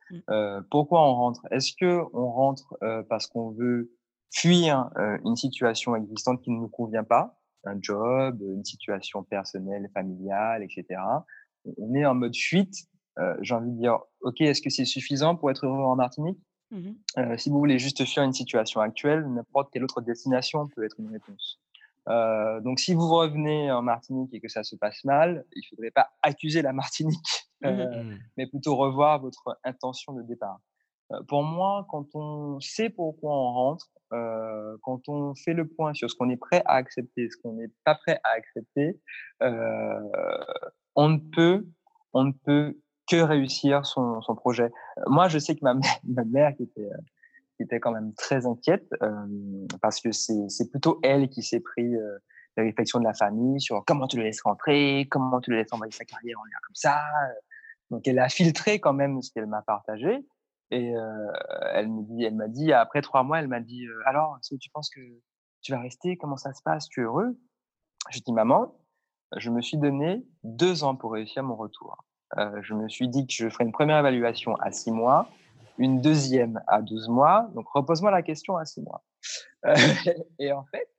Mmh. 0.09 0.61
pourquoi 0.71 1.07
on 1.07 1.13
rentre? 1.13 1.41
Est-ce 1.51 1.73
que 1.79 2.01
on 2.13 2.31
rentre 2.31 2.75
parce 3.07 3.27
qu'on 3.27 3.51
veut 3.51 3.91
fuir 4.31 4.89
une 5.23 5.35
situation 5.35 5.95
existante 5.95 6.41
qui 6.41 6.51
ne 6.51 6.57
nous 6.57 6.67
convient 6.67 7.03
pas, 7.03 7.39
un 7.63 7.77
job, 7.81 8.41
une 8.41 8.65
situation 8.65 9.23
personnelle, 9.23 9.89
familiale, 9.93 10.63
etc. 10.63 10.99
On 11.77 11.93
est 11.95 12.05
en 12.05 12.15
mode 12.15 12.35
fuite. 12.35 12.75
J'ai 13.41 13.55
envie 13.55 13.71
de 13.71 13.77
dire, 13.77 13.99
ok, 14.21 14.41
est-ce 14.41 14.61
que 14.61 14.69
c'est 14.69 14.85
suffisant 14.85 15.35
pour 15.35 15.49
être 15.51 15.65
heureux 15.65 15.83
en 15.83 15.95
Martinique? 15.95 16.39
Mmh 16.71 17.37
Si 17.37 17.49
vous 17.49 17.59
voulez 17.59 17.79
juste 17.79 18.03
fuir 18.05 18.23
une 18.23 18.33
situation 18.33 18.81
actuelle, 18.81 19.25
n'importe 19.27 19.71
quelle 19.71 19.83
autre 19.83 20.01
destination 20.01 20.67
peut 20.67 20.83
être 20.83 20.99
une 20.99 21.11
réponse. 21.11 21.59
Euh, 22.07 22.61
donc, 22.61 22.79
si 22.79 22.93
vous 22.93 23.07
revenez 23.07 23.71
en 23.71 23.81
Martinique 23.81 24.33
et 24.33 24.39
que 24.39 24.47
ça 24.47 24.63
se 24.63 24.75
passe 24.75 25.03
mal, 25.03 25.45
il 25.55 25.59
ne 25.59 25.75
faudrait 25.75 25.91
pas 25.91 26.09
accuser 26.21 26.61
la 26.61 26.73
Martinique, 26.73 27.49
mmh 27.61 27.67
euh, 27.67 28.03
mmh. 28.03 28.19
mais 28.37 28.47
plutôt 28.47 28.75
revoir 28.75 29.21
votre 29.21 29.59
intention 29.63 30.13
de 30.13 30.21
départ. 30.21 30.59
Euh, 31.11 31.21
pour 31.27 31.43
moi, 31.43 31.85
quand 31.89 32.07
on 32.15 32.59
sait 32.59 32.89
pourquoi 32.89 33.31
on 33.31 33.53
rentre, 33.53 33.89
euh, 34.13 34.77
quand 34.83 35.07
on 35.09 35.35
fait 35.35 35.53
le 35.53 35.67
point 35.67 35.93
sur 35.93 36.09
ce 36.09 36.15
qu'on 36.15 36.29
est 36.29 36.37
prêt 36.37 36.61
à 36.65 36.73
accepter, 36.73 37.29
ce 37.29 37.37
qu'on 37.37 37.53
n'est 37.53 37.71
pas 37.83 37.95
prêt 37.95 38.19
à 38.23 38.29
accepter, 38.31 38.99
euh, 39.41 39.99
on 40.95 41.09
ne 41.09 41.17
peut, 41.17 41.65
on 42.13 42.23
ne 42.25 42.31
peut 42.31 42.77
que 43.09 43.17
réussir 43.17 43.85
son, 43.85 44.21
son 44.21 44.35
projet. 44.35 44.71
Moi, 45.07 45.27
je 45.27 45.37
sais 45.37 45.55
que 45.55 45.63
ma 45.63 45.73
mère, 45.73 45.99
ma 46.03 46.23
mère 46.23 46.55
qui 46.55 46.63
était 46.63 46.89
qui 47.55 47.63
était 47.63 47.79
quand 47.79 47.91
même 47.91 48.13
très 48.13 48.45
inquiète 48.45 48.87
euh, 49.01 49.67
parce 49.81 49.99
que 50.01 50.11
c'est 50.11 50.69
plutôt 50.69 50.99
elle 51.03 51.29
qui 51.29 51.41
s'est 51.41 51.59
pris 51.59 51.95
euh, 51.95 52.17
les 52.57 52.63
réflexions 52.63 52.99
de 52.99 53.05
la 53.05 53.13
famille 53.13 53.61
sur 53.61 53.83
comment 53.85 54.07
tu 54.07 54.17
le 54.17 54.23
laisses 54.23 54.41
rentrer, 54.41 55.07
comment 55.09 55.39
tu 55.39 55.51
le 55.51 55.57
laisses 55.57 55.71
envoyer 55.71 55.91
sa 55.91 56.05
carrière 56.05 56.39
en 56.39 56.43
l'air 56.45 56.59
comme 56.65 56.75
ça. 56.75 56.99
Donc 57.91 58.07
elle 58.07 58.19
a 58.19 58.29
filtré 58.29 58.79
quand 58.79 58.93
même 58.93 59.21
ce 59.21 59.31
qu'elle 59.31 59.47
m'a 59.47 59.61
partagé 59.61 60.25
et 60.75 60.93
elle 61.73 61.89
me 61.89 62.03
dit, 62.03 62.23
elle 62.23 62.35
m'a 62.35 62.47
dit 62.47 62.73
après 62.73 63.01
trois 63.01 63.23
mois, 63.23 63.39
elle 63.39 63.47
m'a 63.47 63.59
dit 63.59 63.85
alors 64.05 64.37
tu 64.41 64.69
penses 64.71 64.89
que 64.89 65.01
tu 65.61 65.71
vas 65.71 65.79
rester? 65.79 66.17
Comment 66.17 66.37
ça 66.37 66.53
se 66.53 66.61
passe? 66.61 66.87
Tu 66.89 67.01
es 67.01 67.03
heureux 67.03 67.37
Je 68.09 68.19
dis 68.19 68.33
maman, 68.33 68.75
je 69.37 69.49
me 69.49 69.61
suis 69.61 69.77
donné 69.77 70.25
deux 70.43 70.83
ans 70.83 70.95
pour 70.95 71.13
réussir 71.13 71.43
mon 71.43 71.55
retour. 71.55 71.97
Euh, 72.37 72.61
je 72.61 72.73
me 72.73 72.87
suis 72.89 73.07
dit 73.07 73.25
que 73.25 73.33
je 73.33 73.49
ferais 73.49 73.63
une 73.63 73.71
première 73.71 73.97
évaluation 73.99 74.55
à 74.57 74.71
six 74.71 74.91
mois 74.91 75.29
une 75.77 76.01
deuxième 76.01 76.61
à 76.67 76.81
12 76.81 77.09
mois. 77.09 77.49
Donc, 77.53 77.67
repose-moi 77.69 78.11
la 78.11 78.21
question 78.21 78.57
à 78.57 78.65
6 78.65 78.81
mois. 78.81 79.03
Et 80.39 80.51
en 80.51 80.65
fait, 80.65 80.89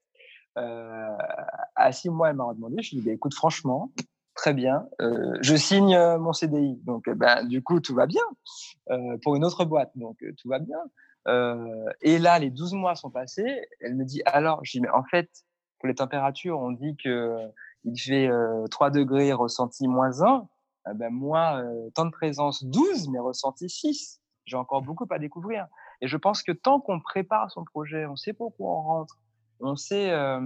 à 0.55 1.93
6 1.93 2.11
mois, 2.11 2.31
elle 2.31 2.37
m'a 2.37 2.53
demandé, 2.55 2.83
je 2.83 2.91
lui 2.91 2.99
ai 2.99 3.01
dit, 3.01 3.07
bah, 3.07 3.12
écoute, 3.12 3.35
franchement, 3.35 3.93
très 4.37 4.55
bien, 4.55 4.87
euh, 5.01 5.37
je 5.40 5.57
signe 5.57 5.96
euh, 5.96 6.18
mon 6.18 6.33
CDI. 6.33 6.79
Donc, 6.85 7.09
ben, 7.09 7.44
du 7.44 7.62
coup, 7.62 7.81
tout 7.81 7.94
va 7.94 8.07
bien 8.07 8.22
euh, 8.90 9.16
pour 9.22 9.35
une 9.35 9.44
autre 9.44 9.64
boîte. 9.64 9.90
Donc, 9.96 10.22
euh, 10.22 10.33
tout 10.40 10.49
va 10.49 10.59
bien. 10.59 10.79
et 12.03 12.18
là, 12.18 12.38
les 12.38 12.51
12 12.51 12.75
mois 12.75 12.94
sont 12.94 13.11
passés. 13.11 13.66
Elle 13.81 13.96
me 13.96 14.05
dit, 14.05 14.22
alors, 14.27 14.61
je 14.62 14.72
dis, 14.72 14.81
mais 14.81 14.90
en 14.90 15.03
fait, 15.03 15.29
pour 15.81 15.88
les 15.88 15.94
températures, 15.94 16.61
on 16.61 16.70
dit 16.70 16.96
que 17.03 17.37
il 17.85 17.99
fait 17.99 18.29
3 18.70 18.90
degrés 18.90 19.33
ressenti 19.33 19.88
moins 19.88 20.22
1. 20.22 20.46
ben, 20.94 21.11
moi, 21.11 21.62
temps 21.94 22.07
de 22.07 22.11
présence 22.11 22.64
12, 22.64 23.09
mais 23.09 23.18
ressenti 23.18 23.68
6 23.68 24.20
j'ai 24.46 24.57
encore 24.57 24.83
beaucoup 24.83 25.07
à 25.11 25.18
découvrir. 25.18 25.66
Et 26.01 26.09
je 26.09 26.16
pense 26.16 26.42
que 26.42 26.53
tant 26.53 26.81
qu'on 26.81 27.01
prépare 27.01 27.51
son 27.51 27.64
projet, 27.64 28.07
on 28.07 28.16
sait 28.16 28.33
pourquoi 28.33 28.68
on 28.68 28.83
rentre, 28.83 29.18
on 29.61 29.77
sait 29.77 30.11
euh, 30.11 30.40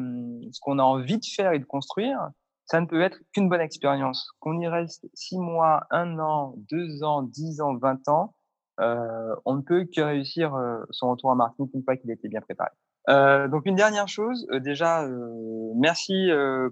ce 0.53 0.61
qu'on 0.61 0.79
a 0.79 0.83
envie 0.83 1.19
de 1.19 1.25
faire 1.25 1.53
et 1.53 1.59
de 1.59 1.65
construire, 1.65 2.31
ça 2.71 2.81
ne 2.81 2.87
peut 2.87 3.03
être 3.03 3.19
qu'une 3.33 3.49
bonne 3.49 3.61
expérience. 3.61 4.31
Qu'on 4.39 4.61
y 4.61 4.69
reste 4.69 5.05
six 5.13 5.39
mois, 5.39 5.89
un 5.91 6.21
an, 6.21 6.55
deux 6.71 7.03
ans, 7.03 7.23
dix 7.23 7.61
ans, 7.61 7.77
vingt 7.77 8.07
ans, 8.09 8.35
euh, 8.79 9.35
on 9.45 9.57
ne 9.57 9.63
peut 9.63 9.89
que 9.93 10.01
réussir 10.01 10.55
euh, 10.55 10.79
son 10.91 11.11
retour 11.11 11.31
en 11.31 11.35
Martinique 11.35 11.73
une 11.75 11.83
fois 11.83 11.97
qu'il 11.97 12.13
était 12.13 12.29
bien 12.29 12.41
préparé. 12.41 12.71
Euh, 13.09 13.49
donc 13.49 13.67
une 13.67 13.75
dernière 13.75 14.07
chose, 14.07 14.47
euh, 14.53 14.61
déjà 14.61 15.03
euh, 15.03 15.73
merci 15.75 16.29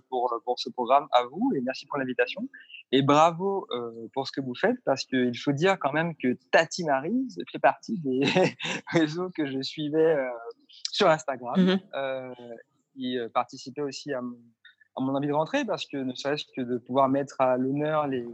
pour, 0.09 0.33
pour 0.45 0.61
ce 0.61 0.71
programme 0.71 1.09
à 1.11 1.25
vous 1.25 1.51
et 1.57 1.61
merci 1.63 1.87
pour 1.87 1.99
l'invitation 1.99 2.43
et 2.93 3.03
bravo 3.03 3.67
pour 4.13 4.27
ce 4.27 4.33
que 4.33 4.41
vous 4.41 4.55
faites 4.55 4.77
parce 4.85 5.05
qu'il 5.05 5.37
faut 5.37 5.53
dire 5.53 5.79
quand 5.81 5.93
même 5.93 6.15
que 6.15 6.39
Tati 6.53 6.85
Marise 6.85 7.43
fait 7.51 7.59
partie 7.59 7.99
des 7.99 8.21
réseaux 8.93 9.31
que 9.31 9.47
je 9.47 9.61
suivais 9.63 10.17
sur 10.93 11.09
Instagram, 11.09 11.57
mmh 11.61 12.35
qui 12.95 13.17
participait 13.33 13.83
aussi 13.83 14.13
à 14.13 14.21
mon, 14.21 14.35
à 14.35 14.58
mon 15.01 15.15
envie 15.15 15.29
de 15.29 15.33
rentrer 15.33 15.65
parce 15.65 15.87
que 15.87 15.97
ne 15.97 16.15
serait-ce 16.15 16.45
que 16.57 16.63
de 16.63 16.79
pouvoir 16.79 17.09
mettre 17.09 17.41
à 17.41 17.57
l'honneur 17.57 18.07
les, 18.07 18.27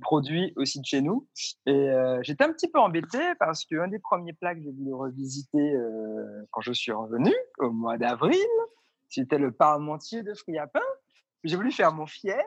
produits 0.00 0.52
aussi 0.56 0.80
de 0.80 0.84
chez 0.84 1.00
nous. 1.00 1.26
Et 1.66 1.70
euh, 1.72 2.20
j'étais 2.22 2.44
un 2.44 2.52
petit 2.52 2.68
peu 2.68 2.78
embêté 2.78 3.18
parce 3.38 3.64
qu'un 3.64 3.88
des 3.88 3.98
premiers 3.98 4.32
plats 4.32 4.54
que 4.54 4.60
j'ai 4.60 4.70
voulu 4.70 4.92
revisiter 4.92 5.74
euh, 5.74 6.42
quand 6.50 6.60
je 6.60 6.72
suis 6.72 6.92
revenu 6.92 7.32
au 7.58 7.70
mois 7.70 7.96
d'avril, 7.96 8.36
c'était 9.08 9.38
le 9.38 9.52
parmentier 9.52 10.22
de 10.22 10.34
fruits 10.34 10.58
à 10.58 10.66
pain. 10.66 10.80
J'ai 11.44 11.56
voulu 11.56 11.70
faire 11.70 11.92
mon 11.92 12.06
fier 12.06 12.42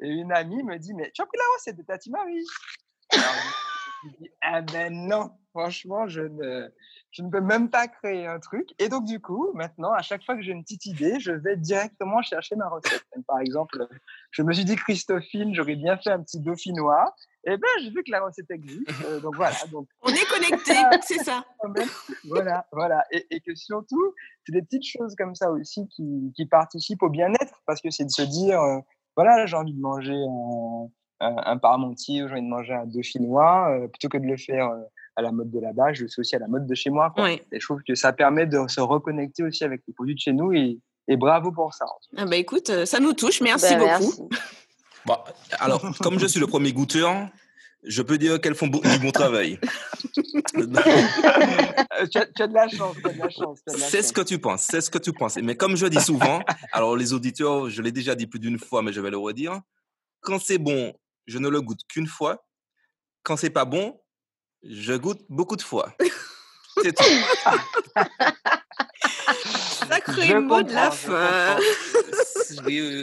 et 0.00 0.08
une 0.08 0.32
amie 0.32 0.62
me 0.62 0.78
dit 0.78 0.94
mais 0.94 1.10
tu 1.12 1.22
as 1.22 1.26
pris 1.26 1.38
la 1.38 1.44
recette 1.56 1.76
de 1.76 1.82
Tati 1.82 2.10
Marie 2.10 2.46
je 4.02 4.08
me 4.08 4.12
dis 4.18 4.30
ah 4.40 4.62
ben 4.62 4.92
non 5.08 5.30
franchement 5.52 6.08
je 6.08 6.22
ne 6.22 6.70
je 7.12 7.22
ne 7.22 7.30
peux 7.30 7.40
même 7.40 7.68
pas 7.68 7.88
créer 7.88 8.26
un 8.26 8.40
truc. 8.40 8.70
Et 8.78 8.88
donc, 8.88 9.04
du 9.04 9.20
coup, 9.20 9.50
maintenant, 9.54 9.92
à 9.92 10.00
chaque 10.00 10.24
fois 10.24 10.34
que 10.34 10.42
j'ai 10.42 10.52
une 10.52 10.62
petite 10.62 10.86
idée, 10.86 11.20
je 11.20 11.32
vais 11.32 11.56
directement 11.56 12.22
chercher 12.22 12.56
ma 12.56 12.68
recette. 12.68 13.04
Par 13.28 13.38
exemple, 13.40 13.86
je 14.30 14.42
me 14.42 14.52
suis 14.52 14.64
dit, 14.64 14.76
Christophine, 14.76 15.54
j'aurais 15.54 15.76
bien 15.76 15.98
fait 15.98 16.10
un 16.10 16.22
petit 16.22 16.40
dauphinois. 16.40 17.14
Et 17.44 17.58
bien, 17.58 17.68
j'ai 17.82 17.90
vu 17.90 18.02
que 18.02 18.10
la 18.10 18.24
recette 18.24 18.50
existe. 18.50 18.82
Euh, 19.04 19.20
donc, 19.20 19.34
voilà. 19.34 19.56
Donc... 19.72 19.88
On 20.02 20.10
est 20.10 20.28
connecté, 20.28 20.74
c'est 21.02 21.24
ça. 21.24 21.44
voilà, 22.24 22.66
voilà. 22.70 23.04
Et, 23.10 23.26
et, 23.30 23.40
que 23.40 23.54
surtout, 23.54 24.14
c'est 24.46 24.52
des 24.52 24.62
petites 24.62 24.86
choses 24.86 25.16
comme 25.16 25.34
ça 25.34 25.50
aussi 25.50 25.88
qui, 25.88 26.32
qui 26.36 26.46
participent 26.46 27.02
au 27.02 27.08
bien-être 27.08 27.60
parce 27.66 27.80
que 27.80 27.90
c'est 27.90 28.04
de 28.04 28.10
se 28.10 28.22
dire, 28.22 28.60
euh, 28.60 28.78
voilà, 29.16 29.44
j'ai 29.46 29.56
envie 29.56 29.74
de 29.74 29.80
manger 29.80 30.14
un, 30.14 30.88
un, 31.22 31.36
un 31.44 31.56
parmentier 31.58 32.22
ou 32.22 32.28
j'ai 32.28 32.34
envie 32.34 32.42
de 32.42 32.48
manger 32.48 32.74
un 32.74 32.86
dauphinois 32.86 33.70
euh, 33.70 33.88
plutôt 33.88 34.08
que 34.08 34.18
de 34.18 34.26
le 34.26 34.36
faire 34.36 34.70
à 35.16 35.22
la 35.22 35.32
mode 35.32 35.50
de 35.50 35.60
là-bas, 35.60 35.92
je 35.92 36.02
le 36.02 36.08
fais 36.08 36.20
aussi 36.20 36.36
à 36.36 36.38
la 36.38 36.48
mode 36.48 36.66
de 36.66 36.74
chez 36.74 36.90
moi. 36.90 37.14
Et 37.26 37.40
je 37.52 37.64
trouve 37.64 37.82
que 37.86 37.94
ça 37.94 38.12
permet 38.12 38.46
de 38.46 38.58
se 38.68 38.80
reconnecter 38.80 39.42
aussi 39.42 39.64
avec 39.64 39.82
les 39.86 39.94
produits 39.94 40.14
de 40.14 40.20
chez 40.20 40.32
nous 40.32 40.52
et, 40.52 40.78
et 41.08 41.16
bravo 41.16 41.52
pour 41.52 41.74
ça. 41.74 41.84
Ah 42.16 42.24
bah 42.24 42.36
écoute, 42.36 42.70
euh, 42.70 42.86
ça 42.86 43.00
nous 43.00 43.12
touche, 43.12 43.40
merci 43.40 43.74
bah, 43.76 43.98
beaucoup. 43.98 44.28
Bon, 45.04 45.16
alors, 45.58 45.82
comme 45.98 46.20
je 46.20 46.26
suis 46.28 46.38
le 46.38 46.46
premier 46.46 46.72
goûteur, 46.72 47.28
je 47.82 48.02
peux 48.02 48.18
dire 48.18 48.40
qu'elles 48.40 48.54
font 48.54 48.68
du 48.68 48.98
bon 49.00 49.10
travail. 49.10 49.58
Euh, 50.54 52.06
tu, 52.10 52.18
as, 52.18 52.26
tu, 52.26 52.42
as, 52.42 52.46
de 52.46 52.54
la 52.54 52.68
chance, 52.68 52.96
C'est 53.66 54.02
ce 54.02 54.12
que 54.12 54.20
tu 54.20 54.38
penses, 54.38 54.66
c'est 54.70 54.80
ce 54.80 54.90
que 54.90 54.98
tu 54.98 55.12
penses. 55.12 55.36
Mais 55.36 55.56
comme 55.56 55.76
je 55.76 55.86
dis 55.86 56.00
souvent, 56.00 56.40
alors 56.72 56.96
les 56.96 57.12
auditeurs, 57.12 57.68
je 57.68 57.80
l'ai 57.82 57.92
déjà 57.92 58.14
dit 58.14 58.26
plus 58.26 58.38
d'une 58.38 58.58
fois, 58.58 58.82
mais 58.82 58.92
je 58.92 59.00
vais 59.00 59.10
le 59.10 59.18
redire. 59.18 59.60
Quand 60.20 60.40
c'est 60.40 60.58
bon, 60.58 60.92
je 61.26 61.38
ne 61.38 61.48
le 61.48 61.60
goûte 61.60 61.80
qu'une 61.88 62.06
fois. 62.06 62.44
Quand 63.22 63.36
c'est 63.36 63.50
pas 63.50 63.64
bon, 63.64 64.00
je 64.62 64.94
goûte 64.94 65.22
beaucoup 65.28 65.56
de 65.56 65.62
fois. 65.62 65.94
C'est 66.82 66.92
tout. 66.92 67.04
Sacré 69.88 70.40
mot 70.40 70.62
de 70.62 70.72
la 70.72 70.90
fin. 70.90 71.56
les, 72.66 73.02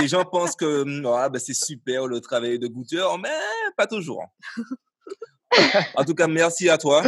les, 0.00 0.08
gens 0.08 0.24
pensent 0.24 0.56
que 0.56 0.82
hum, 0.82 1.06
ah, 1.06 1.28
ben 1.28 1.38
c'est 1.38 1.54
super 1.54 2.06
le 2.06 2.20
travail 2.20 2.58
de 2.58 2.66
goûteur, 2.66 3.18
mais 3.18 3.30
pas 3.76 3.86
toujours. 3.86 4.24
En 5.94 6.04
tout 6.04 6.14
cas, 6.14 6.26
merci 6.26 6.68
à 6.68 6.78
toi. 6.78 7.02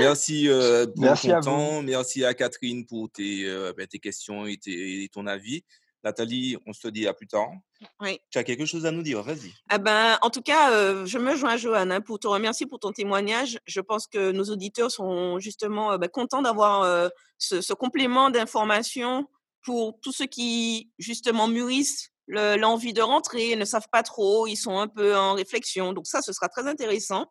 Merci 0.00 0.48
euh, 0.48 0.86
pour 0.86 1.04
merci 1.04 1.28
ton 1.28 1.40
temps. 1.40 1.82
Merci 1.82 2.24
à 2.24 2.34
Catherine 2.34 2.86
pour 2.86 3.10
tes, 3.10 3.44
euh, 3.44 3.72
ben, 3.76 3.86
tes 3.86 3.98
questions 3.98 4.46
et, 4.46 4.56
tes, 4.56 5.04
et 5.04 5.08
ton 5.08 5.26
avis. 5.26 5.64
Nathalie, 6.08 6.56
on 6.64 6.72
se 6.72 6.88
dit 6.88 7.06
à 7.06 7.12
plus 7.12 7.26
tard. 7.26 7.50
Oui. 8.00 8.18
Tu 8.30 8.38
as 8.38 8.44
quelque 8.44 8.64
chose 8.64 8.86
à 8.86 8.90
nous 8.90 9.02
dire, 9.02 9.22
vas-y. 9.22 9.52
Ah 9.68 9.76
ben, 9.76 10.18
en 10.22 10.30
tout 10.30 10.40
cas, 10.40 10.72
euh, 10.72 11.04
je 11.04 11.18
me 11.18 11.36
joins 11.36 11.50
à 11.50 11.56
Joanne 11.58 11.92
hein, 11.92 12.00
pour 12.00 12.18
te 12.18 12.26
remercier 12.26 12.66
pour 12.66 12.80
ton 12.80 12.92
témoignage. 12.92 13.58
Je 13.66 13.80
pense 13.82 14.06
que 14.06 14.32
nos 14.32 14.44
auditeurs 14.44 14.90
sont 14.90 15.38
justement 15.38 15.92
euh, 15.92 15.98
ben, 15.98 16.08
contents 16.08 16.40
d'avoir 16.40 16.82
euh, 16.82 17.10
ce, 17.36 17.60
ce, 17.60 17.74
complément 17.74 18.30
d'information 18.30 19.28
pour 19.62 20.00
tous 20.00 20.12
ceux 20.12 20.24
qui 20.26 20.90
justement 20.98 21.46
mûrissent 21.46 22.10
l'envie 22.26 22.94
de 22.94 23.02
rentrer, 23.02 23.54
ne 23.56 23.64
savent 23.64 23.88
pas 23.92 24.02
trop, 24.02 24.46
ils 24.46 24.56
sont 24.56 24.78
un 24.78 24.88
peu 24.88 25.14
en 25.16 25.34
réflexion. 25.34 25.92
Donc 25.92 26.06
ça, 26.06 26.22
ce 26.22 26.32
sera 26.32 26.48
très 26.48 26.66
intéressant. 26.66 27.26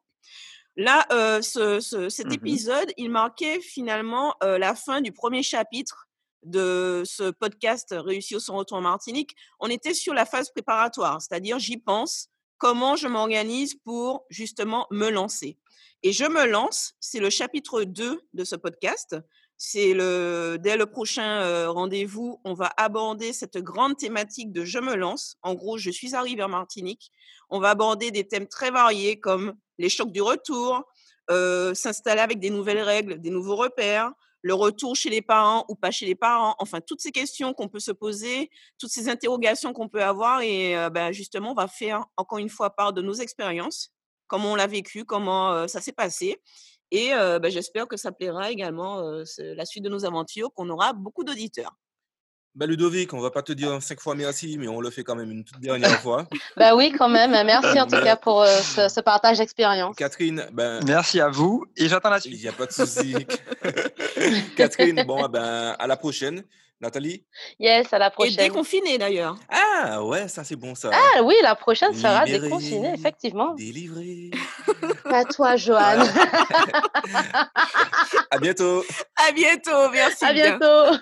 Là, 0.75 1.05
ce, 1.41 1.80
ce, 1.80 2.09
cet 2.09 2.28
mmh 2.28 2.34
épisode, 2.34 2.91
il 2.97 3.11
marquait 3.11 3.59
finalement 3.61 4.36
la 4.41 4.73
fin 4.73 5.01
du 5.01 5.11
premier 5.11 5.43
chapitre 5.43 6.06
de 6.49 7.03
ce 7.05 7.31
podcast 7.31 7.93
Réussir 7.97 8.41
son 8.41 8.55
retour 8.57 8.77
en 8.77 8.81
Martinique, 8.81 9.35
on 9.59 9.67
était 9.67 9.93
sur 9.93 10.13
la 10.13 10.25
phase 10.25 10.49
préparatoire, 10.49 11.21
c'est-à-dire 11.21 11.59
j'y 11.59 11.77
pense, 11.77 12.29
comment 12.57 12.95
je 12.95 13.07
m'organise 13.07 13.75
pour 13.83 14.25
justement 14.29 14.87
me 14.91 15.09
lancer. 15.09 15.57
Et 16.03 16.11
je 16.11 16.25
me 16.25 16.45
lance, 16.45 16.93
c'est 16.99 17.19
le 17.19 17.29
chapitre 17.29 17.83
2 17.83 18.21
de 18.33 18.43
ce 18.43 18.55
podcast. 18.55 19.15
c'est 19.57 19.93
le 19.93 20.57
dès 20.61 20.77
le 20.77 20.85
prochain 20.85 21.67
rendez-vous, 21.67 22.39
on 22.43 22.53
va 22.53 22.71
aborder 22.77 23.33
cette 23.33 23.57
grande 23.57 23.97
thématique 23.97 24.51
de 24.51 24.63
je 24.63 24.77
me 24.77 24.95
lance. 24.95 25.37
En 25.41 25.55
gros, 25.55 25.77
je 25.79 25.89
suis 25.89 26.13
arrivée 26.13 26.43
en 26.43 26.49
Martinique. 26.49 27.11
On 27.49 27.59
va 27.59 27.71
aborder 27.71 28.11
des 28.11 28.27
thèmes 28.27 28.47
très 28.47 28.69
variés 28.69 29.19
comme 29.19 29.55
les 29.79 29.89
chocs 29.89 30.11
du 30.11 30.21
retour, 30.21 30.83
s'installer 31.29 32.21
avec 32.21 32.39
des 32.39 32.51
nouvelles 32.51 32.81
règles, 32.81 33.19
des 33.19 33.31
nouveaux 33.31 33.55
repères, 33.55 34.13
le 34.41 34.53
retour 34.53 34.95
chez 34.95 35.09
les 35.09 35.21
parents 35.21 35.65
ou 35.69 35.75
pas 35.75 35.91
chez 35.91 36.05
les 36.05 36.15
parents, 36.15 36.55
enfin 36.59 36.79
toutes 36.81 37.01
ces 37.01 37.11
questions 37.11 37.53
qu'on 37.53 37.67
peut 37.67 37.79
se 37.79 37.91
poser, 37.91 38.49
toutes 38.79 38.91
ces 38.91 39.09
interrogations 39.09 39.73
qu'on 39.73 39.89
peut 39.89 40.03
avoir 40.03 40.41
et 40.41 40.75
ben, 40.91 41.11
justement 41.11 41.51
on 41.51 41.55
va 41.55 41.67
faire 41.67 42.05
encore 42.17 42.38
une 42.38 42.49
fois 42.49 42.69
part 42.69 42.93
de 42.93 43.01
nos 43.01 43.13
expériences, 43.13 43.91
comment 44.27 44.53
on 44.53 44.55
l'a 44.55 44.67
vécu, 44.67 45.05
comment 45.05 45.67
ça 45.67 45.81
s'est 45.81 45.91
passé 45.91 46.38
et 46.91 47.09
ben, 47.09 47.49
j'espère 47.49 47.88
que 47.88 47.97
ça 47.97 48.11
plaira 48.11 48.51
également 48.51 49.01
la 49.38 49.65
suite 49.65 49.83
de 49.83 49.89
nos 49.89 50.05
aventures, 50.05 50.53
qu'on 50.53 50.69
aura 50.69 50.93
beaucoup 50.93 51.23
d'auditeurs. 51.23 51.75
Bah, 52.57 52.65
Ludovic, 52.65 53.13
on 53.13 53.19
va 53.19 53.29
pas 53.29 53.43
te 53.43 53.51
dire 53.51 53.77
cinq 53.83 53.99
fois 53.99 54.15
merci, 54.15 54.57
mais 54.57 54.67
on 54.67 54.81
le 54.81 54.89
fait 54.89 55.03
quand 55.03 55.13
même 55.13 55.29
une 55.29 55.43
toute 55.43 55.59
dernière 55.61 56.01
fois. 56.01 56.25
bah 56.55 56.75
oui, 56.75 56.91
quand 56.97 57.07
même. 57.07 57.29
Merci 57.45 57.79
en 57.79 57.85
tout 57.85 58.01
cas 58.01 58.15
pour 58.15 58.43
ce, 58.47 58.99
partage 58.99 59.37
d'expérience. 59.37 59.95
Catherine, 59.95 60.47
ben... 60.51 60.79
merci 60.83 61.21
à 61.21 61.29
vous 61.29 61.65
et 61.77 61.87
j'attends 61.87 62.09
la 62.09 62.19
suite. 62.19 62.33
Il 62.35 62.41
n'y 62.41 62.47
a 62.47 62.51
pas 62.51 62.65
de 62.65 62.71
souci. 62.71 63.15
Catherine, 64.57 65.03
bon, 65.05 65.29
ben, 65.29 65.75
à 65.77 65.85
la 65.85 65.97
prochaine. 65.97 66.43
Nathalie? 66.81 67.23
Yes, 67.59 67.93
à 67.93 67.99
la 67.99 68.09
prochaine. 68.09 68.33
Et 68.39 68.49
déconfiné 68.49 68.97
d'ailleurs. 68.97 69.35
Ah 69.49 70.03
ouais, 70.03 70.27
ça 70.27 70.43
c'est 70.43 70.55
bon 70.55 70.73
ça. 70.73 70.89
Ah 70.93 71.23
oui, 71.23 71.35
la 71.43 71.55
prochaine 71.55 71.93
sera 71.93 72.25
déconfinée, 72.25 72.93
effectivement. 72.93 73.53
Délivré. 73.53 74.31
Pas 75.03 75.25
toi, 75.25 75.55
Joanne. 75.55 76.07
à 78.31 78.37
bientôt. 78.39 78.83
À 79.27 79.31
bientôt, 79.31 79.89
merci. 79.91 80.25
À 80.25 80.33
bientôt. 80.33 80.97